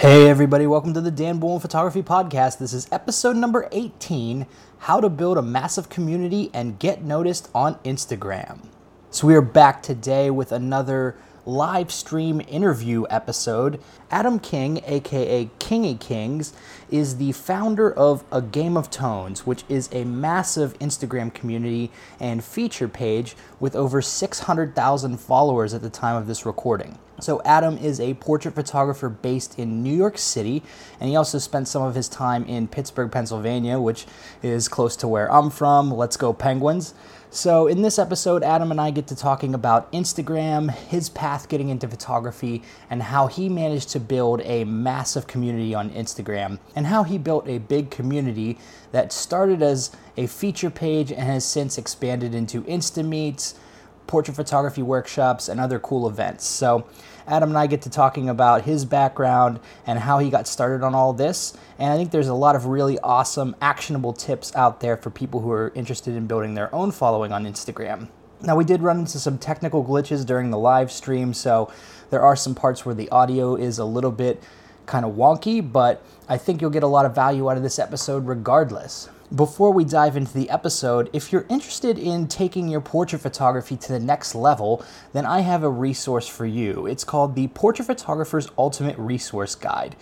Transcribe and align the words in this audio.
Hey, 0.00 0.30
everybody, 0.30 0.66
welcome 0.66 0.94
to 0.94 1.02
the 1.02 1.10
Dan 1.10 1.40
Bullman 1.40 1.60
Photography 1.60 2.02
Podcast. 2.02 2.56
This 2.56 2.72
is 2.72 2.88
episode 2.90 3.36
number 3.36 3.68
18 3.70 4.46
How 4.78 4.98
to 4.98 5.10
Build 5.10 5.36
a 5.36 5.42
Massive 5.42 5.90
Community 5.90 6.48
and 6.54 6.78
Get 6.78 7.02
Noticed 7.02 7.50
on 7.54 7.74
Instagram. 7.84 8.60
So, 9.10 9.26
we 9.26 9.34
are 9.34 9.42
back 9.42 9.82
today 9.82 10.30
with 10.30 10.52
another 10.52 11.16
live 11.46 11.90
stream 11.90 12.40
interview 12.48 13.04
episode. 13.10 13.80
Adam 14.10 14.38
King, 14.38 14.80
aka 14.86 15.48
Kingy 15.58 15.98
Kings, 15.98 16.52
is 16.90 17.16
the 17.16 17.32
founder 17.32 17.92
of 17.92 18.24
A 18.32 18.42
Game 18.42 18.76
of 18.76 18.90
Tones, 18.90 19.46
which 19.46 19.64
is 19.68 19.88
a 19.92 20.04
massive 20.04 20.78
Instagram 20.78 21.32
community 21.32 21.90
and 22.18 22.42
feature 22.42 22.88
page 22.88 23.36
with 23.58 23.76
over 23.76 24.02
600,000 24.02 25.16
followers 25.18 25.74
at 25.74 25.82
the 25.82 25.90
time 25.90 26.16
of 26.16 26.26
this 26.26 26.44
recording. 26.44 26.98
So, 27.20 27.42
Adam 27.44 27.76
is 27.76 28.00
a 28.00 28.14
portrait 28.14 28.54
photographer 28.54 29.08
based 29.08 29.58
in 29.58 29.82
New 29.82 29.94
York 29.94 30.16
City, 30.16 30.62
and 30.98 31.10
he 31.10 31.16
also 31.16 31.38
spent 31.38 31.68
some 31.68 31.82
of 31.82 31.94
his 31.94 32.08
time 32.08 32.44
in 32.44 32.66
Pittsburgh, 32.66 33.12
Pennsylvania, 33.12 33.78
which 33.78 34.06
is 34.42 34.68
close 34.68 34.96
to 34.96 35.08
where 35.08 35.30
I'm 35.30 35.50
from. 35.50 35.92
Let's 35.92 36.16
go, 36.16 36.32
Penguins. 36.32 36.94
So, 37.32 37.68
in 37.68 37.82
this 37.82 37.96
episode, 37.96 38.42
Adam 38.42 38.72
and 38.72 38.80
I 38.80 38.90
get 38.90 39.06
to 39.06 39.14
talking 39.14 39.54
about 39.54 39.92
Instagram, 39.92 40.74
his 40.74 41.08
path 41.08 41.48
getting 41.48 41.68
into 41.68 41.86
photography, 41.86 42.60
and 42.90 43.00
how 43.00 43.28
he 43.28 43.48
managed 43.48 43.90
to 43.90 44.00
build 44.00 44.40
a 44.40 44.64
massive 44.64 45.28
community 45.28 45.72
on 45.72 45.90
Instagram, 45.90 46.58
and 46.74 46.88
how 46.88 47.04
he 47.04 47.18
built 47.18 47.46
a 47.46 47.58
big 47.58 47.88
community 47.88 48.58
that 48.90 49.12
started 49.12 49.62
as 49.62 49.92
a 50.16 50.26
feature 50.26 50.70
page 50.70 51.12
and 51.12 51.20
has 51.20 51.44
since 51.44 51.78
expanded 51.78 52.34
into 52.34 52.62
Insta 52.62 53.06
Meets, 53.06 53.54
portrait 54.10 54.34
photography 54.34 54.82
workshops, 54.82 55.48
and 55.48 55.60
other 55.60 55.78
cool 55.78 56.08
events. 56.08 56.44
So, 56.44 56.84
Adam 57.28 57.50
and 57.50 57.56
I 57.58 57.68
get 57.68 57.82
to 57.82 57.90
talking 57.90 58.28
about 58.28 58.62
his 58.62 58.84
background 58.84 59.60
and 59.86 60.00
how 60.00 60.18
he 60.18 60.30
got 60.30 60.48
started 60.48 60.84
on 60.84 60.96
all 60.96 61.12
this. 61.12 61.56
And 61.78 61.92
I 61.92 61.96
think 61.96 62.10
there's 62.10 62.26
a 62.26 62.34
lot 62.34 62.56
of 62.56 62.66
really 62.66 62.98
awesome, 62.98 63.54
actionable 63.62 64.12
tips 64.12 64.52
out 64.56 64.80
there 64.80 64.96
for 64.96 65.10
people 65.10 65.38
who 65.38 65.52
are 65.52 65.70
interested 65.76 66.16
in 66.16 66.26
building 66.26 66.54
their 66.54 66.74
own 66.74 66.90
following 66.90 67.30
on 67.30 67.44
Instagram. 67.44 68.08
Now, 68.42 68.56
we 68.56 68.64
did 68.64 68.82
run 68.82 68.98
into 68.98 69.20
some 69.20 69.38
technical 69.38 69.84
glitches 69.84 70.26
during 70.26 70.50
the 70.50 70.58
live 70.58 70.90
stream, 70.90 71.32
so 71.32 71.72
there 72.10 72.20
are 72.20 72.34
some 72.34 72.56
parts 72.56 72.84
where 72.84 72.96
the 72.96 73.08
audio 73.10 73.54
is 73.54 73.78
a 73.78 73.84
little 73.84 74.10
bit 74.10 74.42
kind 74.86 75.04
of 75.04 75.14
wonky, 75.14 75.60
but 75.60 76.04
I 76.28 76.36
think 76.36 76.60
you'll 76.60 76.70
get 76.70 76.82
a 76.82 76.88
lot 76.88 77.06
of 77.06 77.14
value 77.14 77.48
out 77.48 77.56
of 77.56 77.62
this 77.62 77.78
episode 77.78 78.26
regardless. 78.26 79.08
Before 79.34 79.72
we 79.72 79.84
dive 79.84 80.16
into 80.16 80.34
the 80.34 80.50
episode, 80.50 81.08
if 81.12 81.30
you're 81.30 81.46
interested 81.48 81.96
in 81.96 82.26
taking 82.26 82.66
your 82.66 82.80
portrait 82.80 83.20
photography 83.20 83.76
to 83.76 83.92
the 83.92 84.00
next 84.00 84.34
level, 84.34 84.84
then 85.12 85.24
I 85.24 85.42
have 85.42 85.62
a 85.62 85.70
resource 85.70 86.26
for 86.26 86.44
you. 86.44 86.86
It's 86.86 87.04
called 87.04 87.36
the 87.36 87.46
Portrait 87.46 87.84
Photographer's 87.84 88.48
Ultimate 88.58 88.98
Resource 88.98 89.54
Guide. 89.54 89.94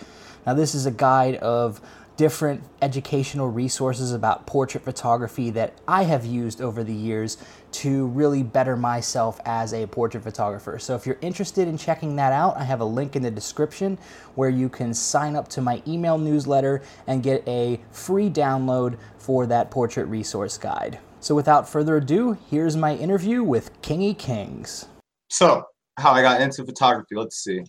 Now, 0.47 0.55
this 0.55 0.73
is 0.73 0.87
a 0.87 0.91
guide 0.91 1.35
of 1.35 1.79
different 2.19 2.61
educational 2.81 3.47
resources 3.47 4.11
about 4.11 4.45
portrait 4.45 4.83
photography 4.83 5.49
that 5.51 5.71
I 5.87 6.03
have 6.03 6.25
used 6.25 6.59
over 6.59 6.83
the 6.83 6.93
years 6.93 7.37
to 7.71 8.07
really 8.07 8.43
better 8.43 8.75
myself 8.75 9.39
as 9.45 9.73
a 9.73 9.87
portrait 9.87 10.21
photographer. 10.21 10.77
So 10.79 10.95
if 10.95 11.05
you're 11.05 11.17
interested 11.21 11.69
in 11.69 11.77
checking 11.77 12.17
that 12.17 12.33
out, 12.33 12.57
I 12.57 12.65
have 12.65 12.81
a 12.81 12.85
link 12.85 13.15
in 13.15 13.21
the 13.21 13.31
description 13.31 13.97
where 14.35 14.49
you 14.49 14.67
can 14.67 14.93
sign 14.93 15.37
up 15.37 15.47
to 15.47 15.61
my 15.61 15.81
email 15.87 16.17
newsletter 16.17 16.81
and 17.07 17.23
get 17.23 17.41
a 17.47 17.79
free 17.93 18.29
download 18.29 18.97
for 19.17 19.45
that 19.45 19.71
portrait 19.71 20.03
resource 20.07 20.57
guide. 20.57 20.99
So 21.21 21.33
without 21.33 21.69
further 21.69 21.95
ado, 21.95 22.37
here's 22.49 22.75
my 22.75 22.95
interview 22.95 23.43
with 23.43 23.81
Kingy 23.81 24.17
Kings. 24.17 24.89
So, 25.29 25.63
how 25.97 26.11
I 26.11 26.21
got 26.21 26.41
into 26.41 26.65
photography, 26.65 27.15
let's 27.15 27.37
see. 27.37 27.63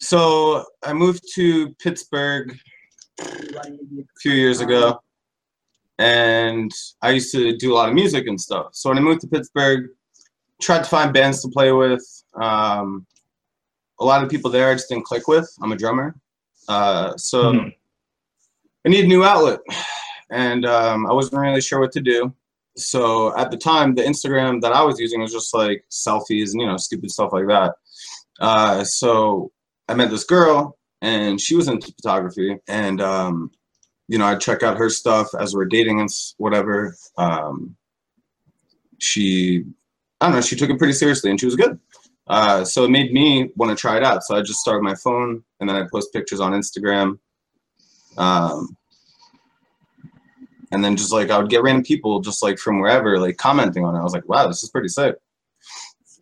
So, 0.00 0.64
I 0.84 0.92
moved 0.92 1.24
to 1.34 1.74
Pittsburgh 1.80 2.56
a 3.20 4.20
few 4.20 4.32
years 4.32 4.60
ago, 4.60 5.00
and 5.98 6.70
I 7.02 7.10
used 7.10 7.32
to 7.32 7.56
do 7.56 7.72
a 7.72 7.74
lot 7.74 7.88
of 7.88 7.94
music 7.94 8.26
and 8.26 8.40
stuff. 8.40 8.68
So 8.72 8.90
when 8.90 8.98
I 8.98 9.00
moved 9.00 9.20
to 9.22 9.28
Pittsburgh, 9.28 9.90
tried 10.60 10.84
to 10.84 10.90
find 10.90 11.12
bands 11.12 11.42
to 11.42 11.48
play 11.48 11.72
with. 11.72 12.04
Um, 12.40 13.06
a 14.00 14.04
lot 14.04 14.22
of 14.22 14.30
people 14.30 14.50
there 14.50 14.70
I 14.70 14.74
just 14.74 14.88
didn't 14.88 15.04
click 15.04 15.26
with. 15.26 15.48
I'm 15.60 15.72
a 15.72 15.76
drummer, 15.76 16.14
uh, 16.68 17.16
so 17.16 17.52
mm-hmm. 17.52 17.68
I 18.86 18.88
need 18.88 19.04
a 19.04 19.08
new 19.08 19.24
outlet, 19.24 19.60
and 20.30 20.64
um, 20.66 21.06
I 21.06 21.12
wasn't 21.12 21.40
really 21.40 21.60
sure 21.60 21.80
what 21.80 21.92
to 21.92 22.00
do. 22.00 22.32
So 22.76 23.36
at 23.36 23.50
the 23.50 23.56
time, 23.56 23.96
the 23.96 24.02
Instagram 24.02 24.60
that 24.60 24.72
I 24.72 24.82
was 24.82 25.00
using 25.00 25.20
was 25.20 25.32
just 25.32 25.52
like 25.52 25.84
selfies 25.90 26.52
and 26.52 26.60
you 26.60 26.66
know 26.66 26.76
stupid 26.76 27.10
stuff 27.10 27.32
like 27.32 27.48
that. 27.48 27.74
Uh, 28.40 28.84
so 28.84 29.50
I 29.88 29.94
met 29.94 30.10
this 30.10 30.24
girl 30.24 30.77
and 31.02 31.40
she 31.40 31.54
was 31.54 31.68
into 31.68 31.92
photography. 31.92 32.56
And 32.66 33.00
um, 33.00 33.50
you 34.08 34.16
know 34.18 34.24
i'd 34.24 34.40
check 34.40 34.62
out 34.62 34.78
her 34.78 34.90
stuff 34.90 35.28
as 35.38 35.54
we're 35.54 35.66
dating 35.66 36.00
and 36.00 36.08
whatever. 36.38 36.96
Um, 37.16 37.76
she 38.98 39.64
i 40.20 40.26
don't 40.26 40.34
know 40.34 40.40
she 40.40 40.56
took 40.56 40.70
it 40.70 40.78
pretty 40.78 40.94
seriously 40.94 41.30
and 41.30 41.38
she 41.38 41.46
was 41.46 41.56
good. 41.56 41.78
Uh, 42.26 42.62
so 42.62 42.84
it 42.84 42.90
made 42.90 43.10
me 43.10 43.50
want 43.56 43.70
to 43.70 43.80
try 43.80 43.96
it 43.96 44.04
out. 44.04 44.22
So 44.24 44.36
i 44.36 44.42
just 44.42 44.60
started 44.60 44.82
my 44.82 44.94
phone 44.94 45.44
and 45.60 45.68
then 45.68 45.76
i 45.76 45.86
post 45.92 46.12
pictures 46.12 46.40
on 46.40 46.52
instagram. 46.52 47.18
Um, 48.16 48.76
and 50.72 50.84
then 50.84 50.96
just 50.96 51.12
like 51.12 51.30
i 51.30 51.38
would 51.38 51.50
get 51.50 51.62
random 51.62 51.84
people 51.84 52.20
just 52.20 52.42
like 52.42 52.58
from 52.58 52.80
wherever 52.80 53.20
like 53.20 53.36
commenting 53.36 53.84
on 53.84 53.94
it. 53.94 54.00
I 54.00 54.02
was 54.02 54.14
like 54.14 54.28
wow 54.28 54.48
this 54.48 54.62
is 54.62 54.70
pretty 54.70 54.88
sick. 54.88 55.16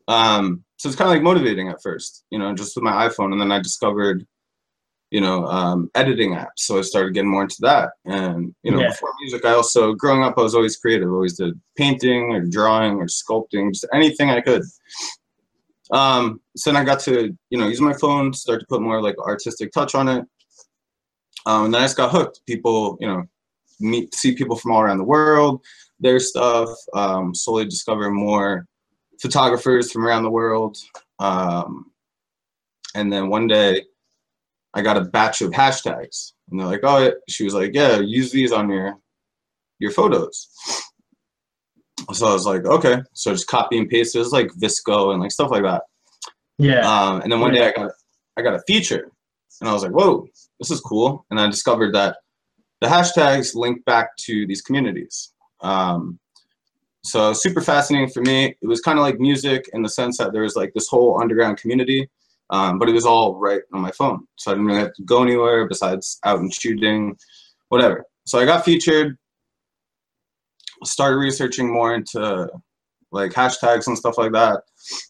Um, 0.08 0.62
so 0.76 0.88
it's 0.88 0.96
kind 0.96 1.08
of 1.08 1.14
like 1.14 1.22
motivating 1.22 1.68
at 1.68 1.82
first 1.82 2.24
you 2.30 2.38
know 2.38 2.52
just 2.54 2.76
with 2.76 2.84
my 2.84 3.08
iphone. 3.08 3.32
And 3.32 3.40
then 3.40 3.52
i 3.52 3.60
discovered 3.60 4.26
you 5.10 5.20
know, 5.20 5.46
um, 5.46 5.90
editing 5.94 6.32
apps. 6.34 6.58
So 6.58 6.78
I 6.78 6.82
started 6.82 7.14
getting 7.14 7.30
more 7.30 7.42
into 7.42 7.58
that. 7.60 7.90
And, 8.04 8.54
you 8.62 8.72
know, 8.72 8.80
yeah. 8.80 8.88
before 8.88 9.12
music, 9.20 9.44
I 9.44 9.52
also, 9.52 9.92
growing 9.94 10.22
up, 10.22 10.34
I 10.36 10.42
was 10.42 10.54
always 10.54 10.76
creative. 10.76 11.08
I 11.08 11.12
always 11.12 11.36
did 11.36 11.60
painting 11.76 12.32
or 12.32 12.44
drawing 12.44 12.94
or 12.94 13.06
sculpting, 13.06 13.72
just 13.72 13.86
anything 13.92 14.30
I 14.30 14.40
could. 14.40 14.62
Um, 15.92 16.40
so 16.56 16.72
then 16.72 16.80
I 16.80 16.84
got 16.84 17.00
to, 17.00 17.36
you 17.50 17.58
know, 17.58 17.68
use 17.68 17.80
my 17.80 17.92
phone, 17.92 18.32
start 18.32 18.60
to 18.60 18.66
put 18.66 18.82
more 18.82 19.00
like 19.00 19.16
artistic 19.18 19.72
touch 19.72 19.94
on 19.94 20.08
it. 20.08 20.24
Um, 21.46 21.66
and 21.66 21.74
then 21.74 21.82
I 21.82 21.84
just 21.84 21.96
got 21.96 22.10
hooked. 22.10 22.40
People, 22.46 22.98
you 23.00 23.06
know, 23.06 23.22
meet, 23.78 24.12
see 24.14 24.34
people 24.34 24.56
from 24.56 24.72
all 24.72 24.80
around 24.80 24.98
the 24.98 25.04
world, 25.04 25.62
their 26.00 26.18
stuff, 26.18 26.68
um, 26.94 27.32
slowly 27.34 27.64
discover 27.64 28.10
more 28.10 28.66
photographers 29.20 29.92
from 29.92 30.04
around 30.04 30.24
the 30.24 30.30
world. 30.30 30.76
Um, 31.20 31.92
and 32.96 33.12
then 33.12 33.28
one 33.28 33.46
day, 33.46 33.84
I 34.76 34.82
got 34.82 34.98
a 34.98 35.00
batch 35.00 35.40
of 35.40 35.52
hashtags. 35.52 36.32
And 36.50 36.60
they're 36.60 36.66
like, 36.66 36.84
oh, 36.84 37.10
she 37.28 37.44
was 37.44 37.54
like, 37.54 37.70
yeah, 37.72 37.98
use 37.98 38.30
these 38.30 38.52
on 38.52 38.70
your 38.70 38.98
your 39.78 39.90
photos. 39.90 40.48
So 42.12 42.26
I 42.26 42.32
was 42.32 42.46
like, 42.46 42.64
okay. 42.66 43.02
So 43.14 43.32
just 43.32 43.48
copy 43.48 43.78
and 43.78 43.88
paste. 43.88 44.14
It 44.14 44.20
was 44.20 44.32
like 44.32 44.48
VSCO 44.48 45.12
and 45.12 45.22
like 45.22 45.32
stuff 45.32 45.50
like 45.50 45.62
that. 45.62 45.82
Yeah. 46.58 46.80
Um, 46.80 47.22
and 47.22 47.32
then 47.32 47.40
one 47.40 47.52
day 47.52 47.66
I 47.66 47.72
got 47.72 47.90
I 48.36 48.42
got 48.42 48.54
a 48.54 48.62
feature, 48.66 49.10
and 49.60 49.68
I 49.68 49.72
was 49.72 49.82
like, 49.82 49.92
whoa, 49.92 50.28
this 50.60 50.70
is 50.70 50.80
cool. 50.80 51.24
And 51.30 51.40
I 51.40 51.48
discovered 51.48 51.94
that 51.94 52.18
the 52.82 52.86
hashtags 52.86 53.54
link 53.54 53.82
back 53.86 54.10
to 54.26 54.46
these 54.46 54.60
communities. 54.60 55.32
Um, 55.62 56.18
so 57.02 57.32
super 57.32 57.62
fascinating 57.62 58.10
for 58.10 58.20
me. 58.20 58.56
It 58.60 58.66
was 58.66 58.80
kind 58.80 58.98
of 58.98 59.04
like 59.04 59.18
music 59.18 59.70
in 59.72 59.82
the 59.82 59.88
sense 59.88 60.18
that 60.18 60.32
there 60.32 60.42
was 60.42 60.54
like 60.54 60.74
this 60.74 60.88
whole 60.88 61.18
underground 61.18 61.56
community 61.56 62.10
um, 62.50 62.78
but 62.78 62.88
it 62.88 62.92
was 62.92 63.06
all 63.06 63.36
right 63.36 63.62
on 63.72 63.80
my 63.80 63.90
phone. 63.90 64.26
So 64.36 64.50
I 64.50 64.54
didn't 64.54 64.66
really 64.66 64.80
have 64.80 64.94
to 64.94 65.02
go 65.02 65.22
anywhere 65.22 65.66
besides 65.66 66.18
out 66.24 66.40
and 66.40 66.52
shooting, 66.52 67.16
whatever. 67.68 68.04
So 68.24 68.38
I 68.38 68.44
got 68.44 68.64
featured, 68.64 69.16
started 70.84 71.16
researching 71.16 71.72
more 71.72 71.94
into 71.94 72.48
like 73.12 73.32
hashtags 73.32 73.86
and 73.86 73.96
stuff 73.96 74.18
like 74.18 74.32
that, 74.32 74.62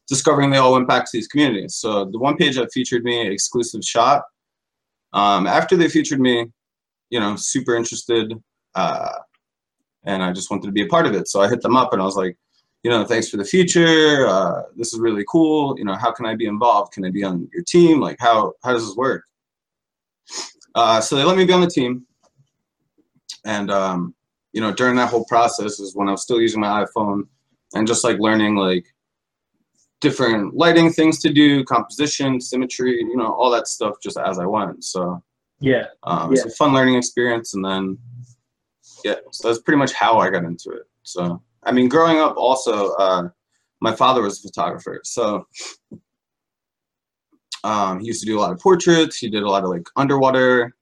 discovering 0.09 0.51
they 0.51 0.59
all 0.59 0.79
to 0.79 1.05
these 1.13 1.29
communities. 1.29 1.77
So 1.77 2.07
the 2.07 2.19
one 2.19 2.37
page 2.37 2.57
that 2.57 2.73
featured 2.73 3.05
me, 3.05 3.27
exclusive 3.27 3.83
shot, 3.83 4.23
um, 5.13 5.47
after 5.47 5.77
they 5.77 5.89
featured 5.89 6.21
me, 6.21 6.47
you 7.11 7.21
know, 7.21 7.37
super 7.37 7.75
interested, 7.75 8.33
uh, 8.75 9.13
and 10.05 10.23
I 10.23 10.33
just 10.33 10.51
wanted 10.51 10.67
to 10.67 10.73
be 10.73 10.83
a 10.83 10.87
part 10.87 11.07
of 11.07 11.15
it. 11.15 11.29
So 11.29 11.41
I 11.41 11.49
hit 11.49 11.63
them 11.63 11.77
up 11.77 11.93
and 11.93 12.01
I 12.01 12.05
was 12.05 12.17
like, 12.17 12.37
you 12.87 12.93
know, 12.93 13.05
thanks 13.05 13.29
for 13.29 13.37
the 13.37 13.45
feature. 13.45 14.29
Uh, 14.29 14.63
this 14.77 14.95
is 14.95 15.01
really 15.01 15.25
cool. 15.29 15.77
You 15.77 15.85
know, 15.85 15.97
how 15.97 16.13
can 16.13 16.25
I 16.25 16.37
be 16.37 16.47
involved? 16.47 16.93
Can 16.93 17.05
I 17.05 17.11
be 17.11 17.25
on 17.25 17.49
your 17.53 17.65
team? 17.65 17.99
Like, 17.99 18.17
how 18.21 18.53
how 18.63 18.75
does 18.75 18.87
this 18.87 18.95
work? 18.95 19.25
Uh, 20.73 21.01
so 21.01 21.17
they 21.17 21.25
let 21.25 21.37
me 21.37 21.45
be 21.45 21.53
on 21.53 21.63
the 21.63 21.67
team, 21.67 22.07
and 23.45 23.73
um, 23.73 24.15
you 24.53 24.61
know, 24.61 24.73
during 24.73 24.95
that 24.95 25.11
whole 25.11 25.25
process 25.25 25.81
is 25.81 25.97
when 25.97 26.09
I 26.09 26.13
was 26.13 26.23
still 26.23 26.41
using 26.41 26.61
my 26.61 26.85
iPhone 26.85 27.23
and 27.75 27.89
just 27.89 28.05
like 28.05 28.21
learning 28.21 28.55
like 28.55 28.87
different 30.01 30.55
lighting 30.55 30.93
things 30.93 31.19
to 31.23 31.33
do, 31.33 31.65
composition, 31.65 32.41
symmetry, 32.41 32.99
you 32.99 33.17
know, 33.17 33.33
all 33.33 33.51
that 33.51 33.67
stuff 33.67 33.97
just 34.01 34.17
as 34.17 34.39
I 34.39 34.47
went. 34.47 34.85
So 34.85 35.21
yeah, 35.59 35.87
um, 36.05 36.31
yeah. 36.33 36.43
it's 36.45 36.55
a 36.55 36.57
fun 36.57 36.73
learning 36.73 36.95
experience, 36.95 37.53
and 37.55 37.65
then 37.65 37.99
yeah, 39.05 39.17
so 39.33 39.49
that's 39.49 39.61
pretty 39.61 39.79
much 39.79 39.93
how 39.93 40.19
I 40.19 40.31
got 40.31 40.45
into 40.45 40.71
it. 40.71 40.85
So. 41.03 41.43
I 41.67 41.73
mean, 41.73 41.89
growing 41.89 42.19
up, 42.19 42.37
also, 42.39 42.95
uh, 42.95 43.29
my 43.81 43.95
father 43.95 44.23
was 44.23 44.39
a 44.39 44.49
photographer, 44.49 45.01
so 45.05 45.47
Um, 47.65 47.99
he 47.99 48.07
used 48.07 48.21
to 48.21 48.27
do 48.27 48.39
a 48.39 48.41
lot 48.41 48.53
of 48.53 48.61
portraits. 48.61 49.17
He 49.17 49.29
did 49.29 49.43
a 49.43 49.51
lot 49.51 49.65
of 49.65 49.71
like 49.71 49.89
underwater, 49.97 50.77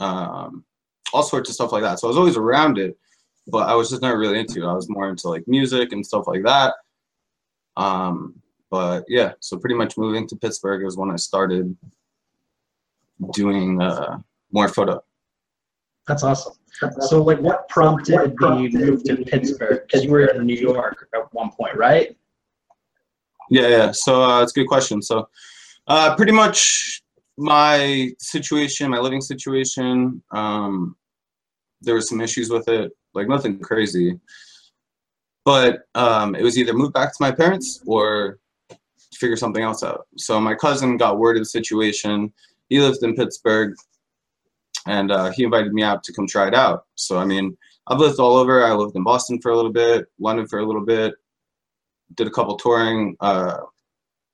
um, 0.00 0.64
all 1.12 1.22
sorts 1.22 1.48
of 1.48 1.54
stuff 1.54 1.70
like 1.70 1.82
that. 1.82 2.00
So 2.00 2.08
I 2.08 2.10
was 2.10 2.16
always 2.16 2.36
around 2.36 2.76
it, 2.76 2.98
but 3.46 3.68
I 3.68 3.74
was 3.76 3.88
just 3.88 4.02
never 4.02 4.18
really 4.18 4.40
into 4.40 4.64
it. 4.64 4.66
I 4.66 4.74
was 4.74 4.90
more 4.90 5.08
into 5.08 5.28
like 5.28 5.46
music 5.46 5.92
and 5.92 6.04
stuff 6.04 6.26
like 6.26 6.42
that. 6.42 6.74
Um, 7.76 8.34
but 8.68 9.04
yeah, 9.06 9.34
so 9.38 9.56
pretty 9.56 9.76
much 9.76 9.96
moving 9.96 10.26
to 10.26 10.34
Pittsburgh 10.34 10.84
is 10.84 10.96
when 10.96 11.12
I 11.12 11.16
started 11.16 11.76
doing 13.32 13.80
uh, 13.80 14.18
more 14.50 14.66
photo. 14.66 15.04
That's 16.06 16.22
awesome. 16.22 16.54
So, 17.00 17.22
like, 17.22 17.40
what 17.40 17.68
prompted 17.68 18.36
the 18.38 18.68
move 18.72 19.04
to 19.04 19.16
Pittsburgh? 19.24 19.82
Because 19.86 20.04
you 20.04 20.10
were 20.10 20.26
in 20.26 20.44
New 20.44 20.56
York 20.56 21.08
at 21.14 21.32
one 21.32 21.50
point, 21.50 21.76
right? 21.76 22.16
Yeah, 23.48 23.68
yeah. 23.68 23.92
So 23.92 24.22
uh, 24.22 24.42
it's 24.42 24.52
a 24.52 24.60
good 24.60 24.68
question. 24.68 25.00
So, 25.00 25.28
uh, 25.86 26.16
pretty 26.16 26.32
much 26.32 27.02
my 27.36 28.10
situation, 28.18 28.90
my 28.90 28.98
living 28.98 29.20
situation, 29.20 30.22
um, 30.32 30.96
there 31.80 31.94
were 31.94 32.00
some 32.00 32.20
issues 32.20 32.50
with 32.50 32.68
it, 32.68 32.92
like 33.14 33.28
nothing 33.28 33.58
crazy. 33.60 34.18
But 35.44 35.82
um, 35.94 36.34
it 36.34 36.42
was 36.42 36.58
either 36.58 36.72
move 36.72 36.92
back 36.92 37.10
to 37.10 37.18
my 37.20 37.30
parents 37.30 37.82
or 37.86 38.38
figure 39.14 39.36
something 39.36 39.62
else 39.62 39.82
out. 39.82 40.06
So 40.16 40.40
my 40.40 40.54
cousin 40.54 40.96
got 40.96 41.18
word 41.18 41.36
of 41.36 41.42
the 41.42 41.46
situation. 41.46 42.32
He 42.68 42.80
lived 42.80 43.02
in 43.02 43.14
Pittsburgh 43.14 43.74
and 44.86 45.10
uh, 45.10 45.30
he 45.30 45.44
invited 45.44 45.72
me 45.72 45.82
out 45.82 46.04
to 46.04 46.12
come 46.12 46.26
try 46.26 46.48
it 46.48 46.54
out. 46.54 46.86
So 46.94 47.18
I 47.18 47.24
mean, 47.24 47.56
I've 47.86 48.00
lived 48.00 48.18
all 48.18 48.36
over. 48.36 48.64
I 48.64 48.72
lived 48.72 48.96
in 48.96 49.04
Boston 49.04 49.40
for 49.40 49.50
a 49.50 49.56
little 49.56 49.72
bit, 49.72 50.06
London 50.18 50.46
for 50.46 50.58
a 50.58 50.66
little 50.66 50.84
bit, 50.84 51.14
did 52.14 52.26
a 52.26 52.30
couple 52.30 52.56
touring, 52.56 53.16
uh, 53.20 53.58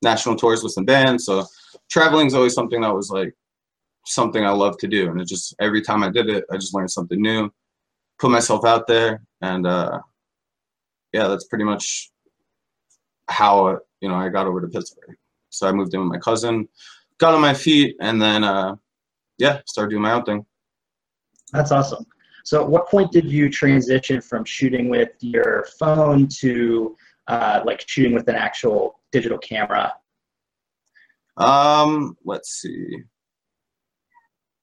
national 0.03 0.37
tours 0.37 0.63
with 0.63 0.73
some 0.73 0.85
bands. 0.85 1.25
So 1.25 1.45
traveling 1.89 2.27
is 2.27 2.35
always 2.35 2.55
something 2.55 2.81
that 2.81 2.95
was 2.95 3.11
like 3.11 3.35
something 4.07 4.45
I 4.45 4.51
love 4.51 4.79
to 4.79 4.89
do, 4.89 5.11
and 5.11 5.21
it 5.21 5.29
just 5.29 5.55
every 5.61 5.83
time 5.83 6.03
I 6.03 6.11
did 6.11 6.29
it, 6.29 6.45
I 6.51 6.57
just 6.57 6.75
learned 6.75 6.91
something 6.91 7.21
new, 7.21 7.53
put 8.19 8.31
myself 8.31 8.65
out 8.65 8.87
there, 8.87 9.23
and 9.41 9.67
uh, 9.67 10.01
yeah, 11.13 11.29
that's 11.29 11.45
pretty 11.45 11.65
much 11.65 12.11
how 13.29 13.79
you 14.01 14.09
know 14.09 14.17
I 14.17 14.29
got 14.29 14.47
over 14.47 14.61
to 14.61 14.69
Pittsburgh. 14.69 15.17
So 15.51 15.69
I 15.69 15.73
moved 15.73 15.93
in 15.95 16.01
with 16.01 16.09
my 16.09 16.19
cousin, 16.19 16.69
got 17.19 17.35
on 17.35 17.41
my 17.41 17.55
feet, 17.55 17.97
and 18.01 18.21
then. 18.21 18.45
Uh, 18.45 18.77
yeah, 19.41 19.61
start 19.67 19.91
doing 19.91 20.03
my 20.03 20.13
own 20.13 20.25
thing. 20.25 20.47
That's 21.53 21.73
awesome. 21.73 22.07
So, 22.45 22.63
at 22.63 22.69
what 22.69 22.89
point 22.89 23.11
did 23.11 23.27
you 23.27 23.51
transition 23.51 24.21
from 24.21 24.45
shooting 24.45 24.89
with 24.89 25.11
your 25.21 25.67
phone 25.79 26.29
to 26.41 26.97
uh, 27.27 27.63
like 27.65 27.85
shooting 27.87 28.15
with 28.15 28.29
an 28.29 28.37
actual 28.37 29.01
digital 29.13 29.39
camera? 29.39 29.93
Um, 31.37 32.17
let's 32.25 32.61
see. 32.61 32.99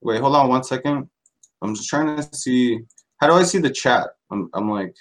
Wait, 0.02 0.22
hold 0.22 0.36
on 0.36 0.48
one 0.48 0.64
second. 0.64 1.10
I'm 1.62 1.76
just 1.76 1.90
trying 1.90 2.16
to 2.16 2.24
see. 2.36 2.80
How 3.20 3.28
do 3.28 3.34
I 3.34 3.44
see 3.44 3.58
the 3.58 3.70
chat? 3.70 4.10
I'm, 4.32 4.50
I'm 4.54 4.70
like, 4.70 4.96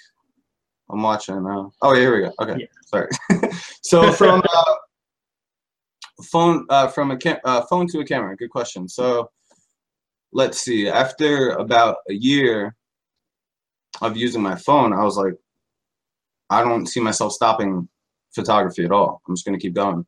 I'm 0.89 1.03
watching 1.03 1.43
now. 1.43 1.71
Oh, 1.81 1.93
here 1.93 2.15
we 2.15 2.21
go. 2.21 2.33
Okay, 2.41 2.61
yeah. 2.61 2.65
sorry. 2.85 3.09
so 3.83 4.11
from 4.11 4.41
uh, 4.41 4.75
phone, 6.31 6.65
uh, 6.69 6.87
from 6.87 7.11
a 7.11 7.17
cam- 7.17 7.39
uh, 7.43 7.61
phone 7.69 7.87
to 7.87 7.99
a 7.99 8.05
camera. 8.05 8.35
Good 8.35 8.49
question. 8.49 8.87
So 8.89 9.29
let's 10.33 10.61
see, 10.61 10.87
after 10.87 11.51
about 11.51 11.97
a 12.09 12.13
year 12.13 12.75
of 14.01 14.17
using 14.17 14.41
my 14.41 14.55
phone, 14.55 14.93
I 14.93 15.03
was 15.03 15.17
like, 15.17 15.33
I 16.49 16.63
don't 16.63 16.85
see 16.85 16.99
myself 16.99 17.33
stopping 17.33 17.87
photography 18.33 18.85
at 18.85 18.91
all. 18.91 19.21
I'm 19.27 19.35
just 19.35 19.45
going 19.45 19.57
to 19.57 19.61
keep 19.61 19.73
going. 19.73 20.05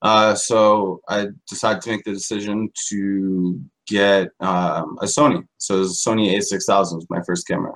Uh, 0.00 0.34
so 0.34 1.00
I 1.08 1.28
decided 1.48 1.82
to 1.82 1.90
make 1.90 2.04
the 2.04 2.12
decision 2.12 2.70
to 2.88 3.60
get 3.86 4.28
um, 4.40 4.96
a 5.00 5.06
Sony. 5.06 5.44
So 5.58 5.76
it 5.76 5.78
was 5.80 6.06
a 6.06 6.08
Sony 6.08 6.36
a6000 6.36 6.96
was 6.96 7.06
my 7.10 7.22
first 7.22 7.46
camera. 7.46 7.74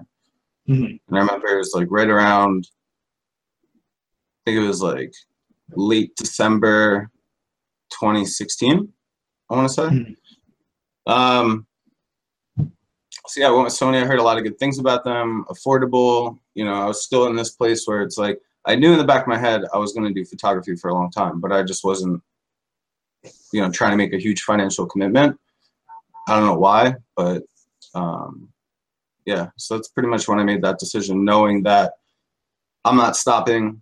Mm-hmm. 0.69 0.85
And 0.85 1.01
I 1.11 1.19
remember 1.19 1.49
it 1.49 1.59
was 1.59 1.73
like 1.75 1.89
right 1.91 2.09
around, 2.09 2.69
I 3.75 4.51
think 4.51 4.63
it 4.63 4.67
was 4.67 4.83
like 4.83 5.13
late 5.75 6.15
December 6.17 7.11
2016, 7.91 8.89
I 9.51 9.55
want 9.55 9.69
to 9.69 9.75
say. 9.75 9.83
Mm-hmm. 9.83 11.13
Um, 11.13 11.67
so 13.27 13.41
yeah, 13.41 13.49
I 13.49 13.51
went 13.51 13.65
with 13.65 13.75
Sony. 13.75 14.03
I 14.03 14.07
heard 14.07 14.19
a 14.19 14.23
lot 14.23 14.37
of 14.37 14.45
good 14.45 14.59
things 14.59 14.79
about 14.79 15.05
them. 15.05 15.45
Affordable. 15.49 16.39
You 16.55 16.65
know, 16.65 16.75
I 16.75 16.87
was 16.87 17.05
still 17.05 17.27
in 17.27 17.37
this 17.37 17.51
place 17.51 17.87
where 17.87 18.03
it's 18.03 18.19
like 18.19 18.41
I 18.65 18.75
knew 18.75 18.93
in 18.93 18.99
the 18.99 19.05
back 19.05 19.23
of 19.23 19.29
my 19.29 19.39
head 19.39 19.63
I 19.73 19.79
was 19.79 19.93
going 19.93 20.07
to 20.07 20.15
do 20.15 20.25
photography 20.25 20.75
for 20.77 20.91
a 20.91 20.95
long 20.95 21.11
time, 21.11 21.41
but 21.41 21.53
I 21.53 21.63
just 21.63 21.85
wasn't, 21.85 22.23
you 23.53 23.61
know, 23.61 23.71
trying 23.71 23.93
to 23.93 23.97
make 23.97 24.13
a 24.13 24.21
huge 24.21 24.43
financial 24.43 24.87
commitment. 24.87 25.39
I 26.29 26.37
don't 26.37 26.47
know 26.47 26.59
why, 26.59 26.97
but 27.17 27.45
um, 27.95 28.49
yeah. 29.25 29.51
So 29.57 29.77
that's 29.77 29.89
pretty 29.89 30.09
much 30.09 30.27
when 30.27 30.41
I 30.41 30.45
made 30.45 30.63
that 30.63 30.79
decision, 30.79 31.25
knowing 31.25 31.63
that 31.63 31.95
I'm 32.85 32.97
not 32.97 33.17
stopping. 33.17 33.81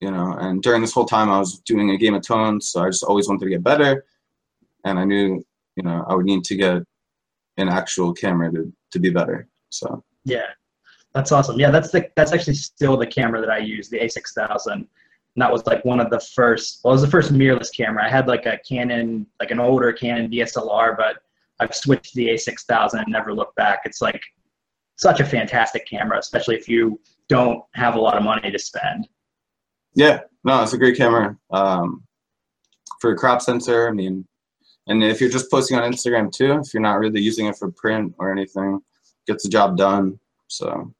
You 0.00 0.10
know, 0.10 0.32
and 0.32 0.60
during 0.60 0.80
this 0.80 0.92
whole 0.92 1.04
time 1.04 1.30
I 1.30 1.38
was 1.38 1.60
doing 1.60 1.90
a 1.90 1.96
game 1.96 2.14
of 2.14 2.22
tones, 2.22 2.68
so 2.68 2.82
I 2.82 2.88
just 2.88 3.04
always 3.04 3.28
wanted 3.28 3.44
to 3.44 3.50
get 3.50 3.62
better, 3.62 4.04
and 4.84 4.98
I 4.98 5.04
knew, 5.04 5.44
you 5.76 5.84
know, 5.84 6.04
I 6.08 6.16
would 6.16 6.26
need 6.26 6.42
to 6.42 6.56
get 6.56 6.82
an 7.56 7.68
actual 7.68 8.12
camera 8.12 8.50
to, 8.52 8.72
to 8.92 8.98
be 8.98 9.10
better. 9.10 9.48
So 9.70 10.02
yeah, 10.24 10.46
that's 11.14 11.32
awesome. 11.32 11.58
Yeah, 11.58 11.70
that's 11.70 11.90
the 11.90 12.08
that's 12.16 12.32
actually 12.32 12.54
still 12.54 12.96
the 12.96 13.06
camera 13.06 13.40
that 13.40 13.50
I 13.50 13.58
use, 13.58 13.88
the 13.88 13.98
A6000. 13.98 14.86
And 15.34 15.40
that 15.40 15.50
was 15.50 15.66
like 15.66 15.84
one 15.84 16.00
of 16.00 16.10
the 16.10 16.20
first. 16.20 16.80
Well, 16.84 16.92
it 16.92 16.96
was 16.96 17.02
the 17.02 17.08
first 17.08 17.32
mirrorless 17.32 17.74
camera. 17.74 18.04
I 18.04 18.10
had 18.10 18.28
like 18.28 18.46
a 18.46 18.58
Canon, 18.68 19.26
like 19.40 19.50
an 19.50 19.60
older 19.60 19.92
Canon 19.92 20.30
DSLR, 20.30 20.96
but 20.96 21.22
I've 21.60 21.74
switched 21.74 22.12
to 22.12 22.16
the 22.16 22.28
A6000 22.28 22.94
and 22.94 23.06
never 23.08 23.32
looked 23.32 23.56
back. 23.56 23.80
It's 23.84 24.02
like 24.02 24.22
such 24.96 25.20
a 25.20 25.24
fantastic 25.24 25.86
camera, 25.86 26.18
especially 26.18 26.56
if 26.56 26.68
you 26.68 27.00
don't 27.28 27.62
have 27.74 27.94
a 27.94 28.00
lot 28.00 28.16
of 28.16 28.22
money 28.22 28.50
to 28.50 28.58
spend. 28.58 29.08
Yeah, 29.94 30.20
no, 30.44 30.62
it's 30.62 30.72
a 30.72 30.78
great 30.78 30.96
camera. 30.96 31.36
Um, 31.50 32.02
for 33.00 33.12
a 33.12 33.16
crop 33.16 33.42
sensor, 33.42 33.88
I 33.88 33.92
mean, 33.92 34.26
and 34.88 35.02
if 35.02 35.20
you're 35.20 35.30
just 35.30 35.50
posting 35.50 35.78
on 35.78 35.90
Instagram 35.90 36.32
too, 36.32 36.58
if 36.58 36.74
you're 36.74 36.82
not 36.82 36.98
really 36.98 37.20
using 37.20 37.46
it 37.46 37.56
for 37.56 37.70
print 37.70 38.14
or 38.18 38.32
anything, 38.32 38.80
gets 39.26 39.44
the 39.44 39.48
job 39.48 39.76
done. 39.76 40.18
So 40.48 40.92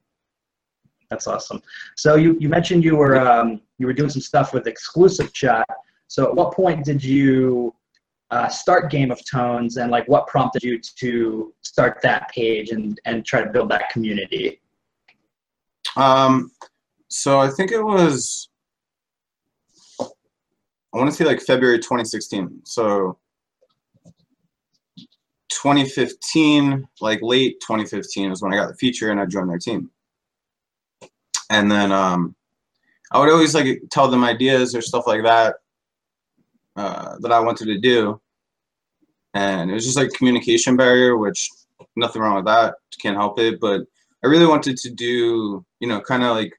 that's 1.10 1.26
awesome. 1.26 1.62
So 1.96 2.14
you, 2.14 2.36
you 2.38 2.48
mentioned 2.48 2.84
you 2.84 2.96
were 2.96 3.18
um, 3.18 3.60
you 3.78 3.86
were 3.86 3.92
doing 3.92 4.10
some 4.10 4.22
stuff 4.22 4.54
with 4.54 4.66
exclusive 4.66 5.30
shot. 5.34 5.66
So 6.06 6.28
at 6.28 6.34
what 6.34 6.54
point 6.54 6.84
did 6.84 7.02
you 7.02 7.74
uh, 8.30 8.48
start 8.48 8.90
Game 8.90 9.10
of 9.10 9.20
Tones, 9.30 9.76
and 9.76 9.90
like 9.90 10.08
what 10.08 10.26
prompted 10.26 10.62
you 10.62 10.80
to 11.00 11.52
start 11.62 11.98
that 12.02 12.30
page 12.30 12.70
and 12.70 13.00
and 13.04 13.26
try 13.26 13.42
to 13.42 13.50
build 13.50 13.70
that 13.70 13.90
community? 13.90 14.60
Um, 15.96 16.50
so 17.08 17.40
I 17.40 17.48
think 17.48 17.72
it 17.72 17.82
was 17.82 18.48
I 20.94 20.98
want 20.98 21.10
to 21.10 21.16
say 21.16 21.24
like 21.24 21.40
February 21.40 21.78
2016. 21.78 22.62
So 22.64 23.18
2015, 25.62 26.88
like 27.00 27.20
late 27.22 27.60
2015, 27.60 28.32
is 28.32 28.42
when 28.42 28.52
I 28.52 28.56
got 28.56 28.68
the 28.68 28.74
feature 28.74 29.12
and 29.12 29.20
I 29.20 29.26
joined 29.26 29.48
their 29.48 29.58
team. 29.58 29.90
And 31.50 31.70
then 31.70 31.92
um, 31.92 32.34
I 33.12 33.20
would 33.20 33.30
always 33.30 33.54
like 33.54 33.80
tell 33.90 34.08
them 34.08 34.24
ideas 34.24 34.74
or 34.74 34.82
stuff 34.82 35.06
like 35.06 35.22
that 35.22 35.56
uh, 36.74 37.16
that 37.20 37.30
I 37.30 37.38
wanted 37.38 37.66
to 37.66 37.78
do, 37.78 38.20
and 39.34 39.70
it 39.70 39.74
was 39.74 39.84
just 39.84 39.96
like 39.96 40.12
communication 40.14 40.76
barrier, 40.76 41.16
which 41.16 41.48
nothing 41.94 42.22
wrong 42.22 42.36
with 42.36 42.46
that, 42.46 42.74
can't 43.00 43.16
help 43.16 43.38
it. 43.38 43.60
But 43.60 43.82
I 44.24 44.26
really 44.26 44.46
wanted 44.46 44.76
to 44.78 44.90
do, 44.90 45.64
you 45.78 45.86
know, 45.86 46.00
kind 46.00 46.24
of 46.24 46.34
like 46.34 46.52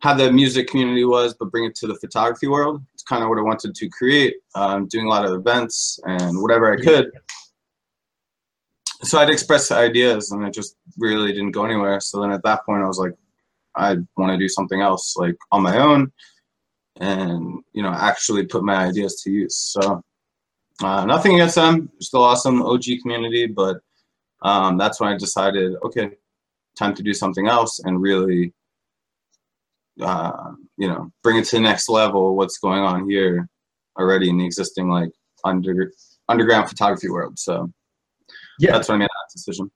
how 0.00 0.12
the 0.12 0.30
music 0.30 0.68
community 0.68 1.04
was, 1.04 1.34
but 1.38 1.50
bring 1.50 1.64
it 1.64 1.74
to 1.76 1.86
the 1.86 1.94
photography 1.94 2.48
world. 2.48 2.82
It's 2.92 3.04
kind 3.04 3.22
of 3.22 3.30
what 3.30 3.38
I 3.38 3.42
wanted 3.42 3.74
to 3.74 3.88
create, 3.88 4.34
um, 4.54 4.86
doing 4.88 5.06
a 5.06 5.08
lot 5.08 5.24
of 5.24 5.32
events 5.32 5.98
and 6.04 6.42
whatever 6.42 6.72
I 6.72 6.76
could 6.76 7.10
so 9.06 9.18
I'd 9.18 9.30
express 9.30 9.70
ideas 9.70 10.30
and 10.32 10.44
it 10.44 10.52
just 10.52 10.76
really 10.98 11.32
didn't 11.32 11.52
go 11.52 11.64
anywhere. 11.64 12.00
So 12.00 12.20
then 12.20 12.32
at 12.32 12.42
that 12.44 12.64
point 12.64 12.82
I 12.82 12.86
was 12.86 12.98
like, 12.98 13.12
I 13.76 13.96
want 14.16 14.32
to 14.32 14.38
do 14.38 14.48
something 14.48 14.80
else 14.80 15.16
like 15.16 15.36
on 15.52 15.62
my 15.62 15.78
own 15.78 16.12
and, 16.98 17.62
you 17.72 17.82
know, 17.82 17.92
actually 17.92 18.46
put 18.46 18.64
my 18.64 18.76
ideas 18.76 19.20
to 19.22 19.30
use. 19.30 19.56
So 19.56 20.02
uh, 20.82 21.04
nothing 21.04 21.34
against 21.34 21.56
them, 21.56 21.90
still 22.00 22.22
awesome 22.22 22.62
OG 22.62 22.84
community, 23.02 23.46
but 23.46 23.78
um, 24.42 24.78
that's 24.78 25.00
when 25.00 25.12
I 25.12 25.16
decided, 25.16 25.74
okay, 25.84 26.10
time 26.78 26.94
to 26.94 27.02
do 27.02 27.14
something 27.14 27.48
else 27.48 27.80
and 27.80 28.00
really, 28.00 28.52
uh, 30.00 30.52
you 30.76 30.88
know, 30.88 31.10
bring 31.22 31.38
it 31.38 31.44
to 31.46 31.56
the 31.56 31.62
next 31.62 31.88
level. 31.88 32.36
What's 32.36 32.58
going 32.58 32.82
on 32.82 33.08
here 33.08 33.48
already 33.98 34.28
in 34.28 34.38
the 34.38 34.44
existing 34.44 34.88
like 34.88 35.10
under 35.44 35.92
underground 36.28 36.68
photography 36.68 37.08
world. 37.08 37.38
So 37.38 37.70
yeah, 38.58 38.72
that's 38.72 38.88
what 38.88 38.96
I 38.96 38.98
made 38.98 39.04
that 39.04 39.32
decision. 39.32 39.70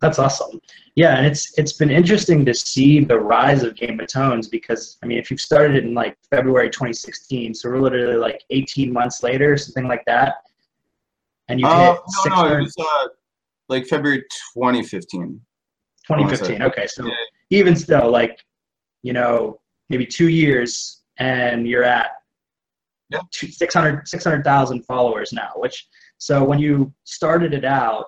That's 0.00 0.18
awesome. 0.20 0.60
Yeah, 0.94 1.16
and 1.16 1.26
it's 1.26 1.58
it's 1.58 1.72
been 1.72 1.90
interesting 1.90 2.44
to 2.44 2.54
see 2.54 3.00
the 3.00 3.18
rise 3.18 3.64
of 3.64 3.74
Game 3.74 3.98
of 3.98 4.06
Tones 4.06 4.48
because 4.48 4.96
I 5.02 5.06
mean, 5.06 5.18
if 5.18 5.30
you've 5.30 5.40
started 5.40 5.76
it 5.76 5.84
in 5.84 5.94
like 5.94 6.16
February 6.30 6.70
2016, 6.70 7.54
so 7.54 7.68
we're 7.68 7.80
literally 7.80 8.16
like 8.16 8.42
18 8.50 8.92
months 8.92 9.22
later, 9.24 9.56
something 9.56 9.88
like 9.88 10.04
that, 10.06 10.36
and 11.48 11.58
you 11.58 11.66
uh, 11.66 11.94
hit 11.94 12.00
no, 12.26 12.42
no, 12.42 12.58
it 12.58 12.60
was 12.60 12.74
uh, 12.78 13.08
like 13.68 13.86
February 13.86 14.24
2015. 14.54 15.40
2015. 16.06 16.62
Okay, 16.62 16.86
so 16.86 17.04
yeah. 17.04 17.12
even 17.50 17.74
still, 17.74 18.10
like 18.10 18.38
you 19.02 19.12
know, 19.12 19.60
maybe 19.88 20.06
two 20.06 20.28
years, 20.28 21.02
and 21.18 21.66
you're 21.66 21.84
at 21.84 22.10
yeah. 23.10 23.20
600 23.32 24.06
600,000 24.06 24.82
followers 24.84 25.32
now. 25.32 25.50
Which 25.56 25.86
so 26.18 26.44
when 26.44 26.58
you 26.58 26.92
started 27.04 27.54
it 27.54 27.64
out 27.64 28.06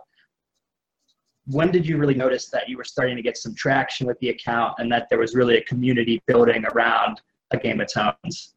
when 1.47 1.73
did 1.73 1.87
you 1.87 1.97
really 1.97 2.15
notice 2.15 2.49
that 2.49 2.69
you 2.69 2.77
were 2.77 2.85
starting 2.85 3.17
to 3.17 3.23
get 3.23 3.37
some 3.37 3.55
traction 3.55 4.07
with 4.07 4.19
the 4.21 4.29
account 4.29 4.75
and 4.79 4.91
that 4.93 5.09
there 5.11 5.19
was 5.19 5.35
really 5.35 5.57
a 5.57 5.65
community 5.65 6.23
building 6.27 6.65
around 6.67 7.21
a 7.51 7.57
game 7.57 7.81
of 7.81 7.89
tones? 7.93 8.55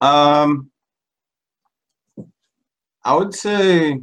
Um, 0.00 0.70
I 3.04 3.14
would 3.14 3.34
say 3.34 4.00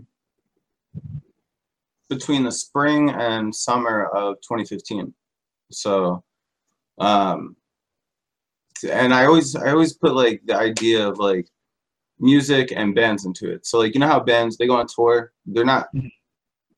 between 2.10 2.44
the 2.44 2.52
spring 2.52 3.10
and 3.10 3.54
summer 3.54 4.06
of 4.06 4.36
2015. 4.42 5.14
So, 5.72 6.24
um, 7.00 7.56
and 8.90 9.14
I 9.14 9.26
always 9.26 9.56
I 9.56 9.72
always 9.72 9.94
put 9.94 10.14
like 10.14 10.42
the 10.46 10.56
idea 10.56 11.08
of 11.08 11.18
like 11.18 11.48
music 12.20 12.72
and 12.76 12.96
bands 12.96 13.26
into 13.26 13.52
it. 13.52 13.66
So 13.66 13.80
like 13.80 13.94
you 13.94 14.00
know 14.00 14.08
how 14.08 14.20
bands 14.20 14.58
they 14.58 14.68
go 14.68 14.78
on 14.78 14.88
tour, 14.88 15.32
they're 15.46 15.66
not 15.66 15.88
mm-hmm 15.96 16.08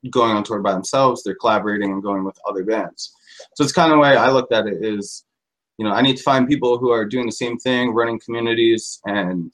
going 0.10 0.32
on 0.32 0.44
tour 0.44 0.60
by 0.60 0.74
themselves. 0.74 1.24
They're 1.24 1.36
collaborating 1.36 1.91
and 1.91 2.03
going 2.03 2.24
with 2.24 2.38
other 2.48 2.63
bands. 2.63 3.13
So 3.56 3.63
it's 3.63 3.74
kind 3.74 3.91
of 3.91 3.98
the 3.98 4.01
way 4.01 4.15
I 4.15 4.29
looked 4.29 4.53
at 4.53 4.67
it 4.67 4.84
is, 4.84 5.25
you 5.77 5.86
know, 5.86 5.91
I 5.91 6.01
need 6.01 6.17
to 6.17 6.24
find 6.24 6.48
people 6.48 6.77
who 6.77 6.91
are 6.91 7.06
doing 7.06 7.25
the 7.25 7.32
same 7.32 7.58
thing, 7.58 7.94
running 7.94 8.20
communities, 8.24 9.00
and 9.06 9.53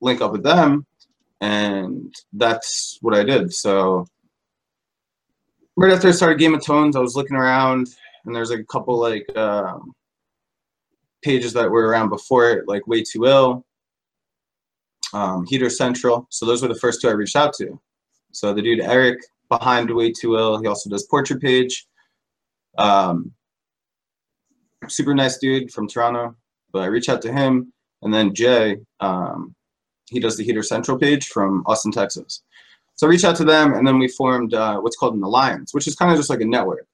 link 0.00 0.20
up 0.20 0.32
with 0.32 0.42
them. 0.42 0.86
And 1.40 2.14
that's 2.32 2.98
what 3.00 3.14
I 3.14 3.24
did. 3.24 3.52
So 3.52 4.06
right 5.76 5.92
after 5.92 6.08
I 6.08 6.12
started 6.12 6.38
Game 6.38 6.54
of 6.54 6.64
Tones, 6.64 6.96
I 6.96 7.00
was 7.00 7.16
looking 7.16 7.36
around, 7.36 7.88
and 8.26 8.36
there's 8.36 8.50
like 8.50 8.60
a 8.60 8.64
couple 8.64 8.98
like 9.00 9.34
um, 9.36 9.92
pages 11.22 11.54
that 11.54 11.70
were 11.70 11.86
around 11.86 12.10
before 12.10 12.50
it, 12.50 12.68
like 12.68 12.86
Way 12.86 13.02
Too 13.02 13.24
Ill, 13.24 13.64
um, 15.12 15.44
Heater 15.46 15.70
Central. 15.70 16.26
So 16.30 16.46
those 16.46 16.62
were 16.62 16.68
the 16.68 16.74
first 16.74 17.00
two 17.00 17.08
I 17.08 17.12
reached 17.12 17.36
out 17.36 17.54
to. 17.54 17.80
So 18.32 18.54
the 18.54 18.62
dude 18.62 18.80
Eric 18.80 19.18
behind 19.48 19.90
Way 19.90 20.12
Too 20.12 20.36
Ill. 20.36 20.60
He 20.60 20.66
also 20.66 20.88
does 20.88 21.06
Portrait 21.06 21.40
Page. 21.40 21.86
Um, 22.78 23.32
super 24.88 25.14
nice 25.14 25.38
dude 25.38 25.72
from 25.72 25.88
Toronto. 25.88 26.36
But 26.72 26.82
I 26.82 26.86
reach 26.86 27.08
out 27.08 27.20
to 27.22 27.32
him, 27.32 27.72
and 28.02 28.14
then 28.14 28.34
Jay, 28.34 28.76
um, 29.00 29.54
he 30.08 30.20
does 30.20 30.36
the 30.36 30.44
Heater 30.44 30.62
Central 30.62 30.98
page 30.98 31.28
from 31.28 31.64
Austin, 31.66 31.92
Texas. 31.92 32.42
So 32.94 33.06
I 33.06 33.10
reach 33.10 33.24
out 33.24 33.36
to 33.36 33.44
them, 33.44 33.74
and 33.74 33.86
then 33.86 33.98
we 33.98 34.08
formed 34.08 34.54
uh, 34.54 34.78
what's 34.78 34.96
called 34.96 35.14
an 35.14 35.22
alliance, 35.22 35.74
which 35.74 35.88
is 35.88 35.96
kind 35.96 36.12
of 36.12 36.16
just 36.16 36.30
like 36.30 36.40
a 36.40 36.44
network. 36.44 36.86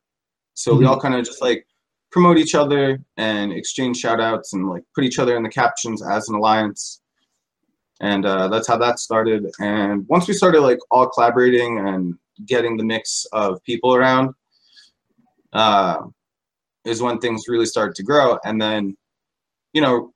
So 0.55 0.71
mm-hmm. 0.71 0.81
we 0.81 0.87
all 0.87 1.01
kind 1.01 1.15
of 1.15 1.25
just 1.25 1.43
like 1.43 1.67
promote 2.11 2.39
each 2.39 2.55
other 2.55 2.99
and 3.17 3.53
exchange 3.53 3.99
shout 3.99 4.21
outs 4.21 4.55
and 4.55 4.69
like 4.69 4.85
put 4.95 5.05
each 5.05 5.19
other 5.19 5.37
in 5.37 5.43
the 5.43 5.49
captions 5.49 6.03
as 6.03 6.29
an 6.29 6.37
alliance. 6.37 7.01
And 8.01 8.27
uh, 8.27 8.49
that's 8.49 8.69
how 8.69 8.77
that 8.79 8.99
started. 8.99 9.51
And 9.59 10.07
once 10.09 10.29
we 10.29 10.35
started 10.35 10.61
like 10.61 10.79
all 10.91 11.09
collaborating 11.09 11.79
and 11.79 12.15
getting 12.47 12.77
the 12.77 12.85
mix 12.85 13.27
of 13.33 13.63
people 13.65 13.95
around 13.95 14.35
uh, 15.53 16.03
is 16.85 17.01
when 17.01 17.19
things 17.19 17.49
really 17.49 17.67
started 17.67 17.95
to 17.97 18.03
grow. 18.03 18.39
And 18.45 18.61
then, 18.61 18.97
you 19.73 19.81
know, 19.81 20.13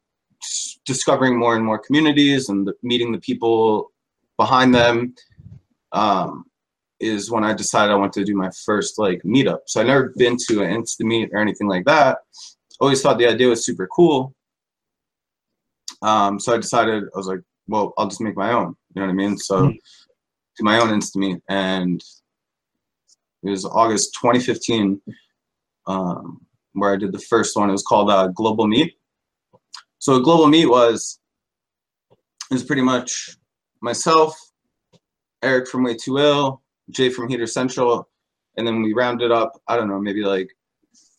discovering 0.85 1.39
more 1.39 1.57
and 1.57 1.65
more 1.65 1.79
communities 1.79 2.49
and 2.49 2.67
the, 2.67 2.75
meeting 2.83 3.13
the 3.13 3.21
people 3.21 3.91
behind 4.37 4.75
them 4.75 5.15
um, 5.93 6.45
is 6.99 7.31
when 7.31 7.45
I 7.45 7.55
decided 7.55 7.93
I 7.93 7.97
wanted 7.97 8.21
to 8.21 8.25
do 8.25 8.37
my 8.37 8.51
first 8.65 8.99
like 8.99 9.23
meetup. 9.23 9.61
So 9.67 9.81
I 9.81 9.85
never 9.85 10.13
been 10.17 10.37
to 10.49 10.63
an 10.63 10.83
Insta 10.83 11.01
meet 11.01 11.31
or 11.33 11.39
anything 11.39 11.69
like 11.69 11.85
that. 11.87 12.19
Always 12.81 13.03
thought 13.03 13.19
the 13.19 13.29
idea 13.29 13.49
was 13.49 13.65
super 13.65 13.87
cool. 13.87 14.35
Um, 16.03 16.41
so 16.41 16.55
I 16.55 16.57
decided 16.57 17.05
I 17.05 17.19
was 17.19 17.27
like, 17.27 17.41
well, 17.71 17.95
I'll 17.97 18.09
just 18.09 18.21
make 18.21 18.37
my 18.37 18.53
own. 18.53 18.77
You 18.95 19.01
know 19.01 19.07
what 19.07 19.13
I 19.13 19.15
mean? 19.15 19.39
So 19.39 19.63
mm-hmm 19.63 19.77
to 20.61 20.65
my 20.65 20.79
own 20.79 20.89
Instameet, 20.89 21.41
and 21.49 22.03
it 23.43 23.51
was 23.51 23.65
August 23.65 24.15
2015 24.21 25.01
um, 25.87 26.41
where 26.75 26.93
I 26.93 26.97
did 26.97 27.13
the 27.13 27.19
first 27.19 27.57
one. 27.57 27.71
It 27.71 27.73
was 27.73 27.83
called 27.83 28.11
uh, 28.11 28.29
Global 28.29 28.67
Meet. 28.67 28.95
So 29.99 30.21
Global 30.21 30.47
Meet 30.47 30.67
was 30.67 31.19
is 32.51 32.63
pretty 32.63 32.83
much 32.83 33.37
myself, 33.81 34.37
Eric 35.43 35.69
from 35.69 35.85
Way 35.85 35.95
Too 35.95 36.19
Ill, 36.19 36.63
Jay 36.91 37.09
from 37.09 37.29
Heater 37.29 37.47
Central, 37.47 38.09
and 38.57 38.67
then 38.67 38.83
we 38.83 38.93
rounded 38.93 39.31
up. 39.31 39.61
I 39.67 39.77
don't 39.77 39.89
know, 39.89 39.99
maybe 39.99 40.23
like 40.23 40.51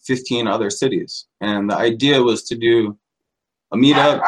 15 0.03 0.47
other 0.47 0.69
cities. 0.69 1.25
And 1.41 1.69
the 1.69 1.75
idea 1.75 2.21
was 2.21 2.43
to 2.43 2.55
do 2.55 2.97
a 3.71 3.77
meetup 3.77 4.21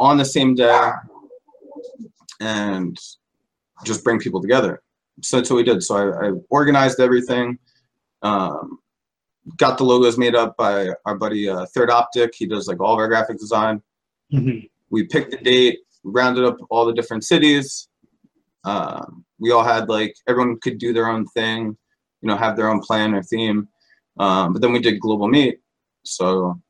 on 0.00 0.18
the 0.18 0.24
same 0.24 0.54
day 0.54 0.90
and 2.40 2.96
just 3.84 4.04
bring 4.04 4.18
people 4.18 4.40
together. 4.40 4.82
So 5.22 5.36
that's 5.36 5.50
what 5.50 5.56
we 5.56 5.64
did. 5.64 5.82
So 5.82 5.96
I, 5.96 6.28
I 6.28 6.30
organized 6.50 7.00
everything, 7.00 7.58
um, 8.22 8.78
got 9.56 9.78
the 9.78 9.84
logos 9.84 10.18
made 10.18 10.34
up 10.34 10.56
by 10.56 10.90
our 11.06 11.16
buddy 11.16 11.48
uh, 11.48 11.66
Third 11.74 11.90
Optic. 11.90 12.34
He 12.34 12.46
does 12.46 12.68
like 12.68 12.80
all 12.80 12.94
of 12.94 12.98
our 12.98 13.08
graphic 13.08 13.38
design. 13.38 13.82
Mm-hmm. 14.32 14.66
We 14.90 15.04
picked 15.04 15.30
the 15.32 15.38
date, 15.38 15.80
rounded 16.04 16.44
up 16.44 16.56
all 16.70 16.86
the 16.86 16.92
different 16.92 17.24
cities. 17.24 17.88
Um, 18.64 19.24
we 19.38 19.52
all 19.52 19.64
had 19.64 19.88
like 19.88 20.16
everyone 20.28 20.58
could 20.60 20.78
do 20.78 20.92
their 20.92 21.08
own 21.08 21.26
thing, 21.26 21.76
you 22.20 22.28
know, 22.28 22.36
have 22.36 22.56
their 22.56 22.68
own 22.68 22.80
plan 22.80 23.14
or 23.14 23.22
theme. 23.22 23.68
Um, 24.18 24.52
but 24.52 24.62
then 24.62 24.72
we 24.72 24.80
did 24.80 25.00
global 25.00 25.28
meet. 25.28 25.60
So 26.04 26.60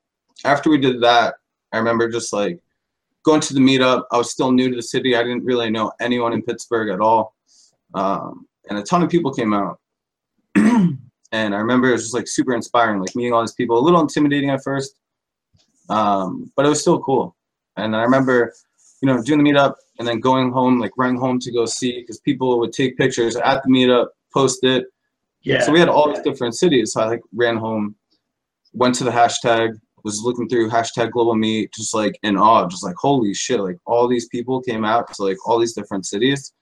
after 0.44 0.70
we 0.70 0.78
did 0.78 1.02
that, 1.02 1.34
I 1.72 1.78
remember 1.78 2.08
just 2.08 2.32
like 2.32 2.60
going 3.28 3.40
to 3.42 3.52
the 3.52 3.60
meetup. 3.60 4.04
I 4.10 4.16
was 4.16 4.30
still 4.30 4.50
new 4.50 4.70
to 4.70 4.76
the 4.76 4.82
city. 4.82 5.14
I 5.14 5.22
didn't 5.22 5.44
really 5.44 5.70
know 5.70 5.92
anyone 6.00 6.32
in 6.32 6.42
Pittsburgh 6.42 6.88
at 6.88 7.00
all. 7.00 7.34
Um, 7.92 8.46
and 8.68 8.78
a 8.78 8.82
ton 8.82 9.02
of 9.02 9.10
people 9.10 9.34
came 9.34 9.52
out. 9.52 9.78
and 10.54 10.98
I 11.32 11.58
remember 11.58 11.88
it 11.88 11.92
was 11.92 12.04
just 12.04 12.14
like 12.14 12.26
super 12.26 12.54
inspiring, 12.54 13.00
like 13.00 13.14
meeting 13.14 13.34
all 13.34 13.42
these 13.42 13.52
people, 13.52 13.78
a 13.78 13.84
little 13.84 14.00
intimidating 14.00 14.48
at 14.48 14.64
first, 14.64 14.94
um, 15.90 16.50
but 16.56 16.64
it 16.64 16.70
was 16.70 16.80
still 16.80 17.00
cool. 17.00 17.36
And 17.76 17.94
I 17.94 18.02
remember, 18.02 18.54
you 19.02 19.06
know, 19.06 19.22
doing 19.22 19.44
the 19.44 19.50
meetup 19.50 19.74
and 19.98 20.08
then 20.08 20.20
going 20.20 20.50
home, 20.50 20.80
like 20.80 20.92
running 20.96 21.20
home 21.20 21.38
to 21.40 21.52
go 21.52 21.66
see, 21.66 22.00
because 22.00 22.20
people 22.20 22.58
would 22.60 22.72
take 22.72 22.96
pictures 22.96 23.36
at 23.36 23.62
the 23.62 23.68
meetup, 23.68 24.06
post 24.32 24.64
it. 24.64 24.86
Yeah. 25.42 25.60
So 25.60 25.72
we 25.72 25.80
had 25.80 25.90
all 25.90 26.08
these 26.08 26.24
different 26.24 26.54
cities. 26.54 26.92
So 26.92 27.02
I 27.02 27.06
like 27.06 27.20
ran 27.34 27.58
home, 27.58 27.94
went 28.72 28.94
to 28.96 29.04
the 29.04 29.10
hashtag, 29.10 29.78
was 30.04 30.22
looking 30.22 30.48
through 30.48 30.70
hashtag 30.70 31.10
global 31.10 31.34
meet, 31.34 31.72
just 31.72 31.94
like 31.94 32.18
in 32.22 32.36
awe, 32.36 32.66
just 32.68 32.84
like 32.84 32.96
holy 32.96 33.34
shit, 33.34 33.60
like 33.60 33.78
all 33.86 34.08
these 34.08 34.28
people 34.28 34.60
came 34.62 34.84
out 34.84 35.12
to 35.14 35.22
like 35.22 35.36
all 35.46 35.58
these 35.58 35.74
different 35.74 36.06
cities. 36.06 36.52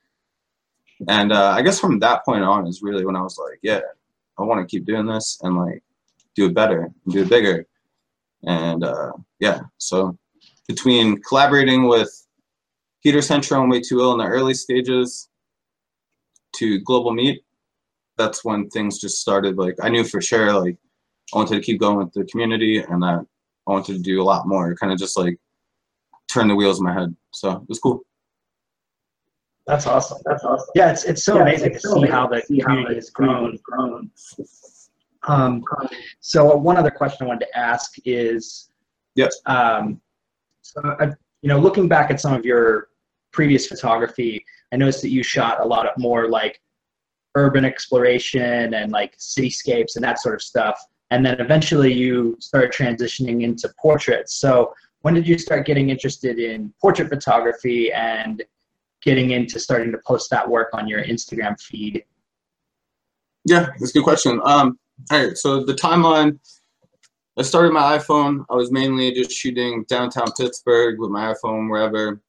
And 1.07 1.31
uh, 1.31 1.51
I 1.51 1.61
guess 1.61 1.79
from 1.79 1.99
that 1.99 2.25
point 2.25 2.43
on 2.43 2.67
is 2.67 2.81
really 2.81 3.05
when 3.05 3.15
I 3.15 3.21
was 3.21 3.37
like, 3.37 3.59
yeah, 3.61 3.81
I 4.37 4.43
want 4.43 4.61
to 4.61 4.71
keep 4.71 4.85
doing 4.85 5.05
this 5.05 5.39
and 5.43 5.55
like 5.55 5.83
do 6.35 6.47
it 6.47 6.55
better 6.55 6.83
and 6.83 7.13
do 7.13 7.21
it 7.21 7.29
bigger. 7.29 7.65
And 8.43 8.83
uh, 8.83 9.13
yeah, 9.39 9.61
so 9.77 10.17
between 10.67 11.21
collaborating 11.21 11.87
with 11.87 12.09
Heater 13.01 13.21
Central 13.21 13.61
and 13.61 13.71
Way 13.71 13.81
Too 13.81 13.99
Ill 13.99 14.13
in 14.13 14.19
the 14.19 14.25
early 14.25 14.53
stages 14.53 15.29
to 16.55 16.79
Global 16.81 17.13
Meet, 17.13 17.43
that's 18.17 18.43
when 18.43 18.69
things 18.69 18.99
just 18.99 19.21
started. 19.21 19.57
Like 19.57 19.75
I 19.81 19.89
knew 19.89 20.03
for 20.03 20.21
sure, 20.21 20.51
like 20.59 20.77
I 21.33 21.37
wanted 21.37 21.55
to 21.55 21.61
keep 21.61 21.79
going 21.79 21.97
with 21.97 22.13
the 22.13 22.25
community 22.25 22.79
and 22.79 23.01
that 23.03 23.25
I 23.67 23.71
wanted 23.71 23.97
to 23.97 24.01
do 24.01 24.21
a 24.21 24.23
lot 24.23 24.47
more, 24.47 24.73
kind 24.75 24.93
of 24.93 24.99
just 24.99 25.17
like 25.17 25.37
turn 26.31 26.47
the 26.47 26.55
wheels 26.55 26.79
in 26.79 26.85
my 26.85 26.93
head. 26.93 27.15
So 27.31 27.51
it 27.51 27.69
was 27.69 27.79
cool. 27.79 28.01
That's 29.65 29.85
awesome. 29.85 30.19
That's 30.25 30.45
awesome. 30.45 30.69
Yeah, 30.75 30.91
it's 30.91 31.03
it's 31.03 31.25
so 31.25 31.35
yeah, 31.35 31.41
amazing 31.41 31.73
it's 31.73 31.81
to 31.81 31.89
so 31.89 32.01
see 32.01 32.07
how 32.07 32.27
the 32.27 32.41
community 32.41 32.95
has 32.95 33.09
grown. 33.09 33.59
grown. 33.63 34.09
Um, 35.27 35.63
so 36.21 36.55
one 36.55 36.77
other 36.77 36.91
question 36.91 37.25
I 37.25 37.27
wanted 37.27 37.47
to 37.47 37.57
ask 37.57 37.95
is, 38.05 38.69
yes. 39.15 39.35
Um, 39.45 39.99
so 40.61 40.81
I, 41.01 41.07
you 41.41 41.49
know, 41.49 41.59
looking 41.59 41.89
back 41.89 42.11
at 42.11 42.21
some 42.21 42.33
of 42.33 42.45
your 42.45 42.87
previous 43.33 43.67
photography, 43.67 44.45
I 44.71 44.77
noticed 44.77 45.01
that 45.01 45.09
you 45.09 45.21
shot 45.21 45.59
a 45.59 45.65
lot 45.65 45.85
of 45.85 45.97
more 45.97 46.29
like 46.29 46.61
urban 47.35 47.65
exploration 47.65 48.73
and 48.73 48.91
like 48.93 49.17
cityscapes 49.17 49.95
and 49.95 50.03
that 50.03 50.19
sort 50.19 50.35
of 50.35 50.41
stuff 50.41 50.79
and 51.11 51.25
then 51.25 51.39
eventually 51.39 51.93
you 51.93 52.35
started 52.39 52.71
transitioning 52.71 53.43
into 53.43 53.69
portraits. 53.79 54.35
So 54.35 54.73
when 55.01 55.13
did 55.13 55.27
you 55.27 55.37
start 55.37 55.65
getting 55.65 55.89
interested 55.89 56.39
in 56.39 56.73
portrait 56.81 57.09
photography 57.09 57.91
and 57.93 58.43
getting 59.03 59.31
into 59.31 59.59
starting 59.59 59.91
to 59.91 59.99
post 60.05 60.29
that 60.31 60.47
work 60.47 60.69
on 60.73 60.87
your 60.87 61.03
Instagram 61.03 61.59
feed? 61.61 62.03
Yeah, 63.45 63.67
that's 63.79 63.91
a 63.91 63.93
good 63.93 64.03
question. 64.03 64.41
Um, 64.43 64.77
all 65.11 65.25
right, 65.25 65.37
so 65.37 65.63
the 65.63 65.73
timeline. 65.73 66.39
I 67.39 67.43
started 67.43 67.71
my 67.71 67.99
iPhone. 67.99 68.43
I 68.49 68.55
was 68.55 68.71
mainly 68.71 69.11
just 69.11 69.31
shooting 69.31 69.85
downtown 69.87 70.31
Pittsburgh 70.35 70.99
with 70.99 71.11
my 71.11 71.33
iPhone, 71.33 71.69
wherever. 71.69 72.19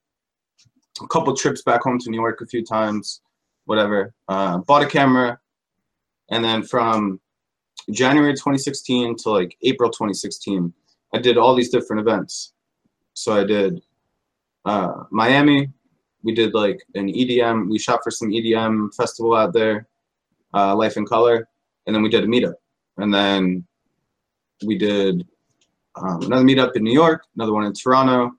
A 1.02 1.06
couple 1.06 1.34
trips 1.34 1.62
back 1.62 1.82
home 1.82 1.98
to 2.00 2.10
New 2.10 2.20
York 2.20 2.42
a 2.42 2.46
few 2.46 2.62
times, 2.62 3.22
whatever. 3.64 4.12
Uh, 4.28 4.58
bought 4.58 4.82
a 4.82 4.86
camera, 4.86 5.40
and 6.30 6.44
then 6.44 6.62
from 6.62 7.20
January 7.90 8.32
2016 8.32 9.16
to 9.16 9.30
like 9.30 9.56
April 9.62 9.90
2016, 9.90 10.72
I 11.14 11.18
did 11.18 11.38
all 11.38 11.54
these 11.54 11.70
different 11.70 12.00
events. 12.00 12.52
So 13.14 13.32
I 13.32 13.44
did 13.44 13.80
uh, 14.64 15.04
Miami. 15.10 15.70
We 16.22 16.34
did 16.34 16.54
like 16.54 16.80
an 16.94 17.08
EDM. 17.08 17.70
We 17.70 17.78
shot 17.78 18.00
for 18.04 18.10
some 18.10 18.28
EDM 18.28 18.94
festival 18.94 19.34
out 19.34 19.52
there, 19.52 19.88
uh, 20.52 20.74
Life 20.76 20.96
in 20.96 21.06
Color, 21.06 21.48
and 21.86 21.94
then 21.94 22.02
we 22.02 22.08
did 22.08 22.24
a 22.24 22.26
meetup. 22.26 22.54
And 22.98 23.14
then 23.14 23.66
we 24.66 24.76
did 24.76 25.26
um, 25.94 26.22
another 26.22 26.44
meetup 26.44 26.76
in 26.76 26.82
New 26.82 26.92
York, 26.92 27.24
another 27.36 27.52
one 27.52 27.64
in 27.64 27.72
Toronto, 27.72 28.32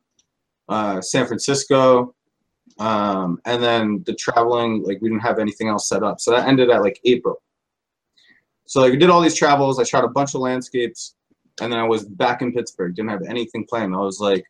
uh, 0.68 1.02
San 1.02 1.26
Francisco, 1.26 2.14
um, 2.78 3.40
and 3.46 3.62
then 3.64 4.04
the 4.06 4.14
traveling. 4.14 4.84
Like 4.84 5.02
we 5.02 5.10
didn't 5.10 5.24
have 5.24 5.40
anything 5.40 5.68
else 5.68 5.90
set 5.90 6.04
up, 6.04 6.20
so 6.20 6.32
that 6.32 6.48
ended 6.48 6.70
at 6.70 6.82
like 6.82 7.00
April. 7.06 7.42
So 8.70 8.88
we 8.88 8.98
did 8.98 9.10
all 9.10 9.20
these 9.20 9.34
travels. 9.34 9.80
I 9.80 9.84
shot 9.84 10.04
a 10.04 10.08
bunch 10.08 10.36
of 10.36 10.42
landscapes, 10.42 11.16
and 11.60 11.74
then 11.74 11.80
I 11.80 11.88
was 11.88 12.04
back 12.04 12.44
in 12.44 12.54
Pittsburgh. 12.54 12.94
Didn't 12.94 13.10
have 13.10 13.24
anything 13.24 13.66
planned. 13.68 13.96
I 13.96 13.98
was 13.98 14.20
like, 14.20 14.46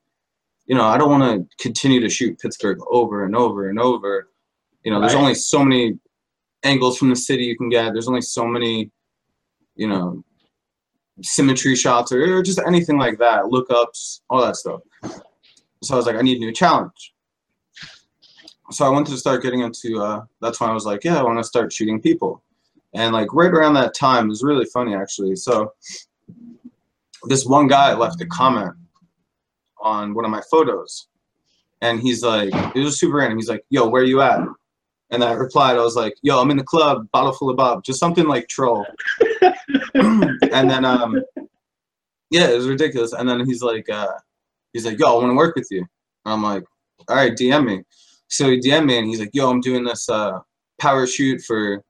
you 0.66 0.76
know, 0.76 0.84
I 0.84 0.98
don't 0.98 1.10
want 1.10 1.24
to 1.50 1.64
continue 1.64 2.02
to 2.02 2.10
shoot 2.10 2.38
Pittsburgh 2.38 2.80
over 2.92 3.24
and 3.24 3.34
over 3.34 3.70
and 3.70 3.80
over. 3.80 4.28
You 4.84 4.92
know, 4.92 5.00
there's 5.00 5.14
Right. 5.14 5.22
only 5.22 5.36
so 5.36 5.64
many 5.64 5.98
angles 6.64 6.98
from 6.98 7.10
the 7.10 7.16
city 7.16 7.46
you 7.46 7.56
can 7.58 7.70
get. 7.70 7.94
There's 7.94 8.10
only 8.10 8.20
so 8.22 8.46
many, 8.46 8.92
you 9.78 9.88
know, 9.88 10.22
symmetry 11.22 11.78
shots 11.78 12.12
or, 12.12 12.22
or 12.40 12.44
just 12.44 12.60
anything 12.68 12.98
like 12.98 13.20
that, 13.20 13.44
lookups, 13.46 14.20
all 14.30 14.42
that 14.42 14.58
stuff. 14.58 14.82
So 15.82 15.94
I 15.94 15.98
was 15.98 16.08
like, 16.08 16.18
I 16.18 16.22
need 16.22 16.38
a 16.38 16.42
new 16.42 16.52
challenge. 16.52 17.14
So 18.72 18.86
I 18.86 18.90
wanted 18.90 19.12
to 19.12 19.18
start 19.18 19.44
getting 19.44 19.62
into. 19.62 20.02
Uh, 20.02 20.26
that's 20.42 20.60
when 20.60 20.70
I 20.70 20.74
was 20.74 20.86
like, 20.86 21.06
yeah, 21.06 21.18
I 21.18 21.24
want 21.24 21.40
to 21.40 21.44
start 21.46 21.72
shooting 21.72 22.02
people. 22.02 22.44
And 22.94 23.14
like 23.14 23.34
right 23.34 23.52
around 23.52 23.76
that 23.76 23.94
time, 23.94 24.26
it 24.26 24.30
was 24.30 24.44
really 24.44 24.66
funny 24.66 24.96
actually. 24.96 25.36
So 25.36 25.74
this 27.24 27.46
one 27.46 27.68
guy 27.68 27.94
left 27.94 28.22
a 28.22 28.26
comment 28.26 28.74
on 29.82 30.14
one 30.14 30.26
of 30.26 30.32
my 30.32 30.42
photos, 30.50 31.08
and 31.82 32.00
he's 32.00 32.24
like, 32.24 32.54
it 32.76 32.84
was 32.84 33.00
super 33.00 33.18
random. 33.18 33.38
He's 33.38 33.50
like, 33.50 33.64
"Yo, 33.70 33.88
where 33.88 34.02
are 34.02 34.06
you 34.06 34.22
at?" 34.22 34.40
And 35.12 35.24
I 35.24 35.34
replied, 35.34 35.78
I 35.78 35.82
was 35.82 35.96
like, 35.96 36.16
"Yo, 36.22 36.40
I'm 36.40 36.52
in 36.52 36.58
the 36.58 36.64
club, 36.64 37.08
bottle 37.12 37.32
full 37.32 37.50
of 37.50 37.58
Bob," 37.58 37.84
just 37.84 38.00
something 38.00 38.28
like 38.28 38.48
troll. 38.48 38.86
and 39.94 40.70
then, 40.70 40.86
um, 40.86 41.22
yeah, 42.32 42.50
it 42.50 42.56
was 42.56 42.68
ridiculous. 42.68 43.14
And 43.14 43.28
then 43.28 43.46
he's 43.46 43.62
like, 43.62 43.90
uh, 43.90 44.14
he's 44.74 44.86
like, 44.86 45.00
"Yo, 45.00 45.08
I 45.08 45.14
want 45.14 45.32
to 45.32 45.36
work 45.36 45.56
with 45.56 45.68
you." 45.72 45.86
And 46.26 46.34
I'm 46.34 46.44
like, 46.44 46.64
"All 47.08 47.16
right, 47.16 47.34
DM 47.34 47.66
me." 47.66 47.84
So 48.28 48.50
he 48.50 48.60
DM 48.60 48.86
me, 48.86 48.98
and 48.98 49.08
he's 49.08 49.20
like, 49.20 49.32
"Yo, 49.34 49.50
I'm 49.50 49.62
doing 49.62 49.84
this 49.84 50.10
uh, 50.10 50.40
power 50.80 51.08
shoot 51.08 51.42
for 51.42 51.84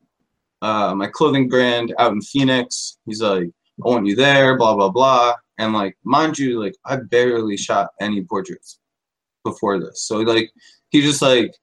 uh, 0.62 0.94
my 0.96 1.08
clothing 1.08 1.50
brand 1.50 1.94
out 2.00 2.12
in 2.12 2.22
Phoenix." 2.22 2.98
He's 3.06 3.22
like, 3.22 3.44
"I 3.46 3.90
want 3.90 4.06
you 4.08 4.16
there," 4.16 4.58
blah 4.58 4.76
blah 4.76 4.90
blah. 4.90 5.34
And 5.58 5.74
like, 5.74 5.98
mind 6.04 6.38
you, 6.38 6.62
like 6.64 6.76
I 6.86 6.98
barely 6.98 7.58
shot 7.58 7.90
any 8.02 8.24
portraits 8.24 8.80
before 9.44 9.80
this, 9.80 10.04
so 10.04 10.18
like 10.18 10.52
he 10.90 11.02
just 11.02 11.22
like 11.22 11.54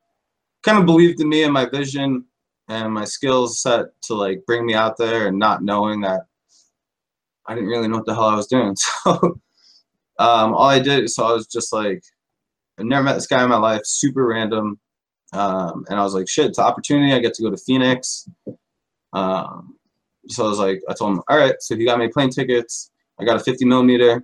kind 0.62 0.78
of 0.78 0.86
believed 0.86 1.20
in 1.20 1.28
me 1.28 1.44
and 1.44 1.52
my 1.52 1.66
vision 1.66 2.24
and 2.68 2.92
my 2.92 3.04
skills 3.04 3.62
set 3.62 3.86
to 4.02 4.14
like 4.14 4.44
bring 4.46 4.66
me 4.66 4.74
out 4.74 4.96
there 4.96 5.28
and 5.28 5.38
not 5.38 5.62
knowing 5.62 6.00
that 6.00 6.22
I 7.46 7.54
didn't 7.54 7.68
really 7.68 7.88
know 7.88 7.96
what 7.96 8.06
the 8.06 8.14
hell 8.14 8.24
I 8.24 8.36
was 8.36 8.46
doing. 8.46 8.74
So 9.04 9.38
um, 10.18 10.54
all 10.54 10.68
I 10.68 10.78
did, 10.78 11.10
so 11.10 11.26
I 11.26 11.32
was 11.32 11.46
just 11.46 11.72
like, 11.72 12.02
I've 12.78 12.86
never 12.86 13.02
met 13.02 13.14
this 13.14 13.26
guy 13.26 13.42
in 13.44 13.50
my 13.50 13.58
life, 13.58 13.82
super 13.84 14.26
random. 14.26 14.80
Um, 15.32 15.84
and 15.88 16.00
I 16.00 16.02
was 16.02 16.14
like, 16.14 16.26
shit, 16.26 16.46
it's 16.46 16.58
an 16.58 16.64
opportunity. 16.64 17.12
I 17.12 17.18
get 17.18 17.34
to 17.34 17.42
go 17.42 17.50
to 17.50 17.56
Phoenix. 17.58 18.26
Um, 19.16 19.76
so 20.28 20.44
I 20.44 20.48
was 20.48 20.58
like, 20.58 20.82
I 20.90 20.92
told 20.92 21.12
him, 21.12 21.22
all 21.28 21.38
right, 21.38 21.54
so 21.60 21.72
if 21.72 21.80
you 21.80 21.86
got 21.86 21.98
me 21.98 22.08
plane 22.08 22.28
tickets, 22.28 22.90
I 23.18 23.24
got 23.24 23.36
a 23.36 23.40
50 23.40 23.64
millimeter, 23.64 24.22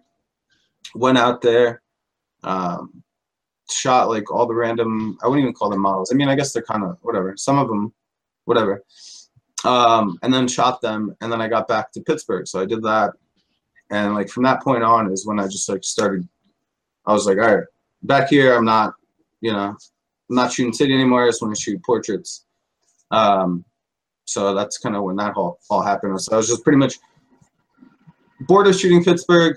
went 0.94 1.16
out 1.16 1.40
there, 1.40 1.80
um, 2.44 3.02
shot 3.70 4.10
like 4.10 4.30
all 4.30 4.46
the 4.46 4.54
random, 4.54 5.16
I 5.22 5.28
wouldn't 5.28 5.44
even 5.44 5.54
call 5.54 5.70
them 5.70 5.80
models. 5.80 6.12
I 6.12 6.14
mean, 6.14 6.28
I 6.28 6.34
guess 6.34 6.52
they're 6.52 6.62
kind 6.62 6.84
of 6.84 6.98
whatever. 7.00 7.34
Some 7.38 7.58
of 7.58 7.68
them, 7.68 7.94
whatever. 8.44 8.82
Um, 9.64 10.18
and 10.22 10.34
then 10.34 10.46
shot 10.46 10.82
them. 10.82 11.16
And 11.22 11.32
then 11.32 11.40
I 11.40 11.48
got 11.48 11.68
back 11.68 11.90
to 11.92 12.02
Pittsburgh. 12.02 12.46
So 12.46 12.60
I 12.60 12.66
did 12.66 12.82
that. 12.82 13.12
And 13.90 14.14
like 14.14 14.28
from 14.28 14.42
that 14.42 14.62
point 14.62 14.82
on 14.82 15.10
is 15.10 15.26
when 15.26 15.40
I 15.40 15.46
just 15.46 15.68
like 15.70 15.84
started, 15.84 16.28
I 17.06 17.14
was 17.14 17.26
like, 17.26 17.38
all 17.38 17.54
right, 17.56 17.64
back 18.02 18.28
here, 18.28 18.54
I'm 18.54 18.66
not, 18.66 18.92
you 19.40 19.52
know, 19.52 19.74
I'm 20.28 20.36
not 20.36 20.52
shooting 20.52 20.74
city 20.74 20.92
anymore. 20.92 21.24
I 21.24 21.28
just 21.28 21.40
want 21.40 21.54
to 21.54 21.60
shoot 21.60 21.82
portraits. 21.82 22.44
Um, 23.10 23.64
so 24.24 24.54
that's 24.54 24.78
kind 24.78 24.96
of 24.96 25.02
when 25.02 25.16
that 25.16 25.34
all, 25.36 25.58
all 25.70 25.82
happened. 25.82 26.20
So 26.20 26.32
I 26.32 26.36
was 26.36 26.48
just 26.48 26.62
pretty 26.64 26.78
much 26.78 26.98
bored 28.40 28.66
of 28.66 28.74
shooting 28.76 29.04
Pittsburgh. 29.04 29.56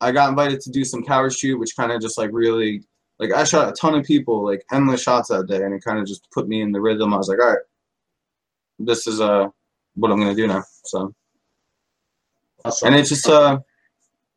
I 0.00 0.12
got 0.12 0.28
invited 0.28 0.60
to 0.62 0.70
do 0.70 0.84
some 0.84 1.02
power 1.04 1.30
shoot, 1.30 1.58
which 1.58 1.76
kind 1.76 1.92
of 1.92 2.00
just 2.00 2.18
like 2.18 2.30
really, 2.32 2.82
like 3.18 3.32
I 3.32 3.44
shot 3.44 3.68
a 3.68 3.72
ton 3.72 3.94
of 3.94 4.04
people, 4.04 4.44
like 4.44 4.64
endless 4.72 5.02
shots 5.02 5.28
that 5.28 5.46
day, 5.46 5.62
and 5.62 5.72
it 5.72 5.82
kind 5.84 5.98
of 5.98 6.06
just 6.06 6.28
put 6.30 6.48
me 6.48 6.60
in 6.60 6.72
the 6.72 6.80
rhythm. 6.80 7.14
I 7.14 7.16
was 7.16 7.28
like, 7.28 7.40
all 7.40 7.50
right, 7.50 7.58
this 8.78 9.06
is 9.06 9.20
uh 9.20 9.46
what 9.94 10.10
I'm 10.10 10.18
gonna 10.18 10.34
do 10.34 10.46
now. 10.46 10.64
So 10.84 11.14
Awesome. 12.64 12.88
and 12.88 12.96
it's 12.96 13.10
just 13.10 13.28
uh 13.28 13.60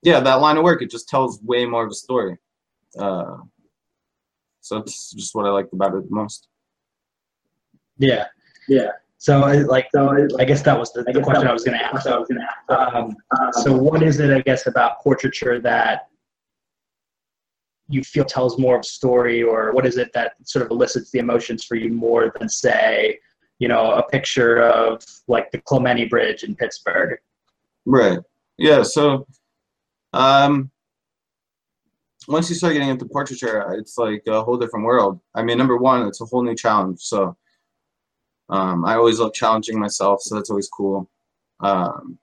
yeah 0.03 0.19
that 0.19 0.35
line 0.35 0.57
of 0.57 0.63
work 0.63 0.81
it 0.81 0.91
just 0.91 1.07
tells 1.07 1.41
way 1.41 1.65
more 1.65 1.85
of 1.85 1.91
a 1.91 1.95
story. 1.95 2.37
Uh, 2.97 3.37
so 4.61 4.77
it's 4.77 5.11
just 5.11 5.33
what 5.33 5.45
I 5.45 5.49
liked 5.49 5.73
about 5.73 5.95
it 5.95 6.07
the 6.09 6.15
most. 6.15 6.47
yeah. 7.97 8.25
Yeah. 8.67 8.91
So 9.19 9.43
I- 9.43 9.57
like, 9.63 9.87
So 9.93 10.09
I, 10.09 10.27
I 10.41 10.45
guess 10.45 10.61
that 10.63 10.77
was 10.77 10.93
the, 10.93 11.03
the 11.03 11.13
guess 11.13 11.23
question 11.23 11.47
I 11.47 11.53
was 11.53 11.63
going 11.63 11.77
to 11.77 11.83
ask. 11.85 12.05
I 12.07 12.17
was 12.17 12.27
gonna 12.27 12.47
ask. 12.69 12.93
Um, 12.95 13.15
Um, 13.39 13.53
so 13.63 13.75
what 13.75 14.03
is 14.03 14.19
it, 14.19 14.31
I 14.31 14.41
guess, 14.41 14.67
about 14.67 14.99
portraiture 15.01 15.59
that 15.61 16.07
you 17.89 18.03
feel 18.03 18.25
tells 18.25 18.59
more 18.59 18.75
of 18.75 18.81
a 18.81 18.83
story, 18.83 19.41
or 19.41 19.71
what 19.71 19.85
is 19.85 19.97
it 19.97 20.11
that 20.13 20.33
sort 20.43 20.65
of 20.65 20.71
elicits 20.71 21.09
the 21.11 21.19
emotions 21.19 21.63
for 21.63 21.75
you 21.75 21.89
more 21.89 22.33
than, 22.37 22.49
say, 22.49 23.17
you 23.59 23.67
know, 23.69 23.91
a 23.93 24.03
picture 24.03 24.61
of 24.61 25.01
like 25.27 25.49
the 25.51 25.59
Clemente 25.61 26.05
Bridge 26.05 26.43
in 26.43 26.53
Pittsburgh? 26.55 27.17
Right. 27.85 28.19
Yeah. 28.57 28.83
So, 28.83 29.25
um, 30.13 30.69
once 32.27 32.49
you 32.49 32.55
start 32.55 32.73
getting 32.73 32.89
into 32.89 33.05
portraiture, 33.05 33.73
it's 33.79 33.97
like 33.97 34.21
a 34.27 34.43
whole 34.43 34.57
different 34.57 34.85
world. 34.85 35.21
I 35.33 35.41
mean, 35.43 35.57
number 35.57 35.77
one, 35.77 36.05
it's 36.07 36.19
a 36.19 36.25
whole 36.25 36.43
new 36.43 36.55
challenge. 36.55 36.99
So, 36.99 37.37
um, 38.49 38.85
I 38.85 38.95
always 38.95 39.19
love 39.19 39.33
challenging 39.33 39.79
myself, 39.79 40.21
so 40.21 40.35
that's 40.35 40.49
always 40.49 40.69
cool. 40.69 41.09
Um, 41.59 42.17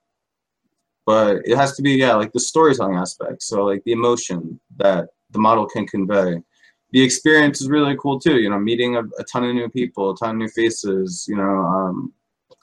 but 1.06 1.42
it 1.44 1.56
has 1.56 1.76
to 1.76 1.82
be, 1.82 1.92
yeah, 1.92 2.14
like 2.14 2.32
the 2.32 2.40
storytelling 2.40 2.96
aspect. 2.96 3.42
So, 3.42 3.64
like 3.64 3.84
the 3.84 3.92
emotion 3.92 4.58
that 4.76 5.08
the 5.30 5.38
model 5.38 5.66
can 5.66 5.86
convey. 5.86 6.42
The 6.92 7.02
experience 7.02 7.60
is 7.60 7.68
really 7.68 7.96
cool 8.00 8.18
too. 8.18 8.40
You 8.40 8.48
know, 8.48 8.58
meeting 8.58 8.96
a, 8.96 9.02
a 9.18 9.24
ton 9.30 9.44
of 9.44 9.54
new 9.54 9.68
people, 9.68 10.10
a 10.10 10.16
ton 10.16 10.30
of 10.30 10.36
new 10.36 10.48
faces. 10.48 11.26
You 11.28 11.36
know, 11.36 11.42
um, 11.42 12.12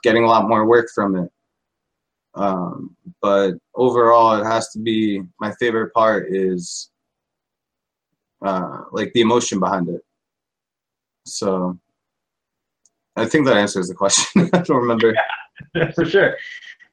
getting 0.04 0.24
a 0.24 0.28
lot 0.28 0.48
more 0.48 0.66
work 0.66 0.90
from 0.94 1.16
it. 1.18 1.32
Um, 2.34 2.96
but 3.22 3.56
overall, 3.76 4.42
it 4.42 4.46
has 4.46 4.70
to 4.70 4.80
be 4.80 5.22
my 5.40 5.54
favorite 5.60 5.94
part 5.94 6.34
is 6.34 6.90
uh, 8.42 8.84
like 8.92 9.12
the 9.14 9.22
emotion 9.22 9.60
behind 9.60 9.90
it. 9.90 10.02
So 11.26 11.78
I 13.16 13.26
think 13.26 13.46
that 13.48 13.58
answers 13.58 13.88
the 13.88 13.96
question. 13.96 14.50
I 14.54 14.62
don't 14.62 14.78
remember. 14.78 15.14
for 15.96 16.06
sure. 16.06 16.38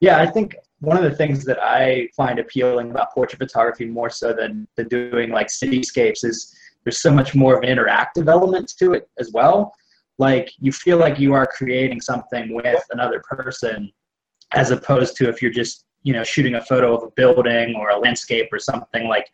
Yeah, 0.00 0.18
I 0.18 0.26
think 0.26 0.56
one 0.80 0.96
of 0.96 1.02
the 1.02 1.14
things 1.16 1.44
that 1.44 1.58
I 1.62 2.08
find 2.16 2.38
appealing 2.38 2.90
about 2.90 3.12
portrait 3.12 3.38
photography 3.38 3.84
more 3.84 4.10
so 4.10 4.32
than, 4.32 4.66
than 4.76 4.88
doing 4.88 5.30
like 5.30 5.48
cityscapes 5.48 6.24
is 6.24 6.54
there's 6.84 7.00
so 7.00 7.12
much 7.12 7.34
more 7.34 7.56
of 7.56 7.62
an 7.64 7.68
interactive 7.76 8.28
element 8.28 8.72
to 8.78 8.92
it 8.92 9.08
as 9.18 9.32
well. 9.32 9.72
Like 10.18 10.50
you 10.58 10.72
feel 10.72 10.98
like 10.98 11.18
you 11.18 11.34
are 11.34 11.46
creating 11.46 12.00
something 12.00 12.54
with 12.54 12.82
another 12.90 13.22
person 13.28 13.90
as 14.52 14.70
opposed 14.70 15.16
to 15.16 15.28
if 15.28 15.42
you're 15.42 15.50
just, 15.50 15.84
you 16.02 16.12
know, 16.12 16.24
shooting 16.24 16.54
a 16.54 16.64
photo 16.64 16.96
of 16.96 17.02
a 17.02 17.10
building 17.16 17.74
or 17.76 17.90
a 17.90 17.98
landscape 17.98 18.48
or 18.52 18.58
something 18.58 19.08
like, 19.08 19.26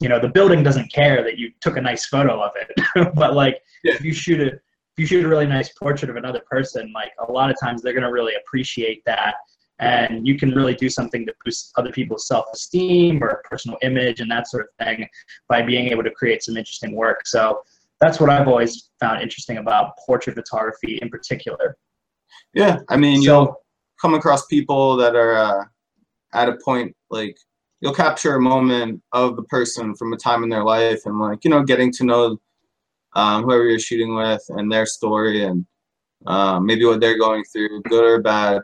you 0.00 0.08
know, 0.08 0.18
the 0.18 0.28
building 0.28 0.62
doesn't 0.62 0.92
care 0.92 1.22
that 1.22 1.38
you 1.38 1.50
took 1.60 1.76
a 1.76 1.80
nice 1.80 2.06
photo 2.06 2.40
of 2.42 2.52
it. 2.56 3.14
but 3.14 3.34
like 3.34 3.60
Yeah. 3.82 3.94
if 3.94 4.04
you 4.04 4.12
shoot 4.12 4.40
a 4.40 4.60
if 4.96 5.00
you 5.00 5.06
shoot 5.06 5.24
a 5.24 5.28
really 5.28 5.46
nice 5.46 5.70
portrait 5.70 6.10
of 6.10 6.16
another 6.16 6.42
person, 6.50 6.92
like 6.94 7.12
a 7.26 7.30
lot 7.30 7.50
of 7.50 7.56
times 7.62 7.82
they're 7.82 7.92
gonna 7.92 8.10
really 8.10 8.34
appreciate 8.34 9.02
that. 9.06 9.34
And 9.78 10.26
you 10.26 10.36
can 10.36 10.50
really 10.50 10.74
do 10.74 10.90
something 10.90 11.24
to 11.24 11.32
boost 11.44 11.72
other 11.76 11.90
people's 11.90 12.26
self-esteem 12.26 13.22
or 13.22 13.42
personal 13.48 13.78
image 13.82 14.20
and 14.20 14.30
that 14.30 14.46
sort 14.46 14.66
of 14.66 14.86
thing 14.86 15.08
by 15.48 15.62
being 15.62 15.88
able 15.88 16.02
to 16.02 16.10
create 16.10 16.42
some 16.42 16.56
interesting 16.56 16.94
work. 16.94 17.26
So 17.26 17.62
that's 18.00 18.18
what 18.18 18.30
i've 18.30 18.48
always 18.48 18.90
found 18.98 19.22
interesting 19.22 19.58
about 19.58 19.92
portrait 20.04 20.34
photography 20.34 20.98
in 21.02 21.08
particular. 21.08 21.76
Yeah, 22.54 22.78
I 22.88 22.96
mean, 22.96 23.22
you'll 23.22 23.54
come 24.00 24.14
across 24.14 24.46
people 24.46 24.96
that 24.96 25.14
are 25.14 25.36
uh, 25.36 25.64
at 26.32 26.48
a 26.48 26.56
point 26.64 26.94
like 27.10 27.36
you'll 27.80 27.94
capture 27.94 28.34
a 28.34 28.40
moment 28.40 29.02
of 29.12 29.36
the 29.36 29.42
person 29.44 29.94
from 29.94 30.12
a 30.12 30.16
time 30.16 30.42
in 30.42 30.48
their 30.48 30.64
life 30.64 31.00
and 31.04 31.18
like 31.18 31.44
you 31.44 31.50
know 31.50 31.62
getting 31.62 31.92
to 31.92 32.04
know 32.04 32.38
um, 33.14 33.44
whoever 33.44 33.66
you're 33.66 33.78
shooting 33.78 34.14
with 34.14 34.42
and 34.50 34.70
their 34.70 34.86
story 34.86 35.44
and 35.44 35.66
um, 36.26 36.66
maybe 36.66 36.84
what 36.84 37.00
they're 37.00 37.18
going 37.18 37.44
through 37.44 37.82
good 37.82 38.04
or 38.04 38.20
bad. 38.20 38.62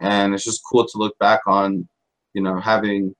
And 0.00 0.34
it's 0.34 0.44
just 0.44 0.62
cool 0.68 0.86
to 0.86 0.98
look 0.98 1.16
back 1.18 1.40
on 1.46 1.88
you 2.34 2.42
know 2.42 2.58
having 2.58 3.14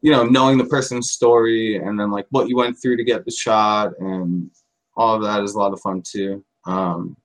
you 0.00 0.10
know 0.10 0.24
knowing 0.24 0.58
the 0.58 0.64
person's 0.64 1.10
story 1.10 1.76
and 1.76 2.00
then 2.00 2.10
like 2.10 2.26
what 2.30 2.48
you 2.48 2.56
went 2.56 2.76
through 2.80 2.96
to 2.96 3.04
get 3.04 3.24
the 3.24 3.30
shot 3.30 3.92
and 3.98 4.50
all 4.96 5.14
of 5.14 5.22
that 5.22 5.42
is 5.42 5.54
a 5.54 5.58
lot 5.58 5.72
of 5.72 5.80
fun 5.80 6.02
too. 6.02 6.44
Um, 6.66 7.16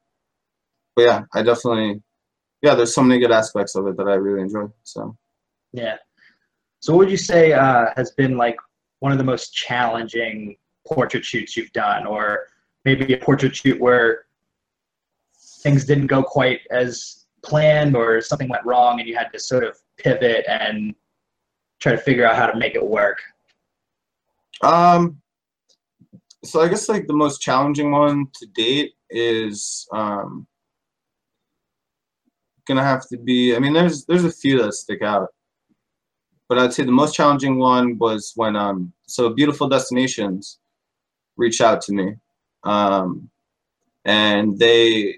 but 0.96 1.04
yeah 1.04 1.24
i 1.34 1.42
definitely 1.42 2.02
yeah 2.62 2.76
there's 2.76 2.94
so 2.94 3.02
many 3.02 3.22
good 3.22 3.32
aspects 3.32 3.76
of 3.76 3.88
it 3.88 3.96
that 3.96 4.08
i 4.08 4.16
really 4.16 4.42
enjoy 4.42 4.66
so. 4.84 5.16
Yeah. 5.74 5.98
So 6.80 6.94
what 6.94 7.00
would 7.00 7.12
you 7.12 7.18
say 7.18 7.54
uh, 7.54 7.88
has 7.96 8.12
been 8.12 8.38
like 8.38 8.58
one 9.00 9.12
of 9.12 9.18
the 9.18 9.24
most 9.24 9.54
challenging 9.54 10.56
portrait 10.92 11.26
shoots 11.26 11.56
you've 11.56 11.72
done 11.74 12.06
or 12.06 12.48
maybe 12.86 13.14
a 13.14 13.18
portrait 13.18 13.56
shoot 13.56 13.80
where 13.80 14.26
things 15.62 15.86
didn't 15.86 16.08
go 16.08 16.24
quite 16.24 16.62
as 16.72 17.26
planned 17.44 17.96
or 17.96 18.22
something 18.22 18.50
went 18.50 18.66
wrong 18.66 19.00
and 19.00 19.08
you 19.08 19.16
had 19.16 19.32
to 19.32 19.40
sort 19.40 19.64
of 19.64 19.78
pivot 19.98 20.46
and 20.48 20.96
try 21.80 21.92
to 21.92 21.98
figure 21.98 22.26
out 22.26 22.36
how 22.36 22.48
to 22.48 22.58
make 22.58 22.76
it 22.76 22.86
work? 22.86 23.20
Um, 24.62 25.22
so 26.44 26.62
I 26.62 26.68
guess 26.68 26.90
like 26.90 27.08
the 27.08 27.14
most 27.14 27.42
challenging 27.42 27.92
one 27.92 28.28
to 28.36 28.48
date 28.48 28.94
is 29.10 29.88
um, 29.94 30.48
gonna 32.68 32.84
have 32.84 33.08
to 33.10 33.18
be. 33.18 33.56
I 33.56 33.60
mean, 33.60 33.74
there's 33.74 34.06
there's 34.06 34.26
a 34.26 34.32
few 34.32 34.62
that 34.62 34.74
stick 34.74 35.02
out, 35.02 35.30
but 36.48 36.58
I'd 36.58 36.74
say 36.74 36.84
the 36.84 36.92
most 36.92 37.16
challenging 37.16 37.58
one 37.58 37.98
was 37.98 38.34
when 38.36 38.56
um, 38.56 38.94
so 39.08 39.30
beautiful 39.30 39.68
destinations 39.68 40.59
reached 41.40 41.62
out 41.62 41.82
to 41.82 41.94
me, 41.94 42.16
um, 42.64 43.30
and 44.06 44.58
they, 44.60 45.18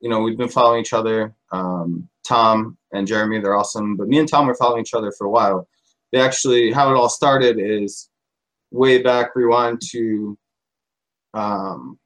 you 0.00 0.08
know, 0.08 0.20
we've 0.20 0.38
been 0.38 0.48
following 0.48 0.80
each 0.80 0.92
other. 0.92 1.34
Um, 1.52 2.08
Tom 2.26 2.76
and 2.92 3.06
Jeremy, 3.06 3.40
they're 3.40 3.56
awesome, 3.56 3.96
but 3.96 4.08
me 4.08 4.18
and 4.18 4.28
Tom 4.28 4.46
were 4.46 4.54
following 4.54 4.80
each 4.80 4.94
other 4.94 5.12
for 5.12 5.26
a 5.26 5.30
while 5.30 5.68
they 6.12 6.20
actually 6.20 6.72
how 6.72 6.90
it 6.90 6.96
all 6.96 7.08
started 7.08 7.58
is 7.58 8.08
way 8.70 9.02
back 9.02 9.34
rewind 9.34 9.80
to 9.90 10.38
um, 11.34 11.98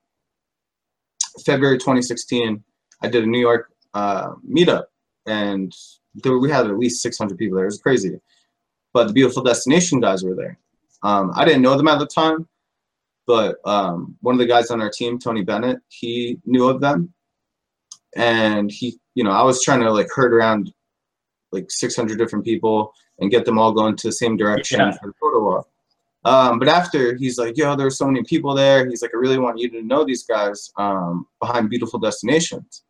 February 1.44 1.78
2016. 1.78 2.62
I 3.02 3.08
did 3.08 3.24
a 3.24 3.26
New 3.26 3.40
York 3.40 3.72
uh, 3.94 4.32
meetup, 4.48 4.84
and 5.26 5.72
there, 6.14 6.38
we 6.38 6.50
had 6.50 6.66
at 6.66 6.78
least 6.78 7.02
600 7.02 7.38
people 7.38 7.56
there. 7.56 7.66
It 7.66 7.68
was 7.68 7.80
crazy, 7.80 8.20
but 8.92 9.06
the 9.06 9.12
beautiful 9.12 9.42
destination 9.42 10.00
guys 10.00 10.22
were 10.22 10.34
there. 10.34 10.58
Um, 11.02 11.32
I 11.34 11.44
didn't 11.44 11.62
know 11.62 11.76
them 11.76 11.88
at 11.88 11.98
the 11.98 12.06
time, 12.06 12.46
but 13.26 13.56
um, 13.64 14.16
one 14.20 14.34
of 14.34 14.38
the 14.38 14.46
guys 14.46 14.70
on 14.70 14.80
our 14.80 14.90
team, 14.90 15.18
Tony 15.18 15.42
Bennett, 15.42 15.78
he 15.88 16.38
knew 16.44 16.68
of 16.68 16.80
them, 16.80 17.12
and 18.16 18.70
he, 18.70 18.98
you 19.14 19.24
know, 19.24 19.30
I 19.30 19.42
was 19.42 19.62
trying 19.62 19.80
to 19.80 19.92
like 19.92 20.08
herd 20.14 20.34
around 20.34 20.72
like 21.52 21.70
600 21.70 22.18
different 22.18 22.44
people 22.44 22.92
and 23.18 23.30
get 23.30 23.44
them 23.44 23.58
all 23.58 23.72
going 23.72 23.96
to 23.96 24.08
the 24.08 24.12
same 24.12 24.36
direction 24.36 24.80
yeah. 24.80 24.92
for 24.92 25.08
the 25.08 25.12
photo 25.20 25.44
walk. 25.44 25.68
Um, 26.24 26.58
but 26.58 26.68
after 26.68 27.16
he's 27.16 27.38
like, 27.38 27.56
yo, 27.56 27.76
there's 27.76 27.96
so 27.96 28.06
many 28.06 28.22
people 28.24 28.54
there. 28.54 28.86
He's 28.88 29.02
like, 29.02 29.12
I 29.14 29.18
really 29.18 29.38
want 29.38 29.58
you 29.58 29.70
to 29.70 29.82
know 29.82 30.04
these 30.04 30.24
guys 30.24 30.70
um, 30.76 31.26
behind 31.40 31.70
beautiful 31.70 31.98
destinations. 31.98 32.84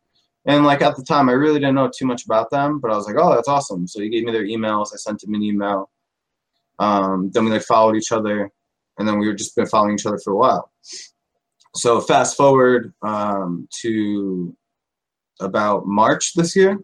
And 0.45 0.65
like 0.65 0.81
at 0.81 0.95
the 0.95 1.03
time, 1.03 1.29
I 1.29 1.33
really 1.33 1.59
didn't 1.59 1.75
know 1.75 1.89
too 1.95 2.05
much 2.05 2.25
about 2.25 2.49
them, 2.49 2.79
but 2.79 2.91
I 2.91 2.95
was 2.95 3.05
like, 3.05 3.15
oh, 3.17 3.33
that's 3.33 3.47
awesome. 3.47 3.87
So 3.87 4.01
he 4.01 4.09
gave 4.09 4.23
me 4.23 4.31
their 4.31 4.45
emails. 4.45 4.87
I 4.93 4.97
sent 4.97 5.23
him 5.23 5.33
an 5.33 5.43
email. 5.43 5.89
Um, 6.79 7.29
then 7.31 7.45
we 7.45 7.51
like 7.51 7.61
followed 7.61 7.95
each 7.95 8.11
other, 8.11 8.51
and 9.01 9.07
then 9.07 9.19
we 9.19 9.27
were 9.27 9.33
just 9.33 9.55
been 9.55 9.65
following 9.65 9.95
each 9.95 10.05
other 10.05 10.19
for 10.19 10.31
a 10.31 10.37
while. 10.37 10.71
So 11.75 11.99
fast 11.99 12.37
forward 12.37 12.93
um, 13.01 13.67
to 13.81 14.55
about 15.41 15.85
March 15.85 16.33
this 16.33 16.55
year 16.55 16.79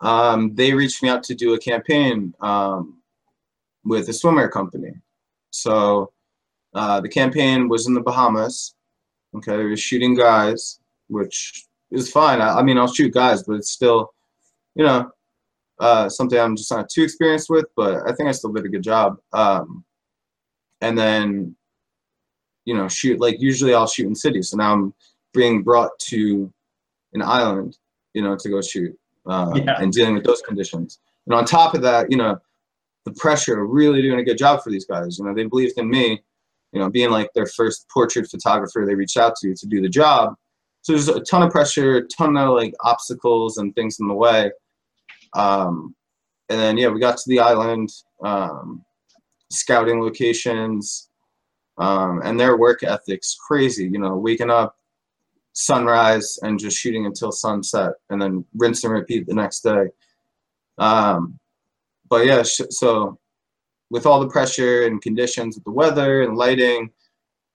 um, 0.00 0.54
they 0.54 0.72
reached 0.72 1.02
me 1.02 1.08
out 1.08 1.22
to 1.24 1.34
do 1.34 1.54
a 1.54 1.58
campaign 1.58 2.34
um, 2.40 2.98
with 3.84 4.08
a 4.08 4.12
swimwear 4.12 4.50
company. 4.50 4.92
So 5.50 6.12
uh, 6.74 7.00
the 7.00 7.08
campaign 7.08 7.68
was 7.68 7.86
in 7.86 7.94
the 7.94 8.00
Bahamas. 8.00 8.74
Okay, 9.34 9.56
they 9.56 9.64
were 9.64 9.76
shooting 9.76 10.14
guys, 10.14 10.80
which 11.08 11.66
is 11.90 12.10
fine. 12.10 12.40
I, 12.40 12.58
I, 12.58 12.62
mean, 12.62 12.78
I'll 12.78 12.92
shoot 12.92 13.12
guys, 13.12 13.42
but 13.42 13.54
it's 13.56 13.72
still, 13.72 14.12
you 14.74 14.84
know, 14.84 15.10
uh, 15.80 16.08
something 16.08 16.38
I'm 16.38 16.56
just 16.56 16.70
not 16.70 16.88
too 16.88 17.02
experienced 17.02 17.50
with. 17.50 17.66
But 17.76 18.08
I 18.08 18.14
think 18.14 18.28
I 18.28 18.32
still 18.32 18.52
did 18.52 18.64
a 18.64 18.68
good 18.68 18.82
job. 18.82 19.18
Um, 19.32 19.84
and 20.80 20.96
then, 20.96 21.54
you 22.64 22.74
know, 22.74 22.88
shoot 22.88 23.20
like 23.20 23.36
usually 23.40 23.74
I'll 23.74 23.86
shoot 23.86 24.06
in 24.06 24.14
cities. 24.14 24.50
So 24.50 24.56
now 24.56 24.72
I'm 24.72 24.94
being 25.34 25.62
brought 25.62 25.98
to 26.10 26.52
an 27.12 27.22
island, 27.22 27.78
you 28.14 28.22
know, 28.22 28.36
to 28.36 28.48
go 28.48 28.60
shoot 28.60 28.96
uh, 29.26 29.52
yeah. 29.54 29.76
and 29.80 29.92
dealing 29.92 30.14
with 30.14 30.24
those 30.24 30.42
conditions. 30.42 31.00
And 31.26 31.34
on 31.34 31.44
top 31.44 31.74
of 31.74 31.82
that, 31.82 32.10
you 32.10 32.16
know, 32.16 32.38
the 33.04 33.12
pressure 33.12 33.62
of 33.62 33.70
really 33.70 34.02
doing 34.02 34.20
a 34.20 34.24
good 34.24 34.38
job 34.38 34.62
for 34.62 34.70
these 34.70 34.84
guys. 34.84 35.18
You 35.18 35.24
know, 35.24 35.34
they 35.34 35.44
believed 35.44 35.78
in 35.78 35.88
me, 35.88 36.22
you 36.72 36.80
know, 36.80 36.90
being 36.90 37.10
like 37.10 37.30
their 37.34 37.46
first 37.46 37.86
portrait 37.92 38.28
photographer 38.30 38.84
they 38.86 38.94
reached 38.94 39.16
out 39.16 39.34
to 39.36 39.54
to 39.54 39.66
do 39.66 39.80
the 39.80 39.88
job. 39.88 40.34
So 40.82 40.92
there's 40.92 41.08
a 41.08 41.20
ton 41.20 41.42
of 41.42 41.50
pressure, 41.50 41.96
a 41.96 42.06
ton 42.06 42.36
of 42.36 42.54
like 42.54 42.74
obstacles 42.80 43.58
and 43.58 43.74
things 43.74 43.98
in 44.00 44.08
the 44.08 44.14
way. 44.14 44.50
Um, 45.34 45.94
and 46.48 46.58
then 46.58 46.78
yeah, 46.78 46.88
we 46.88 47.00
got 47.00 47.18
to 47.18 47.28
the 47.28 47.40
island, 47.40 47.90
um, 48.22 48.84
scouting 49.50 50.00
locations, 50.00 51.10
um, 51.78 52.20
and 52.24 52.38
their 52.38 52.56
work 52.56 52.82
ethic's 52.82 53.36
crazy. 53.46 53.84
You 53.84 53.98
know, 53.98 54.16
waking 54.16 54.50
up 54.50 54.76
sunrise 55.52 56.38
and 56.42 56.58
just 56.58 56.78
shooting 56.78 57.06
until 57.06 57.32
sunset 57.32 57.92
and 58.10 58.22
then 58.22 58.44
rinse 58.56 58.84
and 58.84 58.92
repeat 58.92 59.26
the 59.26 59.34
next 59.34 59.60
day. 59.60 59.86
Um, 60.78 61.38
but 62.08 62.26
yeah, 62.26 62.42
so 62.44 63.18
with 63.90 64.06
all 64.06 64.20
the 64.20 64.28
pressure 64.28 64.86
and 64.86 65.02
conditions 65.02 65.56
with 65.56 65.64
the 65.64 65.72
weather 65.72 66.22
and 66.22 66.36
lighting, 66.36 66.90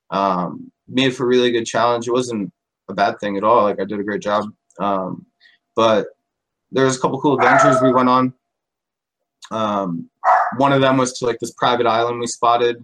um, 0.10 0.71
made 0.88 1.15
for 1.15 1.23
a 1.23 1.27
really 1.27 1.51
good 1.51 1.65
challenge. 1.65 2.08
It 2.08 2.12
wasn't 2.12 2.51
a 2.89 2.93
bad 2.93 3.19
thing 3.19 3.38
at 3.38 3.43
all. 3.43 3.63
Like 3.63 3.79
I 3.79 3.86
did 3.86 3.99
a 3.99 4.03
great 4.03 4.21
job. 4.21 4.45
Um, 4.79 5.25
but 5.75 6.08
there 6.71 6.86
was 6.86 6.97
a 6.97 6.99
couple 6.99 7.21
cool 7.21 7.36
adventures 7.36 7.82
we 7.82 7.93
went 7.93 8.10
on. 8.10 8.34
Um, 9.51 10.10
one 10.57 10.73
of 10.73 10.81
them 10.81 10.97
was 10.97 11.13
to 11.19 11.25
like 11.25 11.39
this 11.39 11.53
private 11.53 11.85
island 11.87 12.19
we 12.19 12.27
spotted 12.27 12.83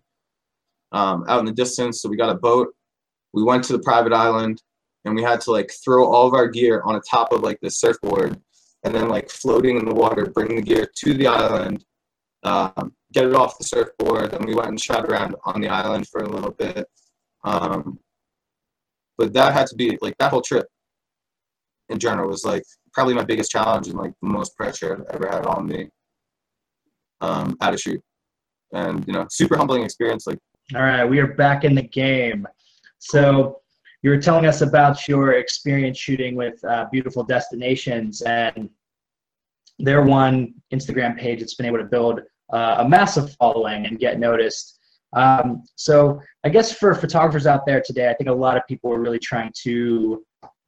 um, 0.92 1.26
out 1.28 1.40
in 1.40 1.46
the 1.46 1.52
distance. 1.52 2.02
So 2.02 2.10
we 2.10 2.18
got 2.18 2.30
a 2.30 2.40
boat. 2.40 2.70
We 3.34 3.44
went 3.44 3.64
to 3.66 3.74
the 3.74 3.84
private 3.84 4.14
island 4.14 4.62
and 5.06 5.16
we 5.16 5.24
had 5.24 5.42
to 5.42 5.52
like 5.52 5.72
throw 5.84 6.06
all 6.06 6.28
of 6.28 6.34
our 6.34 6.48
gear 6.48 6.82
on 6.86 6.94
the 6.94 7.04
top 7.10 7.32
of 7.32 7.42
like 7.42 7.60
the 7.62 7.70
surfboard 7.70 8.40
and 8.84 8.94
then 8.96 9.10
like 9.10 9.30
floating 9.30 9.78
in 9.78 9.86
the 9.86 9.94
water 9.94 10.26
bring 10.26 10.56
the 10.56 10.62
gear 10.62 10.88
to 10.98 11.14
the 11.14 11.28
island 11.28 11.84
um, 12.44 12.94
get 13.14 13.26
it 13.26 13.36
off 13.36 13.58
the 13.58 13.64
surfboard 13.64 14.34
and 14.34 14.46
we 14.46 14.56
went 14.56 14.70
and 14.70 14.80
shot 14.80 15.06
around 15.06 15.36
on 15.46 15.62
the 15.62 15.68
island 15.68 16.08
for 16.08 16.22
a 16.22 16.30
little 16.30 16.52
bit 16.52 16.86
um, 17.44 18.00
but 19.18 19.34
that 19.34 19.54
had 19.54 19.68
to 19.68 19.76
be 19.76 19.98
like 20.02 20.18
that 20.18 20.32
whole 20.32 20.42
trip 20.42 20.68
in 21.90 22.00
general 22.00 22.30
was 22.30 22.46
like 22.46 22.64
probably 22.94 23.14
my 23.14 23.24
biggest 23.24 23.52
challenge 23.52 23.88
and 23.88 23.98
like 23.98 24.14
the 24.22 24.28
most 24.28 24.56
pressure 24.56 25.06
I've 25.10 25.16
ever 25.16 25.28
had 25.28 25.46
on 25.46 25.68
me 25.68 25.90
um, 27.22 27.56
at 27.62 27.74
a 27.74 27.78
shoot 27.78 28.02
and 28.74 29.06
you 29.08 29.14
know 29.14 29.26
super 29.30 29.58
humbling 29.58 29.84
experience 29.84 30.28
like 30.28 30.38
all 30.76 30.82
right 30.82 31.06
we 31.06 31.20
are 31.20 31.34
back 31.34 31.64
in 31.64 31.74
the 31.74 31.82
game. 31.82 32.48
So 33.00 33.62
you 34.04 34.12
were 34.12 34.18
telling 34.18 34.46
us 34.46 34.62
about 34.62 35.08
your 35.08 35.34
experience 35.34 35.98
shooting 35.98 36.36
with 36.36 36.64
uh, 36.64 36.86
beautiful 36.92 37.24
destinations 37.24 38.22
and 38.22 38.70
their 39.80 40.04
one 40.04 40.54
instagram 40.74 41.18
page 41.18 41.40
that's 41.40 41.56
been 41.56 41.66
able 41.66 41.78
to 41.78 41.86
build 41.86 42.22
uh, 42.54 42.76
a 42.80 42.88
massive 42.88 43.34
following 43.36 43.86
and 43.86 44.00
get 44.00 44.20
noticed. 44.20 44.80
Um, 45.14 45.64
so 45.76 46.22
i 46.44 46.50
guess 46.50 46.72
for 46.72 46.94
photographers 46.94 47.48
out 47.48 47.66
there 47.66 47.82
today 47.82 48.12
i 48.12 48.14
think 48.14 48.30
a 48.30 48.34
lot 48.34 48.58
of 48.58 48.64
people 48.68 48.94
are 48.94 49.00
really 49.00 49.18
trying 49.18 49.52
to 49.64 50.24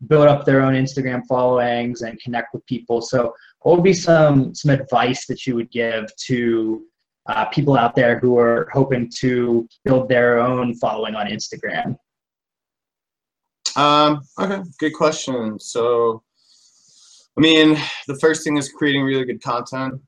build 0.07 0.27
up 0.27 0.45
their 0.45 0.61
own 0.61 0.73
instagram 0.73 1.21
followings 1.27 2.01
and 2.01 2.19
connect 2.21 2.53
with 2.53 2.65
people 2.65 3.01
so 3.01 3.33
what 3.61 3.75
would 3.75 3.83
be 3.83 3.93
some 3.93 4.53
some 4.55 4.71
advice 4.71 5.25
that 5.25 5.45
you 5.45 5.55
would 5.55 5.71
give 5.71 6.05
to 6.15 6.83
uh, 7.27 7.45
people 7.45 7.77
out 7.77 7.95
there 7.95 8.17
who 8.19 8.37
are 8.37 8.67
hoping 8.73 9.09
to 9.19 9.67
build 9.85 10.09
their 10.09 10.39
own 10.39 10.73
following 10.75 11.15
on 11.15 11.27
instagram 11.27 11.95
um, 13.75 14.21
okay, 14.39 14.61
good 14.79 14.93
question. 14.93 15.59
So, 15.59 16.23
I 17.37 17.41
mean, 17.41 17.77
the 18.07 18.17
first 18.19 18.43
thing 18.43 18.57
is 18.57 18.69
creating 18.69 19.03
really 19.03 19.25
good 19.25 19.41
content. 19.41 20.01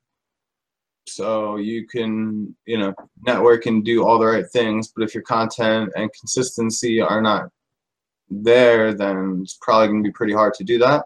So 1.06 1.56
you 1.56 1.86
can, 1.86 2.54
you 2.66 2.78
know, 2.78 2.94
network 3.26 3.66
and 3.66 3.84
do 3.84 4.06
all 4.06 4.18
the 4.18 4.26
right 4.26 4.48
things, 4.52 4.92
but 4.94 5.04
if 5.04 5.14
your 5.14 5.22
content 5.22 5.92
and 5.96 6.10
consistency 6.18 7.00
are 7.00 7.20
not 7.20 7.50
there, 8.42 8.94
then 8.94 9.40
it's 9.42 9.58
probably 9.60 9.88
going 9.88 10.02
to 10.02 10.08
be 10.08 10.12
pretty 10.12 10.32
hard 10.32 10.54
to 10.54 10.64
do 10.64 10.78
that. 10.78 11.04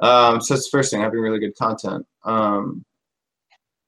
Um, 0.00 0.40
so 0.40 0.54
that's 0.54 0.70
the 0.70 0.76
first 0.76 0.90
thing, 0.90 1.00
having 1.00 1.20
really 1.20 1.40
good 1.40 1.56
content. 1.56 2.06
Um, 2.24 2.84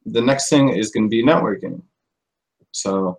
the 0.06 0.20
next 0.20 0.48
thing 0.48 0.70
is 0.70 0.90
going 0.90 1.04
to 1.04 1.08
be 1.08 1.22
networking. 1.22 1.82
So 2.72 3.18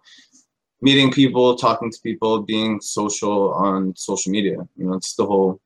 meeting 0.82 1.12
people, 1.12 1.56
talking 1.56 1.92
to 1.92 2.02
people, 2.02 2.42
being 2.42 2.82
social 2.82 3.54
on 3.54 3.96
social 3.96 4.32
media. 4.32 4.58
You 4.76 4.88
know, 4.88 4.94
it's 4.94 5.16
the 5.16 5.26
whole 5.26 5.60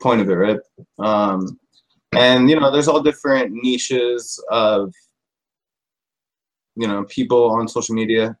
point 0.00 0.20
of 0.20 0.30
it, 0.30 0.34
right? 0.34 0.60
Um, 0.98 1.58
and 2.12 2.48
you 2.48 2.58
know, 2.58 2.70
there's 2.70 2.88
all 2.88 3.02
different 3.02 3.52
niches 3.52 4.42
of 4.50 4.92
you 6.74 6.88
know 6.88 7.04
people 7.04 7.50
on 7.50 7.68
social 7.68 7.94
media, 7.94 8.36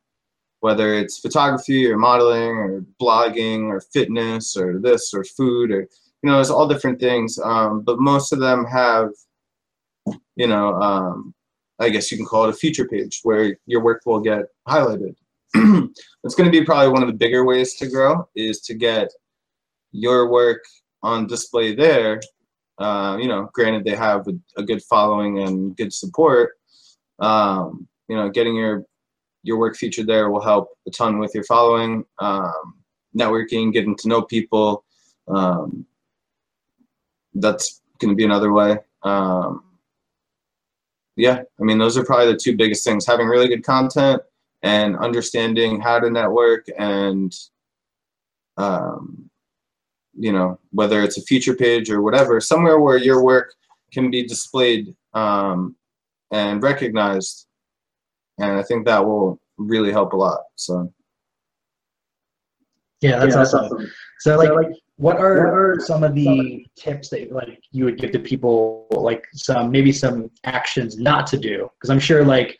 whether 0.62 0.94
it's 0.94 1.18
photography 1.18 1.86
or 1.90 1.98
modeling 1.98 2.56
or 2.56 2.84
blogging 3.00 3.64
or 3.64 3.80
fitness 3.80 4.56
or 4.56 4.78
this 4.78 5.12
or 5.12 5.24
food 5.24 5.70
or 5.70 5.88
you 6.22 6.30
know, 6.30 6.40
it's 6.40 6.50
all 6.50 6.68
different 6.68 7.00
things. 7.00 7.38
Um, 7.42 7.82
but 7.82 7.98
most 7.98 8.32
of 8.32 8.38
them 8.38 8.64
have, 8.66 9.10
you 10.36 10.46
know, 10.46 10.74
um, 10.74 11.34
I 11.80 11.88
guess 11.88 12.10
you 12.10 12.16
can 12.16 12.26
call 12.26 12.44
it 12.44 12.50
a 12.50 12.52
feature 12.56 12.86
page 12.86 13.20
where 13.24 13.56
your 13.66 13.82
work 13.82 14.02
will 14.06 14.20
get 14.20 14.44
highlighted. 14.68 15.16
it's 15.54 16.34
going 16.34 16.50
to 16.50 16.58
be 16.58 16.64
probably 16.64 16.92
one 16.92 17.02
of 17.02 17.08
the 17.08 17.14
bigger 17.14 17.44
ways 17.44 17.74
to 17.74 17.88
grow 17.88 18.28
is 18.36 18.60
to 18.62 18.74
get 18.74 19.08
your 19.90 20.30
work 20.30 20.62
on 21.02 21.26
display 21.26 21.74
there. 21.74 22.20
Uh, 22.78 23.18
you 23.20 23.28
know, 23.28 23.50
granted 23.52 23.84
they 23.84 23.96
have 23.96 24.26
a, 24.28 24.32
a, 24.56 24.62
good 24.62 24.82
following 24.84 25.40
and 25.40 25.76
good 25.76 25.92
support. 25.92 26.52
Um, 27.18 27.86
you 28.08 28.16
know, 28.16 28.30
getting 28.30 28.56
your 28.56 28.84
your 29.42 29.58
work 29.58 29.76
featured 29.76 30.06
there 30.06 30.30
will 30.30 30.42
help 30.42 30.70
a 30.86 30.90
ton 30.90 31.18
with 31.18 31.34
your 31.34 31.44
following, 31.44 32.04
um, 32.18 32.74
networking, 33.16 33.72
getting 33.72 33.96
to 33.96 34.08
know 34.08 34.22
people. 34.22 34.84
Um, 35.28 35.86
that's 37.34 37.80
going 37.98 38.10
to 38.10 38.16
be 38.16 38.24
another 38.24 38.52
way. 38.52 38.78
Um, 39.02 39.64
yeah, 41.16 41.42
I 41.60 41.62
mean, 41.62 41.78
those 41.78 41.96
are 41.96 42.04
probably 42.04 42.32
the 42.32 42.38
two 42.38 42.56
biggest 42.56 42.84
things: 42.84 43.06
having 43.06 43.26
really 43.26 43.48
good 43.48 43.64
content 43.64 44.22
and 44.62 44.96
understanding 44.98 45.80
how 45.80 45.98
to 45.98 46.10
network 46.10 46.66
and 46.78 47.34
um, 48.56 49.30
you 50.14 50.32
know 50.32 50.58
whether 50.70 51.02
it's 51.02 51.18
a 51.18 51.22
feature 51.22 51.54
page 51.54 51.90
or 51.90 52.02
whatever 52.02 52.40
somewhere 52.40 52.78
where 52.78 52.98
your 52.98 53.24
work 53.24 53.54
can 53.92 54.10
be 54.10 54.26
displayed 54.26 54.94
um, 55.14 55.74
and 56.30 56.62
recognized 56.62 57.46
and 58.38 58.52
i 58.52 58.62
think 58.62 58.86
that 58.86 59.04
will 59.04 59.38
really 59.58 59.92
help 59.92 60.12
a 60.12 60.16
lot 60.16 60.40
so 60.56 60.92
yeah 63.00 63.18
that's, 63.18 63.34
yeah, 63.34 63.40
awesome. 63.40 63.62
that's 63.62 63.72
awesome. 63.72 63.92
so 64.20 64.36
like, 64.36 64.48
so 64.48 64.54
like 64.54 64.68
what 64.96 65.16
are, 65.16 65.46
what 65.46 65.54
are 65.54 65.80
some 65.80 66.04
of 66.04 66.14
the 66.14 66.64
tips 66.76 67.08
that 67.08 67.32
like 67.32 67.58
you 67.72 67.84
would 67.84 67.98
give 67.98 68.12
to 68.12 68.18
people 68.18 68.86
like 68.90 69.26
some 69.32 69.70
maybe 69.70 69.90
some 69.90 70.30
actions 70.44 70.96
not 70.98 71.26
to 71.26 71.36
do 71.36 71.68
because 71.78 71.90
i'm 71.90 72.00
sure 72.00 72.24
like 72.24 72.58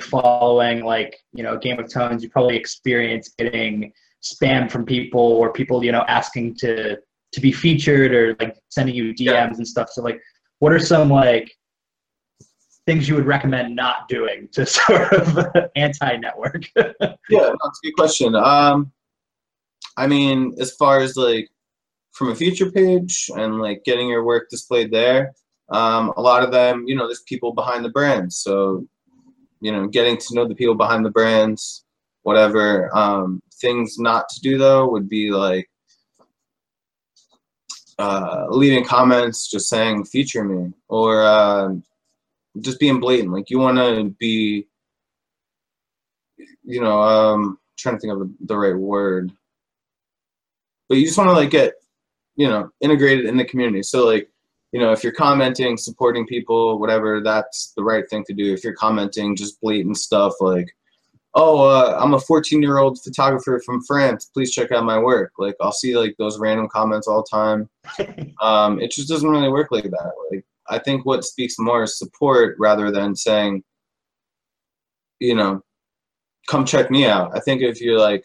following 0.00 0.84
like 0.84 1.16
you 1.32 1.42
know 1.42 1.56
game 1.56 1.78
of 1.78 1.88
tones 1.88 2.22
you 2.22 2.28
probably 2.30 2.56
experience 2.56 3.32
getting 3.38 3.92
spam 4.24 4.70
from 4.70 4.84
people 4.84 5.20
or 5.20 5.52
people 5.52 5.84
you 5.84 5.92
know 5.92 6.04
asking 6.08 6.54
to 6.56 6.96
to 7.32 7.40
be 7.40 7.52
featured 7.52 8.12
or 8.12 8.36
like 8.40 8.56
sending 8.70 8.94
you 8.94 9.14
dms 9.14 9.24
yeah. 9.26 9.46
and 9.46 9.68
stuff 9.68 9.88
so 9.90 10.02
like 10.02 10.20
what 10.58 10.72
are 10.72 10.80
some 10.80 11.08
like 11.08 11.50
things 12.86 13.08
you 13.08 13.14
would 13.14 13.26
recommend 13.26 13.74
not 13.74 14.08
doing 14.08 14.48
to 14.52 14.66
sort 14.78 15.12
of 15.12 15.46
anti-network 15.76 16.64
yeah 16.76 16.86
that's 17.28 17.80
a 17.82 17.86
good 17.86 17.94
question 17.96 18.34
um 18.34 18.92
i 19.96 20.06
mean 20.06 20.54
as 20.58 20.72
far 20.72 21.00
as 21.00 21.16
like 21.16 21.48
from 22.12 22.30
a 22.30 22.34
feature 22.34 22.70
page 22.70 23.30
and 23.36 23.58
like 23.58 23.82
getting 23.84 24.08
your 24.08 24.24
work 24.24 24.48
displayed 24.50 24.90
there 24.90 25.32
um, 25.70 26.12
a 26.18 26.20
lot 26.20 26.42
of 26.42 26.52
them 26.52 26.84
you 26.86 26.94
know 26.94 27.06
there's 27.06 27.22
people 27.22 27.52
behind 27.52 27.84
the 27.84 27.88
brands. 27.88 28.36
so 28.36 28.86
you 29.64 29.72
know, 29.72 29.88
getting 29.88 30.18
to 30.18 30.34
know 30.34 30.46
the 30.46 30.54
people 30.54 30.74
behind 30.74 31.06
the 31.06 31.10
brands, 31.10 31.86
whatever. 32.22 32.94
Um, 32.94 33.42
things 33.62 33.98
not 33.98 34.28
to 34.28 34.40
do 34.40 34.58
though 34.58 34.90
would 34.90 35.08
be 35.08 35.30
like 35.30 35.70
uh, 37.98 38.44
leaving 38.50 38.84
comments 38.84 39.50
just 39.50 39.70
saying 39.70 40.04
feature 40.04 40.44
me 40.44 40.70
or 40.88 41.22
uh, 41.22 41.70
just 42.60 42.80
being 42.80 43.00
blatant. 43.00 43.32
Like 43.32 43.50
you 43.50 43.58
want 43.58 43.78
to 43.78 44.14
be, 44.18 44.66
you 46.62 46.80
know, 46.80 47.00
um, 47.00 47.58
trying 47.76 47.96
to 47.96 48.00
think 48.00 48.12
of 48.12 48.30
the, 48.40 48.56
right 48.56 48.76
word, 48.76 49.32
but 50.88 50.98
you 50.98 51.06
just 51.06 51.18
want 51.18 51.30
to 51.30 51.34
like 51.34 51.50
get, 51.50 51.74
you 52.36 52.48
know, 52.48 52.70
integrated 52.80 53.26
in 53.26 53.36
the 53.36 53.44
community. 53.44 53.82
So 53.82 54.06
like 54.06 54.28
you 54.74 54.80
know, 54.80 54.90
if 54.90 55.04
you're 55.04 55.12
commenting, 55.12 55.76
supporting 55.76 56.26
people, 56.26 56.80
whatever, 56.80 57.20
that's 57.20 57.72
the 57.76 57.84
right 57.84 58.10
thing 58.10 58.24
to 58.24 58.34
do. 58.34 58.52
If 58.52 58.64
you're 58.64 58.74
commenting 58.74 59.36
just 59.36 59.60
blatant 59.60 59.98
stuff 59.98 60.32
like, 60.40 60.68
oh, 61.34 61.62
uh, 61.62 61.96
I'm 62.02 62.14
a 62.14 62.18
14 62.18 62.60
year 62.60 62.78
old 62.78 63.00
photographer 63.00 63.62
from 63.64 63.84
France, 63.84 64.24
please 64.24 64.52
check 64.52 64.72
out 64.72 64.82
my 64.84 64.98
work. 64.98 65.30
Like, 65.38 65.54
I'll 65.60 65.70
see 65.70 65.96
like 65.96 66.16
those 66.18 66.40
random 66.40 66.68
comments 66.68 67.06
all 67.06 67.22
the 67.22 67.30
time. 67.30 68.34
um, 68.40 68.80
it 68.80 68.90
just 68.90 69.08
doesn't 69.08 69.30
really 69.30 69.48
work 69.48 69.70
like 69.70 69.84
that. 69.84 70.12
Like, 70.32 70.44
I 70.68 70.78
think 70.78 71.04
what 71.04 71.24
speaks 71.24 71.58
more 71.58 71.82
is 71.82 71.98
support 71.98 72.56
rather 72.58 72.90
than 72.90 73.14
saying, 73.14 73.62
you 75.20 75.34
know, 75.34 75.62
come 76.48 76.64
check 76.64 76.90
me 76.90 77.06
out. 77.06 77.36
I 77.36 77.40
think 77.40 77.62
if 77.62 77.80
you're 77.80 77.98
like 77.98 78.24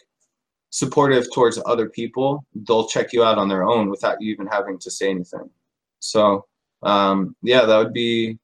supportive 0.70 1.26
towards 1.32 1.60
other 1.66 1.88
people, 1.88 2.44
they'll 2.54 2.88
check 2.88 3.12
you 3.12 3.24
out 3.24 3.38
on 3.38 3.48
their 3.48 3.64
own 3.64 3.90
without 3.90 4.20
you 4.20 4.32
even 4.32 4.46
having 4.46 4.78
to 4.78 4.90
say 4.90 5.10
anything. 5.10 5.50
So 5.98 6.46
um, 6.82 7.36
yeah, 7.42 7.64
that 7.64 7.78
would 7.78 7.92
be 7.92 8.38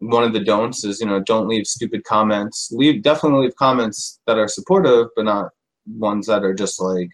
one 0.00 0.24
of 0.24 0.32
the 0.32 0.40
don'ts 0.40 0.84
is 0.84 1.00
you 1.00 1.06
know 1.06 1.20
don't 1.20 1.48
leave 1.48 1.66
stupid 1.66 2.04
comments. 2.04 2.70
Leave 2.72 3.02
definitely 3.02 3.46
leave 3.46 3.56
comments 3.56 4.20
that 4.26 4.38
are 4.38 4.48
supportive, 4.48 5.08
but 5.14 5.24
not 5.26 5.50
ones 5.86 6.26
that 6.26 6.44
are 6.44 6.54
just 6.54 6.80
like 6.80 7.10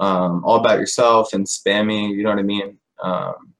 um, 0.00 0.44
all 0.44 0.56
about 0.56 0.78
yourself 0.78 1.32
and 1.32 1.46
spammy. 1.46 2.10
You 2.10 2.24
know 2.24 2.30
what 2.30 2.38
I 2.38 2.42
mean? 2.42 2.78
Um, 3.02 3.53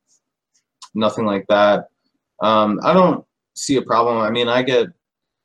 nothing 0.94 1.24
like 1.24 1.46
that. 1.48 1.88
Um, 2.40 2.80
I 2.82 2.92
don't 2.92 3.24
see 3.54 3.76
a 3.76 3.82
problem. 3.82 4.18
I 4.18 4.30
mean, 4.30 4.48
I 4.48 4.62
get 4.62 4.88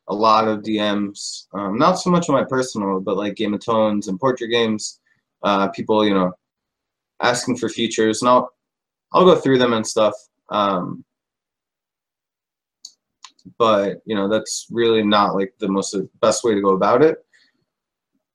a 0.07 0.13
lot 0.13 0.47
of 0.47 0.63
DMs, 0.63 1.45
um, 1.53 1.77
not 1.77 1.93
so 1.99 2.09
much 2.09 2.29
on 2.29 2.35
my 2.35 2.43
personal, 2.43 2.99
but 2.99 3.17
like 3.17 3.35
Game 3.35 3.53
of 3.53 3.63
Tones 3.63 4.07
and 4.07 4.19
Portrait 4.19 4.49
Games. 4.49 4.99
Uh, 5.43 5.69
people, 5.69 6.05
you 6.05 6.13
know, 6.13 6.33
asking 7.21 7.57
for 7.57 7.69
features, 7.69 8.21
and 8.21 8.29
I'll 8.29 8.51
I'll 9.13 9.25
go 9.25 9.35
through 9.35 9.59
them 9.59 9.73
and 9.73 9.85
stuff. 9.85 10.13
Um, 10.49 11.05
but 13.57 14.01
you 14.05 14.15
know 14.15 14.27
that's 14.27 14.67
really 14.69 15.03
not 15.03 15.35
like 15.35 15.53
the 15.59 15.67
most 15.67 15.95
best 16.21 16.43
way 16.43 16.53
to 16.53 16.62
go 16.62 16.69
about 16.69 17.01
it. 17.01 17.17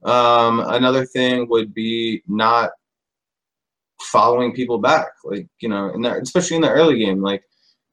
Um, 0.04 0.60
another 0.60 1.06
thing 1.06 1.48
would 1.48 1.72
be 1.74 2.22
not 2.26 2.70
following 4.02 4.54
people 4.54 4.78
back, 4.78 5.08
like 5.24 5.46
you 5.60 5.68
know, 5.68 5.92
in 5.94 6.02
that 6.02 6.22
especially 6.22 6.56
in 6.56 6.62
the 6.62 6.70
early 6.70 6.98
game. 6.98 7.22
Like 7.22 7.42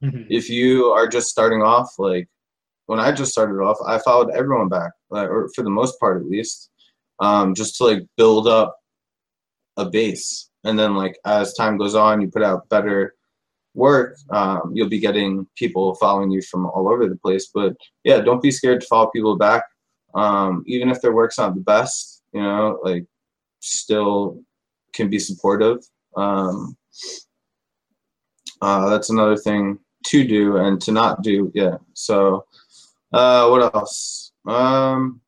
mm-hmm. 0.03 0.23
if 0.29 0.49
you 0.49 0.85
are 0.87 1.07
just 1.07 1.29
starting 1.29 1.61
off, 1.61 1.93
like 1.97 2.27
when 2.87 2.99
I 2.99 3.11
just 3.11 3.31
started 3.31 3.61
off, 3.61 3.77
I 3.85 3.99
followed 3.99 4.31
everyone 4.31 4.69
back, 4.69 4.91
or 5.09 5.49
for 5.55 5.63
the 5.63 5.69
most 5.69 5.99
part 5.99 6.21
at 6.21 6.27
least, 6.27 6.69
um, 7.19 7.55
just 7.55 7.77
to 7.77 7.85
like 7.85 8.05
build 8.17 8.47
up 8.47 8.75
a 9.77 9.89
base 9.89 10.49
and 10.63 10.77
then 10.77 10.95
like 10.95 11.17
as 11.25 11.53
time 11.53 11.77
goes 11.77 11.95
on 11.95 12.21
you 12.21 12.29
put 12.29 12.43
out 12.43 12.67
better 12.69 13.15
work 13.73 14.17
um, 14.31 14.71
you'll 14.73 14.89
be 14.89 14.99
getting 14.99 15.47
people 15.55 15.95
following 15.95 16.29
you 16.29 16.41
from 16.41 16.65
all 16.65 16.89
over 16.91 17.07
the 17.07 17.15
place 17.15 17.49
but 17.53 17.73
yeah 18.03 18.19
don't 18.19 18.41
be 18.41 18.51
scared 18.51 18.81
to 18.81 18.87
follow 18.87 19.09
people 19.11 19.37
back 19.37 19.63
um, 20.13 20.63
even 20.67 20.89
if 20.89 21.01
their 21.01 21.13
work's 21.13 21.37
not 21.37 21.55
the 21.55 21.61
best 21.61 22.21
you 22.33 22.41
know 22.41 22.79
like 22.83 23.05
still 23.59 24.41
can 24.93 25.09
be 25.09 25.19
supportive. 25.19 25.79
Um, 26.15 26.77
uh, 28.61 28.89
that's 28.89 29.09
another 29.09 29.37
thing 29.37 29.79
to 30.05 30.27
do 30.27 30.57
and 30.57 30.81
to 30.81 30.91
not 30.91 31.21
do 31.21 31.51
yeah. 31.53 31.77
So 31.93 32.45
uh, 33.13 33.47
what 33.47 33.75
else? 33.75 34.31
Um, 34.47 35.21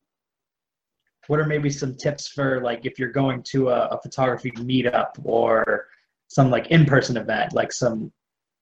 what 1.28 1.39
are 1.39 1.45
maybe 1.45 1.69
some 1.69 1.95
tips 1.95 2.28
for 2.28 2.62
like 2.62 2.86
if 2.86 2.99
you're 2.99 3.12
going 3.12 3.43
to 3.43 3.69
a, 3.69 3.88
a 3.88 4.02
photography 4.02 4.52
meetup 4.52 5.12
or 5.23 5.88
some 6.28 6.49
like 6.49 6.67
in-person 6.67 7.17
event 7.17 7.54
like 7.54 7.71
some 7.71 8.12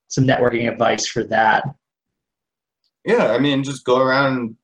some 0.08 0.26
networking 0.26 0.72
advice 0.72 1.08
for 1.08 1.24
that? 1.24 1.64
Yeah 3.06 3.32
i 3.32 3.40
mean 3.40 3.64
just 3.64 3.84
go 3.84 4.00
around 4.00 4.38
and 4.38 4.56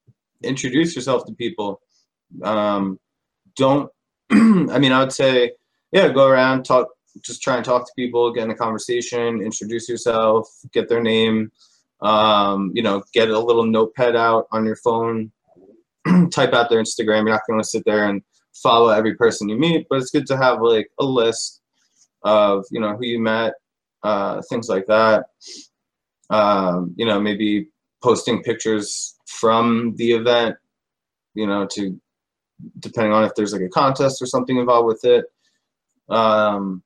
introduce 0.44 0.96
yourself 0.96 1.26
to 1.26 1.34
people. 1.34 1.82
Um, 2.44 3.00
don't 3.56 3.90
i 4.32 4.78
mean 4.78 4.92
i 4.92 5.00
would 5.00 5.14
say 5.14 5.52
yeah 5.92 6.08
go 6.10 6.28
around 6.28 6.64
talk 6.64 6.88
just 7.24 7.42
try 7.42 7.56
and 7.56 7.66
talk 7.66 7.86
to 7.86 7.92
people 7.96 8.32
get 8.32 8.44
in 8.44 8.52
a 8.52 8.56
conversation 8.56 9.42
introduce 9.42 9.90
yourself 9.90 10.48
get 10.72 10.88
their 10.88 11.02
name 11.02 11.52
um, 12.02 12.72
you 12.76 12.84
know 12.84 13.04
get 13.14 13.30
a 13.30 13.40
little 13.40 13.66
notepad 13.66 14.16
out 14.16 14.48
on 14.52 14.66
your 14.66 14.76
phone 14.76 15.32
type 16.32 16.54
out 16.54 16.70
their 16.70 16.82
Instagram. 16.82 17.24
You're 17.24 17.30
not 17.30 17.48
going 17.48 17.60
to 17.60 17.68
sit 17.68 17.84
there 17.86 18.08
and 18.10 18.22
follow 18.54 18.90
every 18.90 19.16
person 19.16 19.50
you 19.50 19.58
meet, 19.58 19.88
but 19.90 20.00
it's 20.00 20.12
good 20.12 20.28
to 20.28 20.38
have 20.38 20.62
like 20.62 20.90
a 21.00 21.06
list 21.06 21.62
of 22.24 22.66
you 22.72 22.80
know 22.80 22.96
who 22.96 23.06
you 23.06 23.20
met, 23.20 23.54
uh, 24.04 24.42
things 24.50 24.70
like 24.70 24.86
that. 24.88 25.26
Um, 26.30 26.94
you 26.98 27.06
know, 27.06 27.20
maybe 27.20 27.70
posting 28.04 28.44
pictures 28.44 29.16
from 29.28 29.96
the 29.96 30.12
event, 30.12 30.56
you 31.34 31.48
know, 31.48 31.68
to 31.74 32.00
depending 32.80 33.14
on 33.14 33.24
if 33.24 33.36
there's 33.36 33.54
like 33.54 33.62
a 33.62 33.70
contest 33.70 34.22
or 34.22 34.26
something 34.26 34.58
involved 34.58 34.88
with 34.88 35.04
it. 35.06 35.26
Um, 36.10 36.84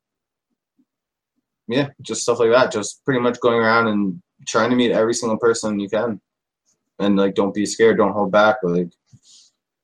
yeah, 1.68 1.90
just 2.02 2.24
stuff 2.24 2.40
like 2.40 2.52
that. 2.52 2.72
Just 2.72 3.04
pretty 3.06 3.20
much 3.20 3.40
going 3.40 3.60
around 3.60 3.88
and 3.88 4.22
trying 4.48 4.70
to 4.70 4.76
meet 4.76 4.92
every 4.92 5.14
single 5.14 5.38
person 5.38 5.80
you 5.80 5.90
can, 5.90 6.20
and 7.00 7.16
like 7.18 7.36
don't 7.36 7.54
be 7.54 7.66
scared, 7.66 7.98
don't 7.98 8.14
hold 8.14 8.32
back. 8.32 8.58
Like 8.64 8.92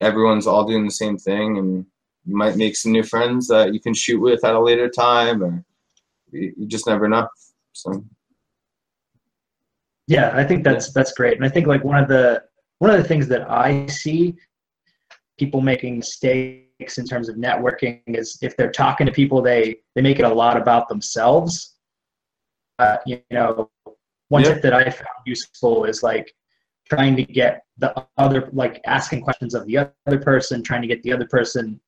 everyone's 0.01 0.47
all 0.47 0.65
doing 0.65 0.85
the 0.85 0.91
same 0.91 1.17
thing, 1.17 1.57
and 1.57 1.85
you 2.25 2.35
might 2.35 2.57
make 2.57 2.75
some 2.75 2.91
new 2.91 3.03
friends 3.03 3.47
that 3.47 3.73
you 3.73 3.79
can 3.79 3.93
shoot 3.93 4.19
with 4.19 4.43
at 4.43 4.55
a 4.55 4.59
later 4.59 4.89
time, 4.89 5.43
or 5.43 5.63
you, 6.31 6.53
you 6.57 6.67
just 6.67 6.87
never 6.87 7.07
know. 7.07 7.27
So. 7.73 8.03
Yeah, 10.07 10.31
I 10.33 10.43
think 10.43 10.63
that's 10.63 10.91
that's 10.93 11.13
great, 11.13 11.37
and 11.37 11.45
I 11.45 11.49
think 11.49 11.67
like 11.67 11.83
one 11.83 12.01
of 12.01 12.07
the 12.07 12.43
one 12.79 12.91
of 12.91 12.97
the 12.97 13.07
things 13.07 13.27
that 13.27 13.49
I 13.49 13.87
see 13.87 14.35
people 15.37 15.61
making 15.61 15.97
mistakes 15.97 16.66
in 16.79 17.05
terms 17.05 17.29
of 17.29 17.35
networking 17.35 18.01
is 18.07 18.37
if 18.41 18.55
they're 18.55 18.71
talking 18.71 19.07
to 19.07 19.11
people, 19.11 19.41
they 19.41 19.77
they 19.95 20.01
make 20.01 20.19
it 20.19 20.25
a 20.25 20.33
lot 20.33 20.57
about 20.57 20.87
themselves. 20.89 21.75
Uh, 22.79 22.97
you 23.05 23.21
know, 23.31 23.69
one 24.29 24.43
tip 24.43 24.61
that 24.61 24.73
I 24.73 24.83
found 24.89 25.07
useful 25.25 25.85
is 25.85 26.03
like 26.03 26.31
trying 26.89 27.15
to 27.15 27.23
get 27.23 27.63
the 27.77 28.05
other, 28.17 28.49
like 28.53 28.79
asking 28.85 29.21
questions 29.21 29.55
of 29.55 29.65
the 29.65 29.89
other 30.05 30.19
person, 30.19 30.63
trying 30.63 30.81
to 30.81 30.87
get 30.87 31.01
the 31.03 31.11
other 31.11 31.27
person 31.27 31.79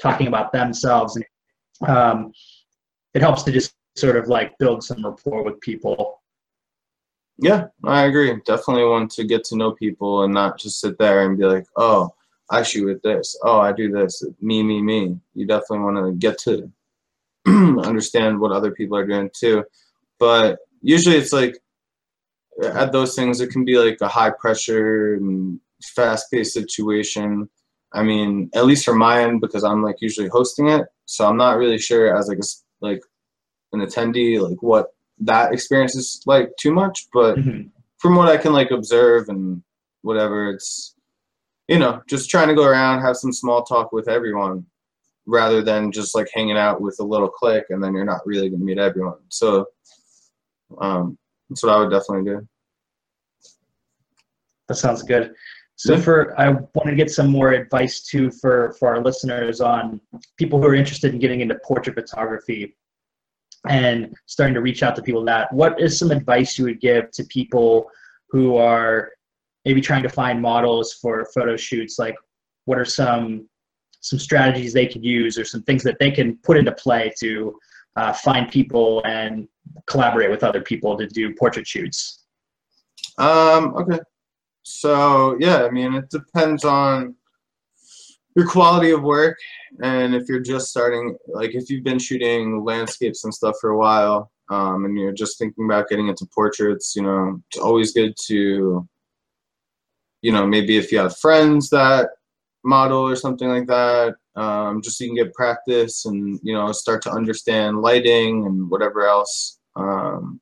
talking 0.00 0.26
about 0.26 0.52
themselves, 0.52 1.16
and 1.16 1.88
um, 1.88 2.32
it 3.14 3.22
helps 3.22 3.42
to 3.44 3.52
just 3.52 3.74
sort 3.96 4.16
of 4.16 4.28
like 4.28 4.56
build 4.58 4.82
some 4.82 5.04
rapport 5.04 5.44
with 5.44 5.60
people. 5.60 6.20
Yeah, 7.40 7.66
I 7.84 8.06
agree. 8.06 8.34
Definitely 8.46 8.84
want 8.84 9.12
to 9.12 9.24
get 9.24 9.44
to 9.44 9.56
know 9.56 9.72
people 9.72 10.24
and 10.24 10.34
not 10.34 10.58
just 10.58 10.80
sit 10.80 10.98
there 10.98 11.24
and 11.24 11.38
be 11.38 11.44
like, 11.44 11.66
oh, 11.76 12.12
I 12.50 12.62
shoot 12.62 12.86
with 12.86 13.02
this. 13.02 13.38
Oh, 13.42 13.60
I 13.60 13.72
do 13.72 13.90
this. 13.90 14.22
Me, 14.40 14.62
me, 14.62 14.80
me. 14.82 15.18
You 15.34 15.46
definitely 15.46 15.80
want 15.80 15.96
to 15.96 16.12
get 16.12 16.38
to 16.40 16.70
understand 17.86 18.40
what 18.40 18.52
other 18.52 18.70
people 18.70 18.96
are 18.96 19.06
doing 19.06 19.30
too. 19.34 19.64
But 20.18 20.58
usually 20.80 21.16
it's 21.16 21.32
like 21.32 21.58
at 22.62 22.92
those 22.92 23.14
things, 23.14 23.40
it 23.40 23.50
can 23.50 23.64
be 23.64 23.78
like 23.78 23.98
a 24.00 24.08
high 24.08 24.30
pressure 24.30 25.14
and 25.14 25.60
fast 25.82 26.30
paced 26.30 26.54
situation. 26.54 27.48
I 27.92 28.02
mean, 28.02 28.50
at 28.54 28.66
least 28.66 28.84
from 28.84 28.98
my 28.98 29.22
end, 29.22 29.40
because 29.40 29.64
I'm 29.64 29.82
like 29.82 29.96
usually 30.00 30.28
hosting 30.28 30.68
it, 30.68 30.86
so 31.04 31.26
I'm 31.26 31.36
not 31.36 31.56
really 31.56 31.78
sure 31.78 32.16
as 32.16 32.28
like 32.28 32.38
a 32.38 32.46
like 32.80 33.02
an 33.72 33.80
attendee 33.80 34.40
like 34.40 34.62
what 34.62 34.94
that 35.20 35.52
experience 35.52 35.94
is 35.94 36.22
like 36.26 36.50
too 36.58 36.72
much. 36.72 37.08
But 37.12 37.36
mm-hmm. 37.36 37.68
from 37.98 38.16
what 38.16 38.28
I 38.28 38.36
can 38.36 38.52
like 38.52 38.70
observe 38.70 39.28
and 39.28 39.62
whatever, 40.02 40.50
it's 40.50 40.94
you 41.68 41.78
know 41.78 42.00
just 42.08 42.30
trying 42.30 42.48
to 42.48 42.54
go 42.54 42.64
around 42.64 43.02
have 43.02 43.16
some 43.16 43.32
small 43.32 43.62
talk 43.62 43.92
with 43.92 44.08
everyone 44.08 44.64
rather 45.28 45.62
than 45.62 45.92
just 45.92 46.14
like 46.14 46.26
hanging 46.34 46.56
out 46.56 46.80
with 46.80 46.96
a 47.00 47.04
little 47.04 47.28
clique 47.28 47.66
and 47.68 47.84
then 47.84 47.94
you're 47.94 48.04
not 48.04 48.26
really 48.26 48.48
going 48.48 48.60
to 48.60 48.64
meet 48.64 48.78
everyone. 48.78 49.18
So 49.28 49.66
um, 50.80 51.18
that's 51.48 51.62
what 51.62 51.72
I 51.72 51.78
would 51.78 51.90
definitely 51.90 52.24
do. 52.24 52.48
That 54.68 54.76
sounds 54.76 55.02
good. 55.02 55.34
So 55.76 55.94
yeah. 55.94 56.00
for 56.00 56.40
I 56.40 56.48
want 56.50 56.86
to 56.86 56.96
get 56.96 57.10
some 57.10 57.28
more 57.28 57.52
advice 57.52 58.02
too 58.02 58.30
for 58.30 58.74
for 58.78 58.88
our 58.88 59.02
listeners 59.02 59.60
on 59.60 60.00
people 60.36 60.60
who 60.60 60.66
are 60.66 60.74
interested 60.74 61.12
in 61.12 61.20
getting 61.20 61.40
into 61.40 61.56
portrait 61.64 61.94
photography 61.94 62.74
and 63.68 64.14
starting 64.26 64.54
to 64.54 64.60
reach 64.60 64.82
out 64.82 64.96
to 64.96 65.02
people 65.02 65.24
that 65.24 65.52
what 65.52 65.80
is 65.80 65.98
some 65.98 66.10
advice 66.10 66.58
you 66.58 66.64
would 66.64 66.80
give 66.80 67.10
to 67.12 67.24
people 67.24 67.90
who 68.30 68.56
are 68.56 69.12
maybe 69.64 69.80
trying 69.80 70.02
to 70.02 70.08
find 70.08 70.40
models 70.40 70.94
for 70.94 71.26
photo 71.34 71.56
shoots 71.56 71.98
like 71.98 72.14
what 72.64 72.78
are 72.78 72.84
some 72.84 73.48
some 74.00 74.18
strategies 74.18 74.72
they 74.72 74.86
could 74.86 75.04
use 75.04 75.38
or 75.38 75.44
some 75.44 75.62
things 75.62 75.82
that 75.82 75.98
they 75.98 76.10
can 76.10 76.36
put 76.44 76.56
into 76.56 76.72
play 76.72 77.12
to 77.18 77.58
uh, 77.96 78.12
find 78.12 78.50
people 78.50 79.02
and 79.04 79.48
collaborate 79.86 80.30
with 80.30 80.44
other 80.44 80.60
people 80.60 80.96
to 80.96 81.06
do 81.06 81.34
portrait 81.34 81.66
shoots? 81.66 82.24
Um, 83.18 83.74
okay. 83.74 83.98
So, 84.62 85.36
yeah, 85.40 85.64
I 85.64 85.70
mean, 85.70 85.94
it 85.94 86.08
depends 86.10 86.64
on 86.64 87.16
your 88.36 88.46
quality 88.46 88.92
of 88.92 89.02
work 89.02 89.36
and 89.82 90.14
if 90.14 90.28
you're 90.28 90.40
just 90.40 90.68
starting, 90.68 91.16
like 91.28 91.54
if 91.54 91.70
you've 91.70 91.84
been 91.84 91.98
shooting 91.98 92.64
landscapes 92.64 93.24
and 93.24 93.34
stuff 93.34 93.56
for 93.60 93.70
a 93.70 93.78
while 93.78 94.30
um, 94.50 94.84
and 94.84 94.96
you're 94.96 95.12
just 95.12 95.38
thinking 95.38 95.64
about 95.64 95.88
getting 95.88 96.08
into 96.08 96.26
portraits, 96.34 96.94
you 96.94 97.02
know, 97.02 97.40
it's 97.50 97.58
always 97.58 97.92
good 97.92 98.14
to, 98.26 98.88
you 100.22 100.32
know, 100.32 100.46
maybe 100.46 100.76
if 100.76 100.90
you 100.90 100.98
have 100.98 101.16
friends 101.18 101.70
that 101.70 102.10
model 102.64 102.98
or 102.98 103.16
something 103.16 103.48
like 103.48 103.66
that, 103.66 104.14
um, 104.36 104.82
just 104.82 104.98
so 104.98 105.04
you 105.04 105.10
can 105.10 105.24
get 105.24 105.34
practice 105.34 106.04
and 106.06 106.38
you 106.42 106.54
know 106.54 106.70
start 106.72 107.02
to 107.02 107.10
understand 107.10 107.80
lighting 107.80 108.46
and 108.46 108.70
whatever 108.70 109.06
else. 109.06 109.58
Um, 109.76 110.40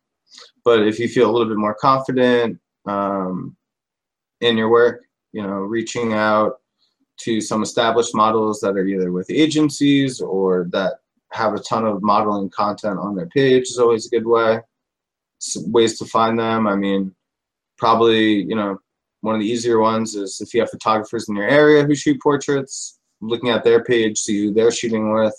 but 0.65 0.87
if 0.87 0.99
you 0.99 1.09
feel 1.09 1.31
a 1.31 1.33
little 1.33 1.49
bit 1.49 1.59
more 1.59 1.75
confident 1.75 2.59
um, 2.87 3.57
in 4.41 4.57
your 4.57 4.71
work, 4.71 5.05
you 5.33 5.43
know, 5.43 5.49
reaching 5.49 6.13
out 6.13 6.61
to 7.21 7.41
some 7.41 7.63
established 7.63 8.15
models 8.15 8.61
that 8.61 8.77
are 8.77 8.87
either 8.87 9.13
with 9.13 9.31
agencies 9.31 10.21
or 10.21 10.67
that 10.73 10.95
have 11.33 11.55
a 11.55 11.61
ton 11.61 11.87
of 11.87 12.03
modeling 12.03 12.51
content 12.51 12.99
on 12.99 13.15
their 13.15 13.29
page 13.29 13.65
is 13.65 13.79
always 13.79 14.07
a 14.07 14.11
good 14.11 14.27
way. 14.27 14.61
ways 15.57 15.99
to 15.99 16.05
find 16.05 16.39
them. 16.39 16.67
I 16.67 16.77
mean, 16.77 17.15
probably 17.79 18.43
you 18.43 18.55
know 18.55 18.79
one 19.21 19.35
of 19.35 19.41
the 19.41 19.47
easier 19.47 19.81
ones 19.81 20.15
is 20.15 20.41
if 20.41 20.53
you 20.55 20.61
have 20.61 20.71
photographers 20.71 21.29
in 21.29 21.37
your 21.37 21.49
area 21.49 21.85
who 21.85 21.95
shoot 21.95 22.21
portraits, 22.23 22.99
looking 23.21 23.51
at 23.51 23.65
their 23.65 23.83
page, 23.83 24.19
see 24.19 24.45
who 24.45 24.55
they're 24.55 24.71
shooting 24.71 25.13
with, 25.13 25.35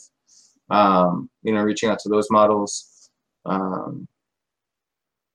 um, 0.69 1.29
you 1.43 1.53
know, 1.53 1.61
reaching 1.61 1.89
out 1.89 1.99
to 1.99 2.09
those 2.09 2.27
models. 2.29 3.09
Um, 3.45 4.07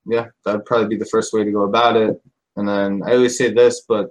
yeah, 0.04 0.26
that 0.44 0.56
would 0.56 0.66
probably 0.66 0.88
be 0.88 0.96
the 0.96 1.06
first 1.06 1.32
way 1.32 1.44
to 1.44 1.52
go 1.52 1.62
about 1.62 1.96
it. 1.96 2.20
And 2.56 2.68
then 2.68 3.02
I 3.06 3.12
always 3.12 3.38
say 3.38 3.52
this, 3.52 3.84
but 3.88 4.10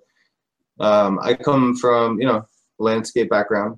um, 0.80 1.20
I 1.22 1.34
come 1.34 1.76
from, 1.76 2.20
you 2.20 2.26
know, 2.26 2.46
landscape 2.80 3.30
background. 3.30 3.78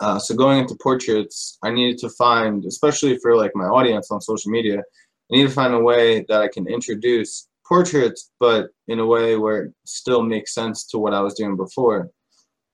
Uh, 0.00 0.18
so 0.18 0.34
going 0.34 0.58
into 0.58 0.76
portraits, 0.82 1.58
I 1.62 1.70
needed 1.70 1.98
to 1.98 2.08
find, 2.10 2.64
especially 2.64 3.18
for 3.18 3.36
like 3.36 3.52
my 3.54 3.66
audience 3.66 4.10
on 4.10 4.20
social 4.20 4.50
media, 4.50 4.78
I 4.78 5.36
need 5.36 5.44
to 5.44 5.50
find 5.50 5.74
a 5.74 5.78
way 5.78 6.24
that 6.28 6.40
I 6.40 6.48
can 6.48 6.66
introduce 6.66 7.48
portraits, 7.66 8.30
but 8.40 8.68
in 8.88 8.98
a 8.98 9.06
way 9.06 9.36
where 9.36 9.64
it 9.64 9.74
still 9.84 10.22
makes 10.22 10.54
sense 10.54 10.84
to 10.86 10.98
what 10.98 11.14
I 11.14 11.20
was 11.20 11.34
doing 11.34 11.56
before. 11.56 12.10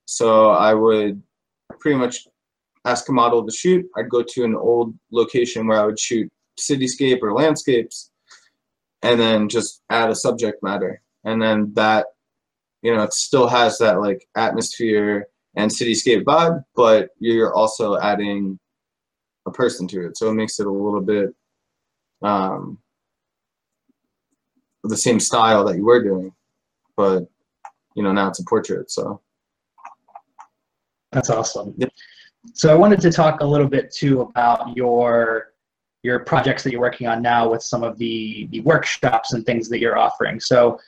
So 0.06 0.50
I 0.50 0.74
would 0.74 1.22
pretty 1.80 1.98
much 1.98 2.26
ask 2.84 3.08
a 3.08 3.12
model 3.12 3.44
to 3.44 3.52
shoot. 3.52 3.86
I'd 3.96 4.08
go 4.08 4.22
to 4.22 4.44
an 4.44 4.56
old 4.56 4.94
location 5.12 5.66
where 5.66 5.80
I 5.80 5.84
would 5.84 5.98
shoot 5.98 6.30
cityscape 6.58 7.22
or 7.22 7.32
landscapes 7.32 8.10
and 9.02 9.20
then 9.20 9.48
just 9.48 9.82
add 9.90 10.10
a 10.10 10.14
subject 10.14 10.62
matter. 10.62 11.02
And 11.24 11.40
then 11.40 11.72
that, 11.74 12.06
you 12.82 12.94
know, 12.94 13.02
it 13.02 13.12
still 13.12 13.46
has 13.46 13.78
that 13.78 14.00
like 14.00 14.26
atmosphere 14.36 15.26
and 15.54 15.70
cityscape 15.70 16.24
vibe, 16.24 16.64
but 16.74 17.10
you're 17.18 17.54
also 17.54 17.98
adding 17.98 18.58
a 19.46 19.50
person 19.50 19.86
to 19.88 20.06
it. 20.06 20.16
So 20.16 20.30
it 20.30 20.34
makes 20.34 20.58
it 20.58 20.66
a 20.66 20.70
little 20.70 21.00
bit 21.00 21.30
um, 22.22 22.78
the 24.88 24.96
same 24.96 25.20
style 25.20 25.64
that 25.64 25.76
you 25.76 25.84
were 25.84 26.02
doing, 26.02 26.32
but 26.96 27.28
you 27.94 28.02
know, 28.02 28.12
now 28.12 28.28
it's 28.28 28.40
a 28.40 28.44
portrait. 28.44 28.90
So 28.90 29.20
that's 31.12 31.30
awesome. 31.30 31.74
Yep. 31.76 31.90
So 32.54 32.72
I 32.72 32.74
wanted 32.74 33.00
to 33.00 33.10
talk 33.10 33.40
a 33.40 33.46
little 33.46 33.68
bit 33.68 33.92
too 33.92 34.22
about 34.22 34.76
your 34.76 35.52
your 36.02 36.20
projects 36.20 36.62
that 36.62 36.70
you're 36.70 36.80
working 36.80 37.08
on 37.08 37.20
now 37.20 37.50
with 37.50 37.62
some 37.62 37.82
of 37.82 37.98
the, 37.98 38.46
the 38.52 38.60
workshops 38.60 39.32
and 39.32 39.44
things 39.44 39.68
that 39.68 39.80
you're 39.80 39.98
offering. 39.98 40.38
So 40.38 40.78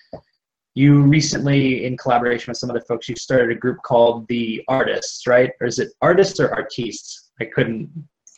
you 0.75 1.03
recently, 1.03 1.85
in 1.85 1.97
collaboration 1.97 2.51
with 2.53 2.59
some 2.59 2.71
other 2.71 2.81
folks, 2.83 3.09
you 3.09 3.17
started 3.17 3.51
a 3.51 3.59
group 3.59 3.79
called 3.83 4.29
the 4.29 4.63
Artists, 4.69 5.27
right? 5.27 5.51
Or 5.61 5.67
is 5.67 5.81
it 5.81 5.93
Artists 6.01 6.39
or 6.39 6.55
Artistes? 6.55 7.33
I 7.41 7.47
couldn't. 7.47 7.91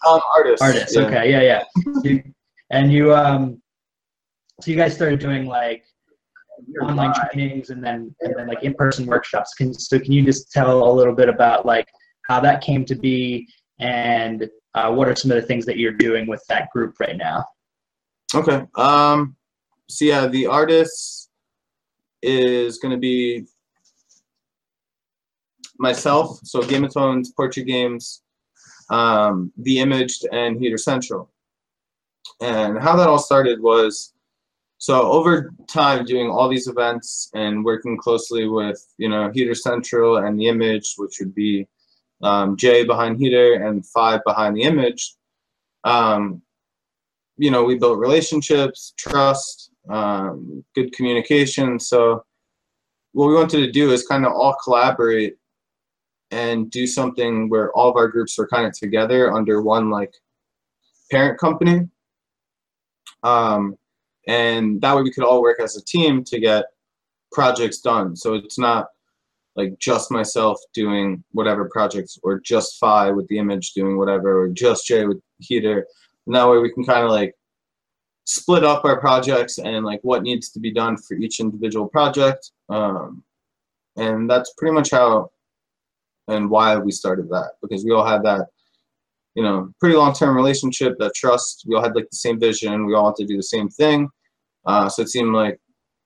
Um, 0.06 0.20
artists. 0.34 0.62
Artists. 0.62 0.96
Yeah. 0.96 1.02
Okay. 1.02 1.30
Yeah. 1.30 1.42
Yeah. 1.42 1.64
you, 2.04 2.22
and 2.70 2.90
you 2.90 3.14
um, 3.14 3.60
so 4.62 4.70
you 4.70 4.76
guys 4.76 4.94
started 4.94 5.18
doing 5.18 5.46
like 5.46 5.84
online 6.80 7.12
trainings 7.14 7.70
and 7.70 7.82
then 7.82 8.14
and 8.20 8.34
then 8.36 8.46
like 8.46 8.62
in-person 8.62 9.06
workshops. 9.06 9.54
Can 9.54 9.74
so 9.74 9.98
can 9.98 10.12
you 10.12 10.24
just 10.24 10.52
tell 10.52 10.88
a 10.88 10.92
little 10.92 11.14
bit 11.14 11.28
about 11.28 11.66
like 11.66 11.88
how 12.28 12.38
that 12.40 12.60
came 12.60 12.84
to 12.84 12.94
be 12.94 13.48
and 13.80 14.48
uh, 14.74 14.90
what 14.92 15.08
are 15.08 15.16
some 15.16 15.32
of 15.32 15.36
the 15.40 15.46
things 15.46 15.66
that 15.66 15.78
you're 15.78 15.92
doing 15.92 16.26
with 16.28 16.42
that 16.48 16.70
group 16.72 16.94
right 17.00 17.16
now? 17.16 17.44
Okay. 18.34 18.62
Um. 18.76 19.36
So 19.88 20.04
yeah, 20.04 20.26
the 20.28 20.46
artist 20.46 21.28
is 22.22 22.78
going 22.78 22.92
to 22.92 23.00
be 23.00 23.44
myself. 25.78 26.38
So 26.44 26.62
Game 26.62 26.84
of 26.84 26.94
Tones, 26.94 27.32
Portrait 27.32 27.66
Games, 27.66 28.22
um, 28.90 29.52
The 29.56 29.80
Imaged, 29.80 30.26
and 30.30 30.56
Heater 30.58 30.78
Central. 30.78 31.30
and 32.40 32.78
how 32.78 32.94
that 32.96 33.08
all 33.08 33.18
started 33.18 33.60
was 33.60 34.11
so 34.82 35.12
over 35.12 35.54
time 35.68 36.04
doing 36.04 36.28
all 36.28 36.48
these 36.48 36.66
events 36.66 37.30
and 37.34 37.64
working 37.64 37.96
closely 37.96 38.48
with 38.48 38.84
you 38.98 39.08
know 39.08 39.30
Heater 39.32 39.54
Central 39.54 40.16
and 40.16 40.36
the 40.36 40.48
Image, 40.48 40.94
which 40.96 41.18
would 41.20 41.36
be 41.36 41.68
um, 42.20 42.56
Jay 42.56 42.82
behind 42.82 43.16
Heater 43.16 43.64
and 43.64 43.86
Five 43.86 44.22
behind 44.26 44.56
the 44.56 44.62
Image. 44.62 45.14
Um, 45.84 46.42
you 47.36 47.52
know, 47.52 47.62
we 47.62 47.78
built 47.78 48.00
relationships, 48.00 48.92
trust, 48.98 49.70
um, 49.88 50.64
good 50.74 50.92
communication. 50.92 51.78
So 51.78 52.24
what 53.12 53.28
we 53.28 53.34
wanted 53.34 53.58
to 53.58 53.70
do 53.70 53.92
is 53.92 54.04
kind 54.04 54.26
of 54.26 54.32
all 54.32 54.56
collaborate 54.64 55.36
and 56.32 56.68
do 56.72 56.88
something 56.88 57.48
where 57.48 57.70
all 57.76 57.88
of 57.88 57.96
our 57.96 58.08
groups 58.08 58.36
were 58.36 58.48
kind 58.48 58.66
of 58.66 58.72
together 58.76 59.32
under 59.32 59.62
one 59.62 59.90
like 59.90 60.12
parent 61.08 61.38
company. 61.38 61.88
Um, 63.22 63.78
and 64.26 64.80
that 64.80 64.94
way 64.94 65.02
we 65.02 65.12
could 65.12 65.24
all 65.24 65.42
work 65.42 65.60
as 65.60 65.76
a 65.76 65.84
team 65.84 66.24
to 66.24 66.38
get 66.38 66.66
projects 67.32 67.80
done. 67.80 68.14
So 68.14 68.34
it's 68.34 68.58
not 68.58 68.88
like 69.56 69.78
just 69.78 70.10
myself 70.10 70.58
doing 70.74 71.22
whatever 71.32 71.68
projects 71.70 72.18
or 72.22 72.40
just 72.40 72.78
Fi 72.78 73.10
with 73.10 73.28
the 73.28 73.38
image 73.38 73.72
doing 73.72 73.98
whatever 73.98 74.42
or 74.42 74.48
just 74.48 74.86
Jay 74.86 75.04
with 75.06 75.20
Heater. 75.40 75.86
And 76.26 76.34
that 76.34 76.48
way 76.48 76.58
we 76.58 76.72
can 76.72 76.84
kind 76.84 77.04
of 77.04 77.10
like 77.10 77.34
split 78.24 78.64
up 78.64 78.84
our 78.84 79.00
projects 79.00 79.58
and 79.58 79.84
like 79.84 80.00
what 80.02 80.22
needs 80.22 80.50
to 80.50 80.60
be 80.60 80.72
done 80.72 80.96
for 80.96 81.14
each 81.14 81.40
individual 81.40 81.86
project. 81.86 82.52
Um, 82.68 83.22
and 83.96 84.30
that's 84.30 84.54
pretty 84.56 84.74
much 84.74 84.90
how 84.90 85.30
and 86.28 86.48
why 86.48 86.76
we 86.76 86.92
started 86.92 87.28
that 87.28 87.52
because 87.60 87.84
we 87.84 87.90
all 87.90 88.06
had 88.06 88.22
that 88.22 88.48
you 89.34 89.42
know 89.42 89.72
pretty 89.80 89.96
long-term 89.96 90.36
relationship 90.36 90.96
that 90.98 91.14
trust 91.14 91.64
we 91.66 91.74
all 91.74 91.82
had 91.82 91.94
like 91.94 92.08
the 92.10 92.16
same 92.16 92.38
vision 92.38 92.86
we 92.86 92.94
all 92.94 93.04
wanted 93.04 93.26
to 93.26 93.32
do 93.32 93.36
the 93.36 93.42
same 93.42 93.68
thing. 93.68 94.08
Uh, 94.64 94.88
so 94.88 95.02
it 95.02 95.08
seemed 95.08 95.34
like 95.34 95.58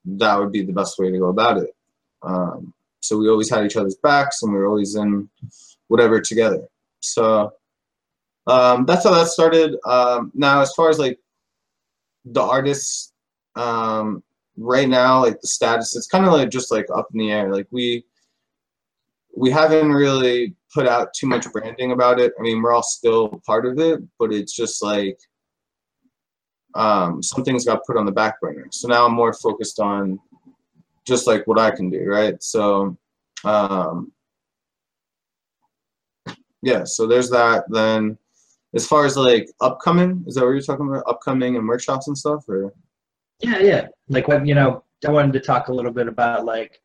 that 0.05 0.39
would 0.39 0.53
be 0.53 0.63
the 0.63 0.73
best 0.73 0.99
way 0.99 1.11
to 1.11 1.19
go 1.19 1.27
about 1.27 1.59
it. 1.59 1.71
Um, 2.23 2.73
so 3.01 3.19
we 3.19 3.29
always 3.29 3.51
had 3.51 3.65
each 3.65 3.77
other's 3.77 3.97
backs 4.03 4.43
and 4.43 4.53
we 4.53 4.59
were 4.59 4.67
always 4.67 4.95
in 4.95 5.29
whatever 5.89 6.21
together. 6.21 6.67
So 7.01 7.53
um, 8.47 8.87
that's 8.87 9.05
how 9.05 9.13
that 9.13 9.29
started. 9.29 9.77
Um, 9.85 10.33
now 10.35 10.61
as 10.61 10.73
far 10.75 10.89
as 10.89 10.99
like 10.99 11.19
the 12.25 12.43
Artysts 12.43 13.13
um, 13.57 14.23
right 14.57 14.89
now 14.89 15.23
like 15.23 15.41
the 15.41 15.49
status 15.49 15.97
it's 15.97 16.07
kind 16.07 16.25
of 16.25 16.33
like 16.33 16.51
just 16.51 16.71
like 16.71 16.87
up 16.95 17.09
in 17.13 17.19
the 17.19 17.31
air. 17.31 17.53
Like 17.53 17.67
we 17.71 18.05
we 19.37 19.51
haven't 19.51 19.93
really 19.93 20.55
put 20.73 20.89
out 20.89 21.13
too 21.13 21.27
much 21.27 21.51
branding 21.53 21.93
about 21.93 22.19
it. 22.19 22.33
I 22.39 22.43
mean, 22.43 22.63
we're 22.63 22.73
all 22.73 22.83
still 22.83 23.41
part 23.47 23.67
of 23.67 23.79
it, 23.79 24.01
but 24.19 24.33
it's 24.33 24.57
just 24.57 24.83
like 24.83 25.19
um, 26.75 27.23
some 27.23 27.45
things 27.45 27.67
got 27.67 27.85
put 27.87 27.97
on 27.97 28.07
the 28.07 28.13
back 28.13 28.41
burner. 28.41 28.67
So 28.71 28.89
now 28.89 29.07
I'm 29.07 29.13
more 29.13 29.35
focused 29.35 29.79
on 29.79 30.19
just 31.07 31.27
like 31.27 31.47
what 31.47 31.59
I 31.59 31.71
can 31.71 31.91
do, 31.91 32.05
right? 32.07 32.43
So, 32.43 32.97
um, 33.45 34.11
yeah, 36.63 36.85
so 36.85 37.07
there's 37.07 37.31
that. 37.31 37.65
Then, 37.69 38.19
as 38.75 38.87
far 38.87 39.05
as 39.05 39.17
like 39.17 39.51
upcoming, 39.61 40.25
is 40.27 40.35
that 40.35 40.45
what 40.45 40.51
you're 40.51 40.61
talking 40.61 40.89
about? 40.89 41.05
Upcoming 41.07 41.57
and 41.57 41.69
workshops 41.69 42.09
and 42.09 42.17
stuff, 42.17 42.49
or? 42.49 42.73
Yeah, 43.41 43.59
yeah. 43.59 43.87
Like 44.09 44.29
what 44.29 44.47
you 44.47 44.55
know, 44.55 44.83
I 45.07 45.11
wanted 45.11 45.35
to 45.35 45.41
talk 45.41 45.69
a 45.69 45.73
little 45.73 45.93
bit 45.93 46.09
about 46.09 46.47
like 46.47 46.81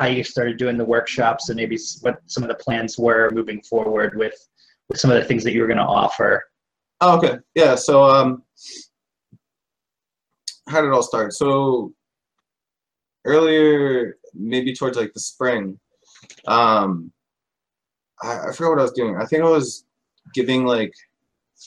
how 0.00 0.06
you 0.06 0.24
started 0.24 0.56
doing 0.56 0.78
the 0.78 0.84
workshops 0.84 1.50
and 1.50 1.56
maybe 1.56 1.78
what 2.00 2.20
some 2.26 2.42
of 2.42 2.48
the 2.48 2.54
plans 2.54 2.98
were 2.98 3.30
moving 3.32 3.60
forward 3.60 4.16
with, 4.16 4.34
with 4.88 4.98
some 4.98 5.10
of 5.10 5.18
the 5.18 5.24
things 5.24 5.44
that 5.44 5.52
you 5.52 5.60
were 5.60 5.66
going 5.66 5.76
to 5.76 5.84
offer. 5.84 6.42
Oh, 7.02 7.18
okay. 7.18 7.38
Yeah. 7.54 7.74
So, 7.74 8.02
um, 8.04 8.42
how 10.68 10.80
did 10.80 10.88
it 10.88 10.94
all 10.94 11.02
start? 11.02 11.34
So 11.34 11.92
earlier, 13.26 14.16
maybe 14.32 14.74
towards 14.74 14.96
like 14.96 15.12
the 15.12 15.20
spring, 15.20 15.78
um, 16.46 17.12
I, 18.22 18.48
I 18.48 18.52
forgot 18.52 18.70
what 18.70 18.78
I 18.78 18.82
was 18.82 18.92
doing. 18.92 19.16
I 19.16 19.26
think 19.26 19.42
I 19.42 19.50
was 19.50 19.84
giving 20.32 20.64
like 20.64 20.94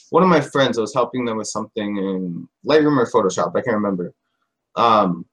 one 0.10 0.24
of 0.24 0.30
my 0.30 0.42
friends. 0.42 0.78
I 0.78 0.82
was 0.82 0.94
helping 0.94 1.24
them 1.24 1.38
with 1.38 1.48
something 1.48 1.98
in 1.98 2.48
Lightroom 2.68 2.98
or 2.98 3.12
Photoshop. 3.12 3.56
I 3.56 3.62
can't 3.62 3.76
remember. 3.76 4.12
Um, 4.76 5.26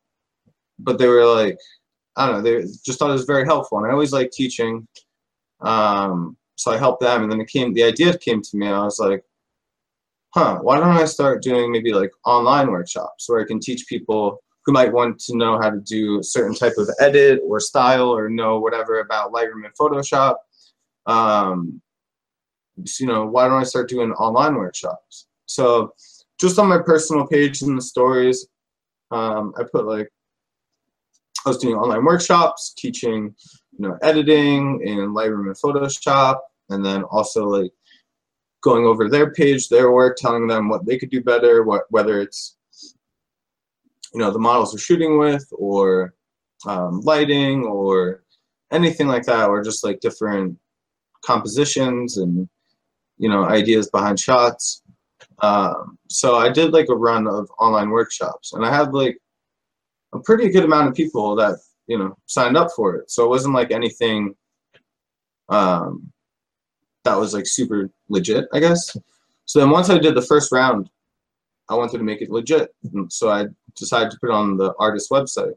but 0.78 0.98
they 0.98 1.07
were 1.07 1.24
like, 1.24 1.57
I 2.20 2.26
don't 2.26 2.36
know, 2.36 2.42
they 2.42 2.66
just 2.84 2.98
thought 2.98 3.08
it 3.08 3.14
was 3.14 3.24
very 3.24 3.46
helpful. 3.46 3.78
And 3.78 3.86
I 3.86 3.92
always 3.92 4.12
like 4.12 4.30
teaching. 4.30 4.86
Um, 5.60 6.36
so 6.56 6.70
I 6.70 6.76
helped 6.76 7.00
them. 7.00 7.22
And 7.22 7.32
then 7.32 7.40
it 7.40 7.48
came, 7.48 7.72
the 7.72 7.82
idea 7.82 8.16
came 8.18 8.42
to 8.42 8.56
me. 8.58 8.66
I 8.66 8.84
was 8.84 8.98
like, 8.98 9.24
huh, 10.34 10.58
why 10.60 10.76
don't 10.76 10.96
I 10.96 11.06
start 11.06 11.42
doing 11.42 11.72
maybe 11.72 11.94
like 11.94 12.10
online 12.26 12.70
workshops 12.70 13.26
where 13.26 13.40
I 13.40 13.46
can 13.46 13.58
teach 13.58 13.86
people 13.88 14.42
who 14.66 14.72
might 14.72 14.92
want 14.92 15.18
to 15.20 15.36
know 15.36 15.58
how 15.58 15.70
to 15.70 15.80
do 15.80 16.20
a 16.20 16.22
certain 16.22 16.54
type 16.54 16.74
of 16.76 16.90
edit 17.00 17.40
or 17.46 17.58
style 17.58 18.10
or 18.10 18.28
know 18.28 18.60
whatever 18.60 19.00
about 19.00 19.32
Lightroom 19.32 19.64
and 19.64 19.74
Photoshop. 19.80 20.36
Um, 21.06 21.80
so, 22.84 23.02
you 23.02 23.10
know, 23.10 23.24
why 23.24 23.48
don't 23.48 23.60
I 23.60 23.64
start 23.64 23.88
doing 23.88 24.12
online 24.12 24.56
workshops? 24.56 25.26
So 25.46 25.94
just 26.38 26.58
on 26.58 26.68
my 26.68 26.78
personal 26.78 27.26
page 27.26 27.62
in 27.62 27.74
the 27.74 27.82
stories, 27.82 28.46
um, 29.10 29.54
I 29.58 29.62
put 29.72 29.86
like 29.86 30.10
I 31.44 31.48
was 31.48 31.58
doing 31.58 31.76
online 31.76 32.04
workshops, 32.04 32.74
teaching, 32.76 33.34
you 33.78 33.88
know, 33.88 33.98
editing 34.02 34.82
in 34.84 35.14
Lightroom 35.14 35.46
and 35.46 35.56
Photoshop, 35.56 36.38
and 36.68 36.84
then 36.84 37.02
also 37.04 37.46
like 37.46 37.72
going 38.62 38.84
over 38.84 39.08
their 39.08 39.32
page, 39.32 39.68
their 39.68 39.90
work, 39.90 40.16
telling 40.16 40.46
them 40.46 40.68
what 40.68 40.84
they 40.86 40.98
could 40.98 41.10
do 41.10 41.22
better, 41.22 41.62
what 41.62 41.84
whether 41.90 42.20
it's 42.20 42.56
you 44.12 44.20
know 44.20 44.30
the 44.30 44.38
models 44.38 44.72
we're 44.72 44.78
shooting 44.78 45.18
with, 45.18 45.46
or 45.52 46.14
um, 46.66 47.00
lighting, 47.00 47.64
or 47.64 48.22
anything 48.70 49.06
like 49.08 49.24
that, 49.24 49.48
or 49.48 49.62
just 49.62 49.84
like 49.84 50.00
different 50.00 50.58
compositions 51.24 52.18
and 52.18 52.48
you 53.18 53.28
know 53.28 53.44
ideas 53.44 53.88
behind 53.90 54.20
shots. 54.20 54.82
Um, 55.40 55.98
so 56.08 56.36
I 56.36 56.50
did 56.50 56.72
like 56.72 56.88
a 56.90 56.94
run 56.94 57.26
of 57.26 57.50
online 57.58 57.90
workshops, 57.90 58.52
and 58.52 58.64
I 58.64 58.74
had 58.74 58.92
like 58.92 59.18
a 60.12 60.18
pretty 60.20 60.48
good 60.48 60.64
amount 60.64 60.88
of 60.88 60.94
people 60.94 61.34
that 61.36 61.58
you 61.86 61.98
know 61.98 62.16
signed 62.26 62.56
up 62.56 62.70
for 62.74 62.96
it. 62.96 63.11
So 63.11 63.24
it 63.24 63.28
wasn't 63.28 63.54
like 63.54 63.70
anything 63.70 64.34
um, 65.48 66.11
that 67.04 67.16
was 67.16 67.34
like 67.34 67.46
super 67.46 67.90
legit, 68.08 68.46
I 68.52 68.61
guess. 68.61 68.96
So 69.44 69.58
then 69.58 69.70
once 69.70 69.90
I 69.90 69.98
did 69.98 70.14
the 70.14 70.22
first 70.22 70.52
round, 70.52 70.90
I 71.68 71.74
wanted 71.74 71.98
to 71.98 72.04
make 72.04 72.22
it 72.22 72.30
legit. 72.30 72.74
So 73.08 73.30
I 73.30 73.46
decided 73.76 74.11
to 74.11 74.18
put 74.20 74.30
it 74.30 74.34
on 74.34 74.56
the 74.56 74.74
artist 74.78 75.11
website. 75.11 75.54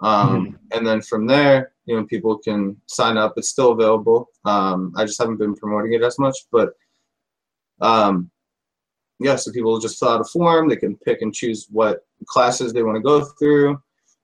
Um, 0.00 0.46
mm-hmm. 0.46 0.56
And 0.76 0.86
then 0.86 1.00
from 1.00 1.26
there, 1.26 1.72
you 1.86 1.96
know, 1.96 2.04
people 2.04 2.38
can 2.38 2.76
sign 2.86 3.16
up. 3.16 3.34
It's 3.36 3.48
still 3.48 3.72
available. 3.72 4.28
Um, 4.44 4.92
I 4.96 5.04
just 5.04 5.20
haven't 5.20 5.38
been 5.38 5.54
promoting 5.54 5.94
it 5.94 6.02
as 6.02 6.18
much, 6.18 6.36
but 6.50 6.74
um, 7.80 8.30
yeah, 9.18 9.36
so 9.36 9.52
people 9.52 9.78
just 9.78 9.98
fill 9.98 10.08
out 10.08 10.20
a 10.20 10.24
form. 10.24 10.68
They 10.68 10.76
can 10.76 10.96
pick 10.96 11.22
and 11.22 11.34
choose 11.34 11.66
what 11.70 12.04
classes 12.28 12.72
they 12.72 12.82
want 12.82 12.96
to 12.96 13.02
go 13.02 13.24
through, 13.38 13.80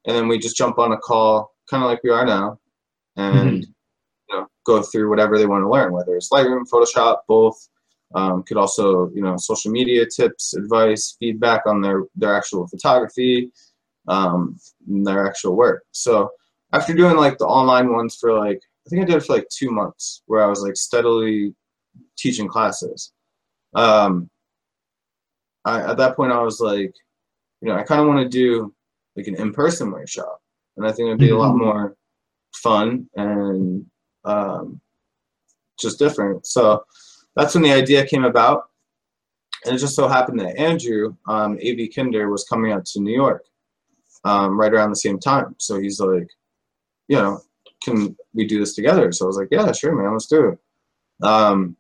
and 0.06 0.16
then 0.16 0.28
we 0.28 0.38
just 0.38 0.56
jump 0.56 0.78
on 0.78 0.92
a 0.92 0.96
call, 0.96 1.52
kind 1.70 1.82
of 1.82 1.88
like 1.88 2.02
we 2.02 2.10
are 2.10 2.26
now, 2.26 2.58
and 3.16 3.34
mm-hmm. 3.36 3.56
you 3.56 4.36
know 4.36 4.46
go 4.64 4.82
through 4.82 5.08
whatever 5.08 5.38
they 5.38 5.46
want 5.46 5.62
to 5.62 5.70
learn, 5.70 5.92
whether 5.92 6.16
it's 6.16 6.30
Lightroom, 6.30 6.68
Photoshop, 6.70 7.18
both. 7.28 7.68
Um, 8.14 8.42
could 8.42 8.56
also 8.56 9.10
you 9.10 9.20
know 9.20 9.36
social 9.36 9.70
media 9.70 10.06
tips, 10.06 10.54
advice, 10.54 11.16
feedback 11.20 11.66
on 11.66 11.82
their 11.82 12.04
their 12.16 12.34
actual 12.34 12.66
photography, 12.66 13.52
um, 14.08 14.58
their 14.86 15.26
actual 15.26 15.56
work. 15.56 15.84
So 15.92 16.30
after 16.72 16.94
doing 16.94 17.16
like 17.16 17.38
the 17.38 17.46
online 17.46 17.92
ones 17.92 18.16
for 18.16 18.32
like 18.32 18.60
I 18.86 18.90
think 18.90 19.02
I 19.02 19.04
did 19.04 19.16
it 19.16 19.24
for 19.26 19.34
like 19.34 19.48
two 19.50 19.70
months, 19.70 20.22
where 20.26 20.42
I 20.42 20.46
was 20.46 20.62
like 20.62 20.76
steadily 20.76 21.54
teaching 22.16 22.48
classes. 22.48 23.12
Um, 23.74 24.30
I, 25.64 25.90
at 25.90 25.98
that 25.98 26.16
point 26.16 26.32
I 26.32 26.40
was 26.40 26.60
like, 26.60 26.94
you 27.60 27.68
know, 27.68 27.76
I 27.76 27.82
kind 27.82 28.00
of 28.00 28.06
want 28.06 28.20
to 28.20 28.28
do 28.28 28.74
like 29.16 29.26
an 29.26 29.36
in-person 29.36 29.90
workshop, 29.90 30.40
and 30.76 30.86
I 30.86 30.92
think 30.92 31.08
it'd 31.08 31.18
be 31.18 31.26
mm-hmm. 31.26 31.36
a 31.36 31.38
lot 31.38 31.54
mm-hmm. 31.54 31.64
more 31.64 31.96
fun 32.54 33.08
and 33.16 33.86
um, 34.24 34.80
just 35.80 35.98
different. 35.98 36.46
So 36.46 36.84
that's 37.36 37.54
when 37.54 37.62
the 37.62 37.72
idea 37.72 38.06
came 38.06 38.24
about, 38.24 38.64
and 39.64 39.74
it 39.74 39.78
just 39.78 39.96
so 39.96 40.08
happened 40.08 40.40
that 40.40 40.58
Andrew, 40.58 41.14
um, 41.26 41.58
AV 41.64 41.88
Kinder, 41.94 42.30
was 42.30 42.44
coming 42.44 42.72
out 42.72 42.86
to 42.86 43.00
New 43.00 43.14
York 43.14 43.44
um, 44.24 44.58
right 44.58 44.72
around 44.72 44.90
the 44.90 44.96
same 44.96 45.18
time. 45.18 45.54
So 45.58 45.80
he's 45.80 46.00
like, 46.00 46.28
you 47.08 47.16
know, 47.16 47.40
can 47.82 48.16
we 48.34 48.46
do 48.46 48.58
this 48.58 48.74
together? 48.74 49.12
So 49.12 49.24
I 49.24 49.28
was 49.28 49.36
like, 49.36 49.48
yeah, 49.50 49.70
sure, 49.72 49.94
man, 49.94 50.12
let's 50.12 50.26
do 50.26 50.48
it. 50.50 51.26
Um, 51.26 51.76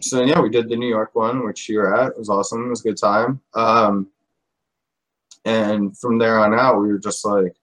so 0.00 0.22
yeah, 0.22 0.40
we 0.40 0.48
did 0.48 0.68
the 0.68 0.76
New 0.76 0.88
York 0.88 1.14
one, 1.14 1.44
which 1.44 1.68
you 1.68 1.78
were 1.78 1.94
at. 1.94 2.08
It 2.08 2.18
was 2.18 2.28
awesome. 2.28 2.66
It 2.66 2.70
was 2.70 2.80
a 2.80 2.88
good 2.88 2.96
time. 2.96 3.40
Um, 3.54 4.08
and 5.44 5.96
from 5.98 6.18
there 6.18 6.38
on 6.38 6.54
out, 6.54 6.80
we 6.80 6.88
were 6.88 6.98
just 6.98 7.24
like, 7.24 7.54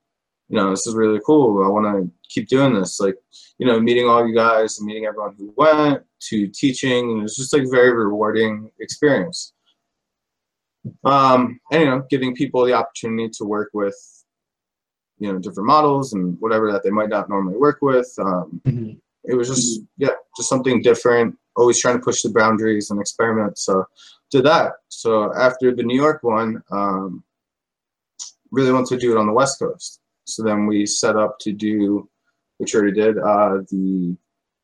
you 0.49 0.57
know, 0.57 0.69
this 0.71 0.85
is 0.87 0.95
really 0.95 1.19
cool. 1.25 1.63
I 1.63 1.67
want 1.69 1.85
to 1.85 2.11
keep 2.29 2.47
doing 2.47 2.73
this. 2.73 2.99
Like, 2.99 3.15
you 3.57 3.65
know, 3.65 3.79
meeting 3.79 4.07
all 4.07 4.27
you 4.27 4.35
guys 4.35 4.77
and 4.79 4.85
meeting 4.87 5.05
everyone 5.05 5.35
who 5.37 5.53
went 5.55 6.03
to 6.29 6.47
teaching. 6.47 7.11
And 7.11 7.23
it's 7.23 7.37
just 7.37 7.53
like 7.53 7.63
a 7.63 7.69
very 7.69 7.93
rewarding 7.93 8.69
experience. 8.79 9.53
um, 11.03 11.59
and 11.71 11.81
you 11.81 11.87
know, 11.87 12.03
giving 12.09 12.35
people 12.35 12.65
the 12.65 12.73
opportunity 12.73 13.29
to 13.29 13.45
work 13.45 13.69
with 13.73 13.95
you 15.19 15.31
know 15.31 15.37
different 15.37 15.67
models 15.67 16.13
and 16.13 16.35
whatever 16.39 16.71
that 16.71 16.83
they 16.83 16.89
might 16.89 17.09
not 17.09 17.29
normally 17.29 17.57
work 17.57 17.79
with. 17.81 18.11
Um, 18.19 18.61
Mhm. 18.65 18.99
It 19.23 19.35
was 19.35 19.47
just 19.49 19.81
yeah, 19.97 20.15
just 20.35 20.49
something 20.49 20.81
different. 20.81 21.37
Always 21.55 21.79
trying 21.79 21.97
to 21.97 22.03
push 22.03 22.23
the 22.23 22.31
boundaries 22.31 22.89
and 22.89 22.99
experiment. 22.99 23.59
So 23.59 23.85
did 24.31 24.45
that. 24.45 24.73
So 24.89 25.31
after 25.35 25.75
the 25.75 25.83
New 25.83 25.95
York 25.95 26.23
one, 26.23 26.63
um, 26.71 27.23
really 28.51 28.71
wanted 28.71 28.89
to 28.89 28.97
do 28.97 29.11
it 29.11 29.17
on 29.17 29.27
the 29.27 29.33
West 29.33 29.59
Coast. 29.59 29.99
So 30.25 30.43
then 30.43 30.65
we 30.65 30.85
set 30.85 31.15
up 31.15 31.39
to 31.39 31.51
do, 31.51 32.09
which 32.57 32.75
already 32.75 32.93
did, 32.93 33.17
uh, 33.17 33.59
the 33.69 34.15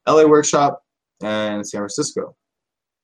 LA 0.07 0.25
workshop 0.25 0.83
and 1.21 1.67
San 1.67 1.79
Francisco. 1.79 2.35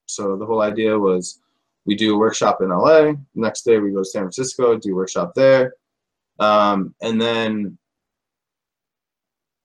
So 0.06 0.36
the 0.36 0.46
whole 0.46 0.62
idea 0.62 0.98
was 0.98 1.40
we 1.86 1.94
do 1.94 2.14
a 2.14 2.18
workshop 2.18 2.62
in 2.62 2.68
LA. 2.68 3.12
Next 3.34 3.62
day 3.62 3.78
we 3.78 3.92
go 3.92 3.98
to 3.98 4.04
San 4.04 4.22
Francisco, 4.22 4.76
do 4.76 4.94
workshop 4.94 5.34
there. 5.34 5.74
Um, 6.38 6.94
and 7.02 7.20
then, 7.20 7.78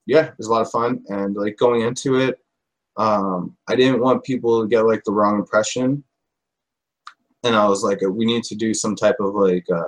yeah, 0.06 0.26
it 0.26 0.38
was 0.38 0.48
a 0.48 0.52
lot 0.52 0.62
of 0.62 0.72
fun. 0.72 1.04
And 1.08 1.36
like 1.36 1.58
going 1.58 1.82
into 1.82 2.16
it, 2.16 2.40
um, 2.98 3.56
I 3.68 3.76
didn't 3.76 4.02
want 4.02 4.24
people 4.24 4.62
to 4.62 4.68
get 4.68 4.86
like 4.86 5.04
the 5.06 5.14
wrong 5.14 5.40
impression. 5.40 6.04
And 7.44 7.56
I 7.56 7.68
was 7.68 7.84
like, 7.84 8.00
we 8.02 8.26
need 8.26 8.44
to 8.46 8.56
do 8.56 8.74
some 8.74 8.96
type 8.96 9.16
of 9.20 9.34
like, 9.34 9.66
uh, 9.74 9.86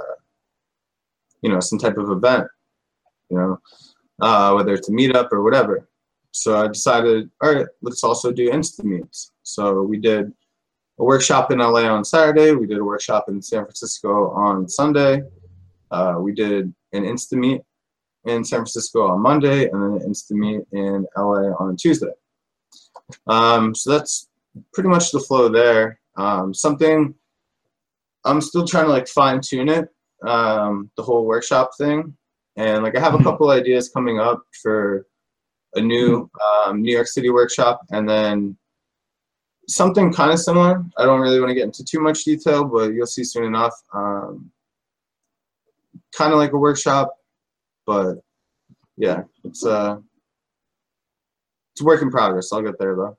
you 1.42 1.50
know, 1.50 1.60
some 1.60 1.80
type 1.80 1.98
of 1.98 2.10
event, 2.10 2.48
you 3.30 3.38
know, 3.38 3.60
uh, 4.22 4.54
whether 4.54 4.74
it's 4.74 4.90
a 4.90 4.92
meetup 4.92 5.30
or 5.32 5.44
whatever. 5.44 5.88
So 6.32 6.64
I 6.64 6.68
decided, 6.68 7.30
all 7.42 7.54
right, 7.54 7.66
let's 7.82 8.04
also 8.04 8.32
do 8.32 8.50
Insta 8.50 8.84
meets. 8.84 9.32
So 9.44 9.82
we 9.82 9.98
did 9.98 10.32
a 11.00 11.04
workshop 11.04 11.52
in 11.52 11.60
LA 11.60 11.82
on 11.82 12.06
Saturday. 12.06 12.52
We 12.54 12.68
did 12.68 12.78
a 12.78 12.84
workshop 12.84 13.26
in 13.28 13.42
San 13.42 13.64
Francisco 13.64 14.30
on 14.32 14.68
Sunday. 14.70 15.24
Uh, 15.90 16.16
we 16.20 16.32
did 16.34 16.74
an 16.94 17.04
Insta 17.04 17.34
meet 17.34 17.62
in 18.26 18.46
San 18.46 18.60
Francisco 18.60 19.08
on 19.08 19.20
Monday, 19.20 19.68
and 19.70 19.82
then 19.82 20.02
an 20.02 20.10
Insta 20.10 20.32
meet 20.32 20.62
in 20.72 21.06
LA 21.18 21.52
on 21.60 21.76
Tuesday. 21.76 22.14
Um, 23.28 23.76
so 23.76 23.92
that's 23.92 24.30
pretty 24.74 24.90
much 24.90 25.12
the 25.12 25.20
flow 25.20 25.50
there. 25.50 26.00
Um, 26.18 26.54
something 26.54 27.16
I'm 28.24 28.42
still 28.42 28.68
trying 28.68 28.86
to 28.86 28.92
like 28.92 29.08
fine 29.08 29.42
tune 29.42 29.70
it, 29.70 29.90
um, 30.28 30.90
the 30.98 31.04
whole 31.04 31.26
workshop 31.26 31.72
thing, 31.78 32.16
and 32.58 32.84
like 32.84 32.96
I 32.96 33.00
have 33.00 33.14
a 33.14 33.18
Mhm. 33.18 33.24
couple 33.24 33.50
ideas 33.50 33.90
coming 33.90 34.20
up 34.20 34.44
for 34.62 35.06
a 35.76 35.82
new 35.82 36.30
um, 36.66 36.82
New 36.82 36.92
York 36.94 37.08
City 37.08 37.30
workshop, 37.30 37.82
and 37.92 38.08
then 38.08 38.58
something 39.68 40.12
kind 40.14 40.32
of 40.32 40.40
similar. 40.40 40.84
I 40.98 41.06
don't 41.06 41.22
really 41.22 41.40
want 41.40 41.50
to 41.50 41.56
get 41.56 41.64
into 41.66 41.84
too 41.86 42.00
much 42.02 42.24
detail, 42.24 42.66
but 42.66 42.94
you'll 42.94 43.06
see 43.06 43.24
soon 43.24 43.46
enough. 43.46 43.74
Um, 43.94 44.52
kind 46.14 46.34
of 46.34 46.40
like 46.40 46.52
a 46.52 46.58
workshop, 46.58 47.16
but 47.86 48.16
yeah, 48.98 49.24
it's 49.46 49.66
uh, 49.66 49.98
it's 51.74 51.82
a 51.82 51.86
work 51.86 52.02
in 52.02 52.12
progress. 52.12 52.52
I'll 52.52 52.62
get 52.62 52.78
there 52.80 52.96
though. 52.96 53.18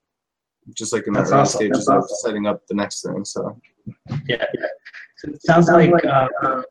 Just 0.74 0.92
like 0.92 1.07
in 1.07 1.14
the 1.14 1.20
That's 1.20 1.32
early 1.32 1.40
awesome. 1.40 1.59
stages 1.59 1.86
That's 1.86 2.05
of 2.12 2.18
setting 2.18 2.46
up 2.46 2.64
the 2.68 2.74
next 2.74 3.03
thing. 3.03 3.24
So 3.24 3.59
Yeah. 4.28 4.44
So 5.16 5.30
it 5.30 5.42
sounds 5.42 5.68
like, 5.68 6.05
uh, 6.05 6.62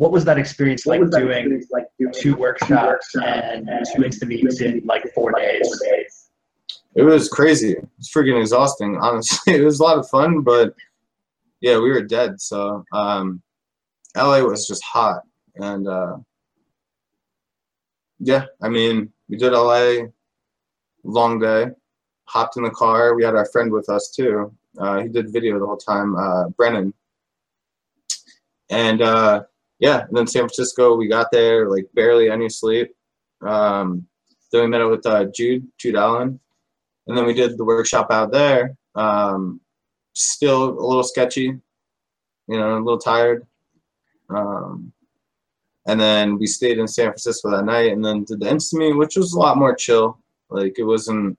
what 0.00 0.12
was 0.12 0.24
that 0.24 0.38
experience 0.38 0.86
like 0.86 1.02
doing 1.10 1.62
like 1.70 1.84
two 2.14 2.34
workshops 2.34 3.14
and 3.16 3.68
two 3.92 4.00
Insta 4.00 4.26
meets 4.26 4.62
in 4.62 4.80
like 4.86 5.04
four 5.14 5.30
days? 5.32 5.68
it 6.94 7.02
was 7.02 7.28
crazy. 7.28 7.76
It's 7.98 8.10
freaking 8.10 8.40
exhausting, 8.40 8.96
honestly. 9.02 9.56
It 9.56 9.62
was 9.62 9.78
a 9.78 9.82
lot 9.82 9.98
of 9.98 10.08
fun, 10.08 10.40
but 10.40 10.74
yeah, 11.60 11.76
we 11.76 11.90
were 11.90 12.00
dead. 12.00 12.40
So 12.40 12.82
um, 12.92 13.42
LA 14.16 14.40
was 14.40 14.66
just 14.66 14.82
hot, 14.82 15.20
and 15.56 15.86
uh, 15.86 16.16
yeah, 18.20 18.46
I 18.62 18.70
mean, 18.70 19.12
we 19.28 19.36
did 19.36 19.52
LA, 19.52 20.06
long 21.04 21.38
day. 21.38 21.66
Hopped 22.24 22.56
in 22.56 22.62
the 22.62 22.70
car. 22.70 23.14
We 23.14 23.22
had 23.22 23.34
our 23.34 23.46
friend 23.52 23.70
with 23.70 23.90
us 23.90 24.10
too. 24.16 24.50
Uh, 24.78 25.00
he 25.02 25.08
did 25.08 25.30
video 25.30 25.58
the 25.58 25.66
whole 25.66 25.76
time, 25.76 26.16
uh, 26.16 26.48
Brennan. 26.56 26.94
And 28.70 29.02
uh, 29.02 29.42
yeah, 29.80 30.02
and 30.06 30.16
then 30.16 30.26
San 30.26 30.42
Francisco, 30.42 30.94
we 30.94 31.08
got 31.08 31.32
there 31.32 31.68
like 31.68 31.86
barely 31.94 32.30
any 32.30 32.48
sleep. 32.48 32.94
Um, 33.40 34.06
then 34.52 34.62
we 34.62 34.68
met 34.68 34.82
up 34.82 34.90
with 34.90 35.06
uh, 35.06 35.24
Jude, 35.34 35.66
Jude 35.78 35.96
Allen, 35.96 36.38
and 37.06 37.16
then 37.16 37.24
we 37.24 37.32
did 37.32 37.56
the 37.56 37.64
workshop 37.64 38.08
out 38.10 38.30
there. 38.30 38.76
Um, 38.94 39.60
still 40.12 40.70
a 40.70 40.86
little 40.86 41.02
sketchy, 41.02 41.42
you 41.44 41.60
know, 42.48 42.76
a 42.76 42.78
little 42.78 42.98
tired. 42.98 43.46
Um, 44.28 44.92
and 45.86 45.98
then 45.98 46.38
we 46.38 46.46
stayed 46.46 46.78
in 46.78 46.86
San 46.86 47.06
Francisco 47.06 47.50
that 47.50 47.64
night, 47.64 47.92
and 47.92 48.04
then 48.04 48.24
did 48.24 48.40
the 48.40 48.46
Instameet, 48.46 48.98
which 48.98 49.16
was 49.16 49.32
a 49.32 49.38
lot 49.38 49.56
more 49.56 49.74
chill. 49.74 50.18
Like 50.50 50.78
it 50.78 50.84
wasn't, 50.84 51.38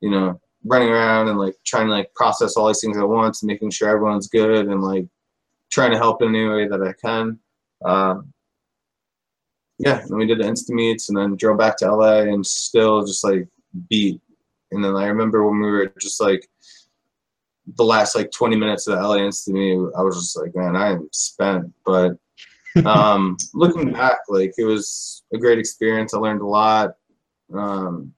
you 0.00 0.10
know, 0.10 0.40
running 0.64 0.88
around 0.88 1.28
and 1.28 1.38
like 1.38 1.56
trying 1.66 1.88
to 1.88 1.92
like 1.92 2.14
process 2.14 2.56
all 2.56 2.68
these 2.68 2.80
things 2.80 2.96
at 2.96 3.06
once, 3.08 3.42
and 3.42 3.48
making 3.48 3.70
sure 3.70 3.90
everyone's 3.90 4.28
good, 4.28 4.66
and 4.66 4.82
like 4.82 5.06
trying 5.70 5.90
to 5.90 5.98
help 5.98 6.22
in 6.22 6.34
any 6.34 6.48
way 6.48 6.66
that 6.66 6.82
I 6.82 6.94
can. 6.94 7.38
Um, 7.84 8.32
yeah, 9.78 10.02
and 10.02 10.16
we 10.16 10.26
did 10.26 10.38
the 10.38 10.44
Insta 10.44 10.70
meets, 10.70 11.08
and 11.08 11.16
then 11.16 11.36
drove 11.36 11.58
back 11.58 11.76
to 11.78 11.94
LA, 11.94 12.20
and 12.20 12.46
still 12.46 13.04
just 13.06 13.24
like 13.24 13.48
beat. 13.88 14.20
And 14.72 14.84
then 14.84 14.94
I 14.94 15.06
remember 15.06 15.48
when 15.48 15.60
we 15.60 15.70
were 15.70 15.92
just 15.98 16.20
like 16.20 16.48
the 17.76 17.84
last 17.84 18.14
like 18.14 18.30
20 18.30 18.56
minutes 18.56 18.86
of 18.86 18.98
the 18.98 19.06
LA 19.06 19.16
Insta 19.16 19.48
meet, 19.48 19.92
I 19.96 20.02
was 20.02 20.16
just 20.16 20.38
like, 20.38 20.54
man, 20.54 20.76
I 20.76 20.92
am 20.92 21.08
spent. 21.12 21.72
But 21.84 22.16
um, 22.84 23.36
looking 23.54 23.92
back, 23.92 24.18
like 24.28 24.52
it 24.58 24.64
was 24.64 25.22
a 25.32 25.38
great 25.38 25.58
experience. 25.58 26.14
I 26.14 26.18
learned 26.18 26.42
a 26.42 26.46
lot, 26.46 26.96
um, 27.54 28.12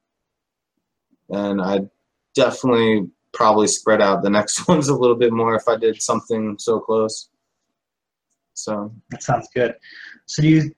and 1.30 1.60
I 1.60 1.80
definitely 2.34 3.08
probably 3.32 3.66
spread 3.66 4.02
out 4.02 4.22
the 4.22 4.30
next 4.30 4.68
ones 4.68 4.88
a 4.88 4.96
little 4.96 5.16
bit 5.16 5.32
more 5.32 5.54
if 5.54 5.68
I 5.68 5.76
did 5.76 6.02
something 6.02 6.58
so 6.58 6.80
close. 6.80 7.28
So 8.54 8.92
That 9.10 9.22
sounds 9.22 9.48
good. 9.54 9.74
So 10.26 10.42
do 10.42 10.48
you, 10.48 10.74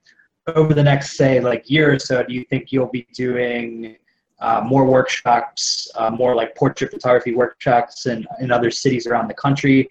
over 0.48 0.74
the 0.74 0.82
next, 0.82 1.16
say, 1.16 1.40
like 1.40 1.70
year 1.70 1.94
or 1.94 1.98
so, 1.98 2.22
do 2.22 2.34
you 2.34 2.44
think 2.44 2.70
you'll 2.70 2.90
be 2.90 3.06
doing 3.14 3.96
uh, 4.40 4.62
more 4.66 4.84
workshops, 4.84 5.90
uh, 5.96 6.10
more 6.10 6.34
like 6.34 6.54
portrait 6.54 6.90
photography 6.90 7.34
workshops 7.34 8.06
in, 8.06 8.26
in 8.40 8.50
other 8.50 8.70
cities 8.70 9.06
around 9.06 9.28
the 9.28 9.34
country, 9.34 9.88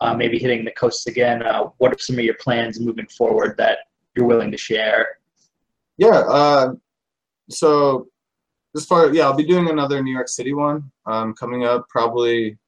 uh, 0.00 0.14
maybe 0.14 0.38
hitting 0.38 0.64
the 0.64 0.70
coasts 0.72 1.06
again? 1.06 1.42
Uh, 1.42 1.70
what 1.78 1.92
are 1.92 1.98
some 1.98 2.18
of 2.18 2.24
your 2.24 2.36
plans 2.40 2.78
moving 2.80 3.06
forward 3.06 3.56
that 3.58 3.78
you're 4.14 4.26
willing 4.26 4.50
to 4.50 4.58
share? 4.58 5.18
yeah, 5.98 6.18
uh, 6.28 6.74
so 7.48 8.08
as 8.74 8.84
far 8.84 9.12
yeah, 9.14 9.24
I'll 9.24 9.36
be 9.36 9.46
doing 9.46 9.68
another 9.68 10.02
New 10.02 10.12
York 10.12 10.28
City 10.28 10.52
one 10.52 10.90
um, 11.06 11.34
coming 11.34 11.64
up 11.64 11.88
probably 11.88 12.58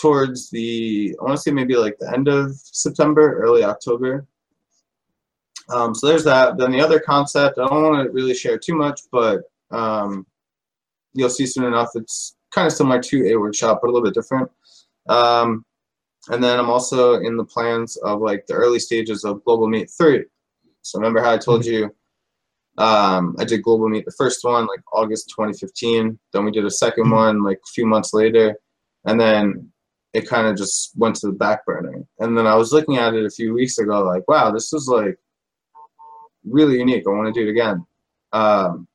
towards 0.00 0.50
the 0.50 1.14
I 1.20 1.24
want 1.24 1.36
to 1.36 1.42
say 1.42 1.50
maybe 1.50 1.76
like 1.76 1.98
the 1.98 2.12
end 2.12 2.28
of 2.28 2.52
September, 2.54 3.38
early 3.40 3.64
October. 3.64 4.26
Um, 5.68 5.94
so 5.94 6.06
there's 6.06 6.24
that. 6.24 6.58
Then 6.58 6.72
the 6.72 6.80
other 6.80 7.00
concept, 7.00 7.58
I 7.58 7.66
don't 7.66 7.82
want 7.82 8.06
to 8.06 8.12
really 8.12 8.34
share 8.34 8.58
too 8.58 8.74
much, 8.74 9.02
but 9.10 9.42
um, 9.70 10.26
you'll 11.14 11.30
see 11.30 11.46
soon 11.46 11.64
enough. 11.64 11.90
It's 11.94 12.36
kind 12.50 12.66
of 12.66 12.72
similar 12.72 13.00
to 13.00 13.32
a 13.32 13.36
workshop, 13.36 13.80
but 13.80 13.88
a 13.88 13.92
little 13.92 14.04
bit 14.04 14.14
different. 14.14 14.50
Um, 15.08 15.64
and 16.28 16.42
then 16.42 16.58
I'm 16.58 16.70
also 16.70 17.14
in 17.14 17.36
the 17.36 17.44
plans 17.44 17.96
of 17.98 18.20
like 18.20 18.46
the 18.46 18.54
early 18.54 18.78
stages 18.78 19.24
of 19.24 19.44
Global 19.44 19.68
Meet 19.68 19.90
3. 19.90 20.24
So 20.82 20.98
remember 20.98 21.22
how 21.22 21.32
I 21.32 21.38
told 21.38 21.64
you 21.64 21.90
um, 22.78 23.36
I 23.38 23.44
did 23.44 23.62
Global 23.62 23.88
Meet 23.88 24.04
the 24.04 24.12
first 24.12 24.44
one 24.44 24.66
like 24.66 24.80
August 24.92 25.30
2015. 25.30 26.18
Then 26.32 26.44
we 26.44 26.50
did 26.50 26.64
a 26.64 26.70
second 26.70 27.10
one 27.10 27.42
like 27.42 27.58
a 27.58 27.72
few 27.72 27.86
months 27.86 28.14
later. 28.14 28.56
And 29.04 29.20
then 29.20 29.71
it 30.14 30.28
kind 30.28 30.46
of 30.46 30.56
just 30.56 30.92
went 30.96 31.16
to 31.16 31.28
the 31.28 31.32
back 31.32 31.64
burner. 31.64 32.04
And 32.18 32.36
then 32.36 32.46
I 32.46 32.54
was 32.54 32.72
looking 32.72 32.98
at 32.98 33.14
it 33.14 33.24
a 33.24 33.30
few 33.30 33.54
weeks 33.54 33.78
ago, 33.78 34.02
like, 34.04 34.26
wow, 34.28 34.50
this 34.50 34.72
is 34.72 34.86
like 34.88 35.18
really 36.44 36.78
unique. 36.78 37.04
I 37.06 37.10
want 37.10 37.32
to 37.32 37.40
do 37.40 37.46
it 37.46 37.50
again. 37.50 37.86
Um, 38.32 38.86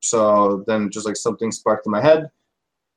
so 0.00 0.64
then 0.66 0.90
just 0.90 1.06
like 1.06 1.16
something 1.16 1.52
sparked 1.52 1.86
in 1.86 1.92
my 1.92 2.00
head. 2.00 2.30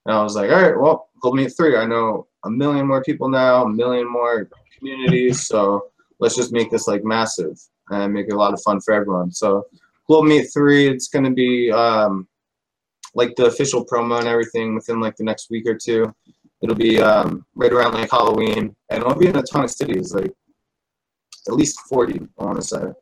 And 0.05 0.16
I 0.16 0.24
was 0.24 0.36
like, 0.36 0.51
all 0.51 0.62
right, 0.62 0.80
well, 0.80 1.09
Global 1.20 1.38
Meet 1.38 1.53
3. 1.55 1.78
I 1.78 1.86
know 1.86 2.28
a 2.43 2.49
million 2.49 2.88
more 2.88 3.03
people 3.03 3.30
now, 3.30 3.64
a 3.64 3.70
million 3.70 4.09
more 4.09 4.49
communities. 4.78 5.45
So 5.45 5.89
let's 6.20 6.36
just 6.36 6.53
make 6.53 6.72
this 6.72 6.88
like 6.88 7.03
massive 7.03 7.59
and 7.89 8.14
make 8.14 8.28
it 8.28 8.34
a 8.34 8.38
lot 8.38 8.53
of 8.53 8.62
fun 8.62 8.80
for 8.82 8.93
everyone. 8.93 9.32
So 9.32 9.66
Global 10.07 10.30
Meet 10.30 10.47
3, 10.53 10.88
it's 10.88 11.09
going 11.09 11.26
to 11.26 11.32
be 11.32 11.72
um, 11.72 12.28
like 13.14 13.36
the 13.36 13.45
official 13.45 13.86
promo 13.86 14.20
and 14.20 14.28
everything 14.28 14.76
within 14.76 14.99
like 14.99 15.16
the 15.18 15.24
next 15.24 15.49
week 15.49 15.68
or 15.68 15.76
two. 15.76 16.14
It'll 16.62 16.76
be 16.76 17.01
um, 17.01 17.45
right 17.55 17.72
around 17.72 17.93
like 17.93 18.12
Halloween, 18.12 18.76
and 18.89 19.01
it'll 19.01 19.16
be 19.16 19.28
in 19.28 19.36
a 19.36 19.41
ton 19.43 19.64
of 19.64 19.72
cities, 19.72 20.14
like 20.14 20.32
at 21.47 21.53
least 21.55 21.80
40, 21.89 22.28
I 22.39 22.43
want 22.43 22.62
to 22.62 22.68
say. 22.68 22.78
So 22.78 22.95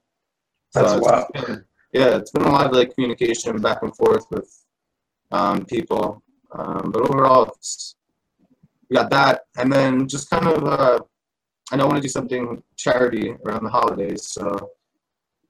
That's 0.74 0.94
it's 0.94 1.08
wow. 1.08 1.28
been- 1.34 1.66
yeah, 1.92 2.18
it's 2.18 2.32
been 2.32 2.44
a 2.44 2.52
lot 2.52 2.68
of 2.68 2.74
like 2.74 2.94
communication 2.94 3.60
back 3.60 3.82
and 3.82 3.96
forth 3.96 4.26
with 4.30 4.64
um, 5.32 5.66
people, 5.66 6.22
um, 6.52 6.92
but 6.92 7.02
overall, 7.02 7.52
it's 7.58 7.96
we 8.90 8.96
got 8.96 9.10
that, 9.10 9.42
and 9.58 9.72
then 9.72 10.08
just 10.08 10.30
kind 10.30 10.48
of 10.48 10.64
uh, 10.64 11.00
I 11.72 11.76
know 11.76 11.84
I 11.84 11.88
want 11.88 11.98
to 11.98 12.02
do 12.02 12.10
something 12.10 12.62
charity 12.78 13.36
around 13.46 13.64
the 13.64 13.70
holidays, 13.70 14.28
so 14.28 14.70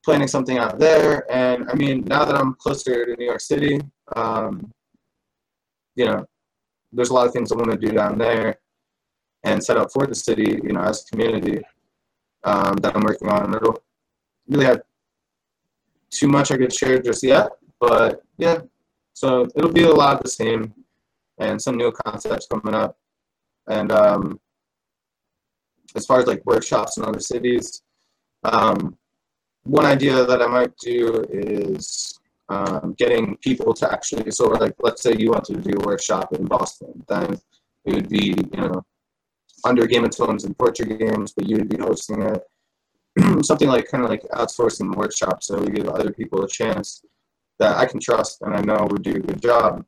planning 0.03 0.27
something 0.27 0.57
out 0.57 0.79
there. 0.79 1.29
And 1.31 1.69
I 1.69 1.73
mean, 1.75 2.03
now 2.05 2.25
that 2.25 2.35
I'm 2.35 2.55
closer 2.55 3.05
to 3.05 3.15
New 3.15 3.25
York 3.25 3.41
City, 3.41 3.79
um, 4.15 4.71
you 5.95 6.05
know, 6.05 6.25
there's 6.91 7.09
a 7.09 7.13
lot 7.13 7.27
of 7.27 7.33
things 7.33 7.51
I 7.51 7.55
want 7.55 7.71
to 7.71 7.77
do 7.77 7.91
down 7.93 8.17
there 8.17 8.57
and 9.43 9.63
set 9.63 9.77
up 9.77 9.91
for 9.91 10.05
the 10.05 10.15
city, 10.15 10.59
you 10.63 10.73
know, 10.73 10.81
as 10.81 11.03
a 11.03 11.11
community 11.11 11.61
um, 12.43 12.75
that 12.77 12.95
I'm 12.95 13.03
working 13.03 13.29
on. 13.29 13.55
I 13.55 13.59
don't 13.59 13.79
really 14.47 14.65
have 14.65 14.81
too 16.09 16.27
much 16.27 16.51
I 16.51 16.57
could 16.57 16.73
share 16.73 16.99
just 17.01 17.23
yet, 17.23 17.49
but 17.79 18.23
yeah, 18.37 18.59
so 19.13 19.47
it'll 19.55 19.71
be 19.71 19.83
a 19.83 19.91
lot 19.91 20.17
of 20.17 20.23
the 20.23 20.29
same 20.29 20.73
and 21.39 21.61
some 21.61 21.77
new 21.77 21.91
concepts 21.91 22.47
coming 22.47 22.75
up. 22.75 22.97
And 23.67 23.91
um, 23.91 24.39
as 25.95 26.05
far 26.05 26.19
as 26.19 26.27
like 26.27 26.45
workshops 26.45 26.97
in 26.97 27.05
other 27.05 27.19
cities, 27.19 27.81
um, 28.43 28.97
one 29.63 29.85
idea 29.85 30.25
that 30.25 30.41
I 30.41 30.47
might 30.47 30.75
do 30.77 31.25
is 31.29 32.18
um, 32.49 32.95
getting 32.97 33.37
people 33.37 33.73
to 33.75 33.91
actually, 33.91 34.31
so 34.31 34.47
like, 34.47 34.75
let's 34.79 35.01
say 35.01 35.15
you 35.17 35.31
want 35.31 35.45
to 35.45 35.55
do 35.55 35.77
a 35.77 35.85
workshop 35.85 36.33
in 36.33 36.45
Boston, 36.45 37.03
then 37.07 37.39
it 37.85 37.93
would 37.93 38.09
be, 38.09 38.35
you 38.53 38.61
know, 38.61 38.83
under 39.65 39.85
Game 39.85 40.05
of 40.05 40.15
Tones 40.15 40.45
and 40.45 40.57
Portrait 40.57 40.97
Games, 40.97 41.33
but 41.33 41.47
you 41.47 41.57
would 41.57 41.69
be 41.69 41.77
hosting 41.77 42.21
it. 42.21 42.43
Something 43.45 43.67
like 43.67 43.89
kind 43.89 44.03
of 44.03 44.09
like 44.09 44.23
outsourcing 44.33 44.91
the 44.91 44.97
workshop, 44.97 45.43
so 45.43 45.59
we 45.59 45.71
give 45.71 45.87
other 45.87 46.11
people 46.11 46.43
a 46.43 46.47
chance 46.47 47.03
that 47.59 47.77
I 47.77 47.85
can 47.85 47.99
trust 47.99 48.41
and 48.41 48.55
I 48.55 48.61
know 48.61 48.87
would 48.89 49.03
do 49.03 49.15
a 49.15 49.19
good 49.19 49.41
job 49.41 49.85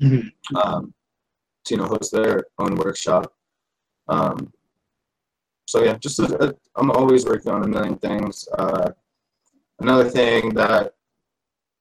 mm-hmm. 0.00 0.56
um, 0.56 0.94
to 1.66 1.74
you 1.74 1.80
know 1.80 1.86
host 1.86 2.12
their 2.12 2.44
own 2.58 2.76
workshop. 2.76 3.32
Um, 4.08 4.52
so 5.66 5.82
yeah, 5.82 5.96
just 5.98 6.20
I'm 6.76 6.90
always 6.90 7.24
working 7.24 7.52
on 7.52 7.64
a 7.64 7.68
million 7.68 7.96
things. 7.96 8.48
Uh, 8.56 8.90
another 9.80 10.08
thing 10.08 10.50
that 10.54 10.92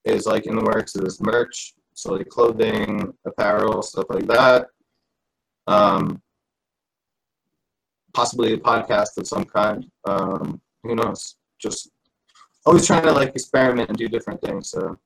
is 0.05 0.25
like 0.25 0.45
in 0.45 0.55
the 0.55 0.63
works 0.63 0.95
is 0.95 1.21
merch, 1.21 1.73
so 1.93 2.13
like 2.13 2.27
clothing, 2.29 3.13
apparel, 3.25 3.81
stuff 3.81 4.05
like 4.09 4.27
that. 4.27 4.67
Um, 5.67 6.21
possibly 8.13 8.53
a 8.53 8.57
podcast 8.57 9.17
of 9.17 9.27
some 9.27 9.45
kind. 9.45 9.85
Um, 10.05 10.61
who 10.83 10.95
knows? 10.95 11.35
Just 11.59 11.91
always 12.65 12.85
trying 12.85 13.03
to 13.03 13.11
like 13.11 13.29
experiment 13.29 13.89
and 13.89 13.97
do 13.97 14.07
different 14.07 14.41
things. 14.41 14.69
So 14.69 14.97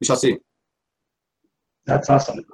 we 0.00 0.06
shall 0.06 0.16
see. 0.16 0.38
That's 1.86 2.10
awesome. 2.10 2.44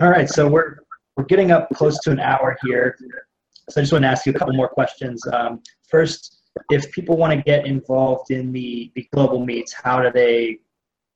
All 0.00 0.10
right, 0.10 0.28
so 0.28 0.46
we're 0.48 0.78
we're 1.16 1.24
getting 1.24 1.50
up 1.50 1.68
close 1.74 1.98
to 2.00 2.10
an 2.10 2.20
hour 2.20 2.56
here. 2.64 2.96
So 3.70 3.80
I 3.80 3.82
just 3.82 3.92
want 3.92 4.02
to 4.04 4.08
ask 4.08 4.26
you 4.26 4.32
a 4.32 4.38
couple 4.38 4.54
more 4.54 4.68
questions. 4.68 5.22
Um, 5.32 5.62
first, 5.88 6.39
if 6.70 6.90
people 6.92 7.16
want 7.16 7.32
to 7.32 7.42
get 7.42 7.66
involved 7.66 8.30
in 8.30 8.52
the, 8.52 8.90
the 8.94 9.08
global 9.12 9.44
meets, 9.44 9.72
how 9.72 10.02
do 10.02 10.10
they 10.12 10.58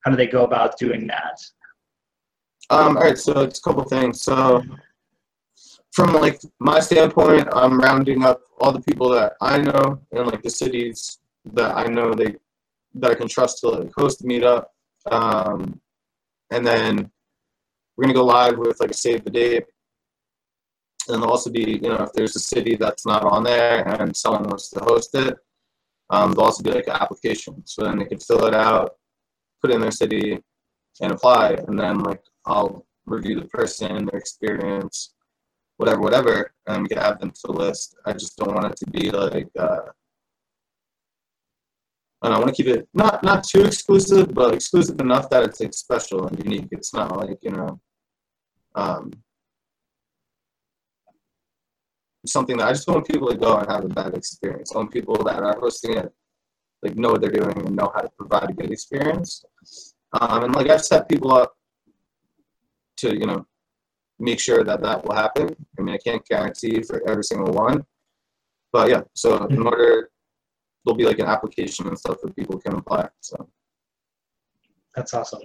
how 0.04 0.10
do 0.10 0.16
they 0.16 0.26
go 0.26 0.44
about 0.44 0.78
doing 0.78 1.06
that? 1.06 1.40
Um, 2.70 2.96
all 2.96 3.04
right, 3.04 3.16
so 3.16 3.40
it's 3.40 3.58
a 3.58 3.62
couple 3.62 3.84
things. 3.84 4.20
So 4.20 4.62
from 5.92 6.12
like 6.12 6.40
my 6.60 6.80
standpoint, 6.80 7.48
I'm 7.52 7.78
rounding 7.78 8.22
up 8.24 8.42
all 8.60 8.72
the 8.72 8.80
people 8.80 9.08
that 9.10 9.34
I 9.40 9.58
know 9.58 10.00
in 10.12 10.26
like 10.26 10.42
the 10.42 10.50
cities 10.50 11.18
that 11.52 11.76
I 11.76 11.86
know 11.86 12.14
they 12.14 12.36
that 12.96 13.10
I 13.10 13.14
can 13.14 13.28
trust 13.28 13.60
to 13.60 13.68
like 13.68 13.92
host 13.96 14.20
the 14.20 14.28
meetup. 14.28 14.66
Um, 15.10 15.80
and 16.50 16.66
then 16.66 17.10
we're 17.96 18.04
gonna 18.04 18.14
go 18.14 18.24
live 18.24 18.58
with 18.58 18.80
like 18.80 18.90
a 18.90 18.94
save 18.94 19.24
the 19.24 19.30
date 19.30 19.64
and 21.08 21.22
also 21.22 21.50
be, 21.50 21.80
you 21.82 21.88
know, 21.88 22.02
if 22.02 22.12
there's 22.12 22.36
a 22.36 22.40
city 22.40 22.76
that's 22.76 23.06
not 23.06 23.24
on 23.24 23.44
there 23.44 23.86
and 24.00 24.16
someone 24.16 24.44
wants 24.44 24.70
to 24.70 24.80
host 24.80 25.14
it, 25.14 25.36
um, 26.10 26.32
there'll 26.32 26.46
also 26.46 26.62
be 26.62 26.72
like 26.72 26.86
an 26.86 26.96
application. 27.00 27.62
So 27.66 27.84
then 27.84 27.98
they 27.98 28.04
can 28.04 28.18
fill 28.18 28.46
it 28.46 28.54
out, 28.54 28.96
put 29.60 29.70
in 29.70 29.80
their 29.80 29.90
city, 29.90 30.38
and 31.00 31.12
apply. 31.12 31.56
And 31.66 31.78
then 31.78 32.00
like 32.00 32.22
I'll 32.46 32.86
review 33.06 33.40
the 33.40 33.48
person, 33.48 34.06
their 34.06 34.18
experience, 34.18 35.14
whatever, 35.76 36.00
whatever, 36.00 36.52
and 36.66 36.82
we 36.82 36.88
can 36.88 36.98
add 36.98 37.20
them 37.20 37.30
to 37.30 37.40
the 37.44 37.52
list. 37.52 37.96
I 38.06 38.12
just 38.12 38.36
don't 38.36 38.54
want 38.54 38.72
it 38.72 38.76
to 38.76 38.90
be 38.90 39.10
like. 39.10 39.48
Uh, 39.58 39.90
and 42.22 42.32
I 42.32 42.38
want 42.38 42.54
to 42.54 42.54
keep 42.54 42.74
it 42.74 42.88
not 42.94 43.22
not 43.22 43.44
too 43.44 43.64
exclusive, 43.64 44.32
but 44.32 44.54
exclusive 44.54 44.98
enough 45.00 45.28
that 45.28 45.42
it's 45.42 45.60
like 45.60 45.74
special 45.74 46.26
and 46.26 46.42
unique. 46.42 46.68
It's 46.70 46.94
not 46.94 47.14
like 47.16 47.38
you 47.42 47.50
know, 47.50 47.80
um, 48.74 49.12
something 52.26 52.56
that 52.56 52.68
I 52.68 52.72
just 52.72 52.88
want 52.88 53.06
people 53.06 53.28
to 53.28 53.36
go 53.36 53.56
and 53.56 53.70
have 53.70 53.84
a 53.84 53.88
bad 53.88 54.14
experience. 54.14 54.72
I 54.72 54.78
want 54.78 54.92
people 54.92 55.22
that 55.24 55.42
are 55.42 55.58
hosting 55.58 55.96
it 55.96 56.12
like 56.82 56.96
know 56.96 57.12
what 57.12 57.20
they're 57.20 57.30
doing 57.30 57.66
and 57.66 57.74
know 57.74 57.90
how 57.94 58.02
to 58.02 58.10
provide 58.18 58.50
a 58.50 58.52
good 58.52 58.70
experience. 58.70 59.44
Um, 60.20 60.44
and 60.44 60.54
like 60.54 60.68
I've 60.68 60.84
set 60.84 61.08
people 61.08 61.32
up 61.32 61.56
to 62.98 63.14
you 63.14 63.26
know 63.26 63.46
make 64.18 64.38
sure 64.38 64.62
that 64.62 64.82
that 64.82 65.04
will 65.04 65.14
happen. 65.14 65.54
I 65.78 65.82
mean 65.82 65.94
I 65.94 65.98
can't 65.98 66.24
guarantee 66.26 66.82
for 66.82 67.02
every 67.08 67.24
single 67.24 67.52
one, 67.52 67.84
but 68.72 68.90
yeah. 68.90 69.02
So 69.14 69.46
in 69.46 69.62
order, 69.62 70.10
there'll 70.84 70.96
be 70.96 71.06
like 71.06 71.18
an 71.18 71.26
application 71.26 71.88
and 71.88 71.98
stuff 71.98 72.18
that 72.22 72.36
people 72.36 72.58
can 72.58 72.74
apply. 72.74 73.08
So 73.20 73.48
that's 74.94 75.14
awesome. 75.14 75.40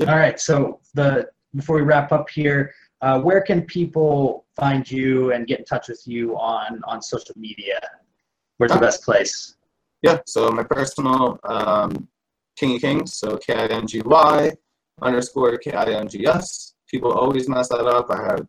All 0.00 0.06
right. 0.06 0.38
So 0.38 0.80
the 0.94 1.28
before 1.54 1.76
we 1.76 1.82
wrap 1.82 2.12
up 2.12 2.30
here, 2.30 2.72
uh, 3.00 3.20
where 3.20 3.40
can 3.40 3.62
people 3.62 4.46
find 4.56 4.90
you 4.90 5.32
and 5.32 5.46
get 5.46 5.60
in 5.60 5.64
touch 5.64 5.88
with 5.88 6.02
you 6.06 6.36
on 6.36 6.80
on 6.84 7.00
social 7.00 7.34
media? 7.36 7.80
Where's 8.56 8.72
the 8.72 8.78
best 8.78 9.04
place? 9.04 9.54
Yeah, 10.02 10.18
so 10.26 10.50
my 10.50 10.62
personal 10.62 11.38
um, 11.44 12.08
Kingy 12.60 12.80
Kings, 12.80 13.14
so 13.14 13.36
K 13.36 13.54
I 13.54 13.66
N 13.66 13.86
G 13.86 14.00
Y 14.04 14.52
underscore 15.00 15.56
K 15.58 15.72
I 15.72 15.92
N 15.92 16.08
G 16.08 16.26
S. 16.26 16.74
People 16.88 17.12
always 17.12 17.48
mess 17.48 17.68
that 17.68 17.86
up. 17.86 18.10
I 18.10 18.22
have, 18.22 18.46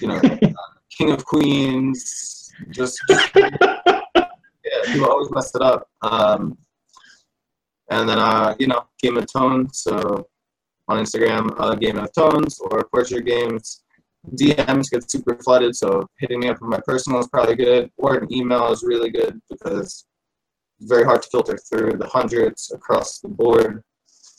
you 0.00 0.08
know, 0.08 0.20
King 0.96 1.12
of 1.12 1.24
Queens. 1.24 2.52
Just, 2.70 3.00
just 3.08 3.30
yeah, 3.36 4.80
people 4.86 5.10
always 5.10 5.30
mess 5.30 5.54
it 5.54 5.62
up. 5.62 5.88
Um, 6.02 6.56
and 7.90 8.08
then, 8.08 8.18
uh, 8.18 8.54
you 8.58 8.66
know, 8.66 8.86
Game 9.00 9.16
of 9.16 9.30
Tone. 9.30 9.72
So 9.72 10.26
on 10.88 11.02
Instagram, 11.02 11.54
uh, 11.58 11.74
Game 11.74 11.98
of 11.98 12.12
Tones 12.12 12.58
or 12.60 12.88
Portrait 12.92 13.24
Games. 13.24 13.82
DMs 14.36 14.90
get 14.90 15.10
super 15.10 15.36
flooded, 15.36 15.76
so 15.76 16.06
hitting 16.18 16.40
me 16.40 16.48
up 16.48 16.62
on 16.62 16.70
my 16.70 16.80
personal 16.86 17.20
is 17.20 17.28
probably 17.28 17.56
good, 17.56 17.90
or 17.98 18.16
an 18.16 18.32
email 18.32 18.72
is 18.72 18.82
really 18.82 19.10
good 19.10 19.38
because 19.50 20.06
it's 20.80 20.88
very 20.88 21.04
hard 21.04 21.22
to 21.22 21.28
filter 21.30 21.58
through 21.68 21.98
the 21.98 22.06
hundreds 22.06 22.72
across 22.74 23.20
the 23.20 23.28
board. 23.28 23.82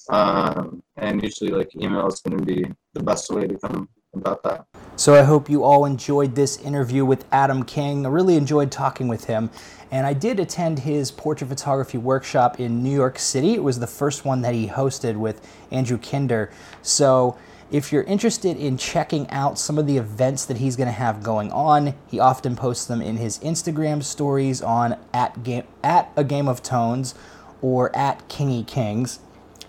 Um, 0.10 0.84
and 0.98 1.22
usually, 1.22 1.52
like 1.52 1.70
email 1.76 2.08
is 2.08 2.22
going 2.22 2.38
to 2.38 2.46
be 2.46 2.66
the 2.94 3.04
best 3.04 3.30
way 3.32 3.48
to 3.48 3.58
come 3.60 3.90
about 4.16 4.44
that. 4.44 4.66
So 4.98 5.14
I 5.14 5.24
hope 5.24 5.50
you 5.50 5.64
all 5.64 5.86
enjoyed 5.86 6.36
this 6.36 6.58
interview 6.58 7.04
with 7.04 7.26
Adam 7.32 7.64
King. 7.64 8.06
I 8.06 8.10
really 8.10 8.38
enjoyed 8.38 8.72
talking 8.72 9.08
with 9.08 9.26
him. 9.26 9.50
And 9.92 10.08
I 10.08 10.14
did 10.14 10.40
attend 10.40 10.80
his 10.80 11.12
portrait 11.12 11.48
photography 11.48 11.98
workshop 11.98 12.60
in 12.60 12.84
New 12.84 12.94
York 12.94 13.20
City. 13.20 13.54
It 13.54 13.64
was 13.64 13.80
the 13.80 13.88
first 13.88 14.26
one 14.26 14.42
that 14.42 14.54
he 14.54 14.68
hosted 14.68 15.16
with 15.18 15.46
Andrew 15.70 15.98
Kinder. 15.98 16.52
So 16.82 17.38
if 17.72 17.92
you're 17.92 18.04
interested 18.04 18.58
in 18.58 18.78
checking 18.78 19.30
out 19.30 19.60
some 19.60 19.78
of 19.78 19.88
the 19.88 19.98
events 19.98 20.46
that 20.46 20.58
he's 20.58 20.76
going 20.76 20.88
to 20.88 20.94
have 20.94 21.24
going 21.24 21.52
on, 21.52 21.94
he 22.08 22.20
often 22.20 22.56
posts 22.56 22.86
them 22.86 23.02
in 23.02 23.18
his 23.18 23.40
Instagram 23.40 24.04
stories 24.04 24.62
on 24.62 24.98
at, 25.14 25.44
game, 25.44 25.64
at 25.84 26.12
a 26.16 26.24
game 26.24 26.48
of 26.48 26.64
tones 26.64 27.16
or 27.62 27.96
at 27.96 28.28
Kingy 28.30 28.66
Kings. 28.66 29.20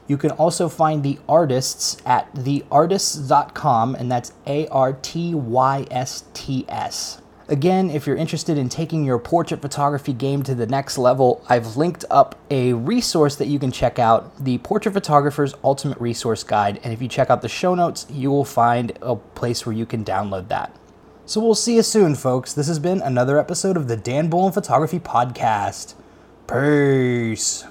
You 0.09 0.17
can 0.17 0.31
also 0.33 0.69
find 0.69 1.03
the 1.03 1.19
Artysts 1.29 1.97
at 2.07 2.33
theartysts.com, 2.35 3.95
and 3.95 4.11
that's 4.11 4.33
A 4.47 4.69
R 4.69 4.93
T 4.93 5.35
Y 5.35 5.87
S 5.91 6.25
T 6.33 6.65
S. 6.69 7.21
Again, 7.49 7.91
if 7.91 8.09
you're 8.09 8.17
interested 8.17 8.59
in 8.59 8.69
taking 8.69 9.05
your 9.05 9.21
portrait 9.21 9.63
photography 9.63 10.13
game 10.13 10.43
to 10.43 10.55
the 10.55 10.67
next 10.67 10.99
level, 10.99 11.45
I've 11.49 11.77
linked 11.77 12.05
up 12.11 12.37
a 12.51 12.73
resource 12.73 13.37
that 13.37 13.47
you 13.47 13.61
can 13.61 13.71
check 13.71 14.01
out 14.01 14.37
the 14.45 14.59
Portrait 14.59 14.93
Photographer's 14.93 15.55
Ultimate 15.63 16.01
Resource 16.01 16.43
Guide. 16.43 16.81
And 16.83 16.93
if 16.93 17.01
you 17.01 17.07
check 17.07 17.31
out 17.31 17.43
the 17.43 17.49
show 17.49 17.77
notes, 17.77 18.05
you 18.11 18.33
will 18.33 18.45
find 18.45 18.99
a 19.01 19.15
place 19.15 19.65
where 19.65 19.77
you 19.77 19.87
can 19.87 20.05
download 20.05 20.49
that. 20.49 20.75
So 21.25 21.41
we'll 21.41 21.55
see 21.55 21.77
you 21.77 21.83
soon, 21.83 22.17
folks. 22.17 22.53
This 22.53 22.67
has 22.67 22.81
been 22.81 23.01
another 23.01 23.39
episode 23.39 23.77
of 23.77 23.87
the 23.87 23.97
Dan 23.97 24.29
Bullman 24.29 24.53
Photography 24.53 24.99
Podcast. 24.99 25.95
Peace. 26.49 27.65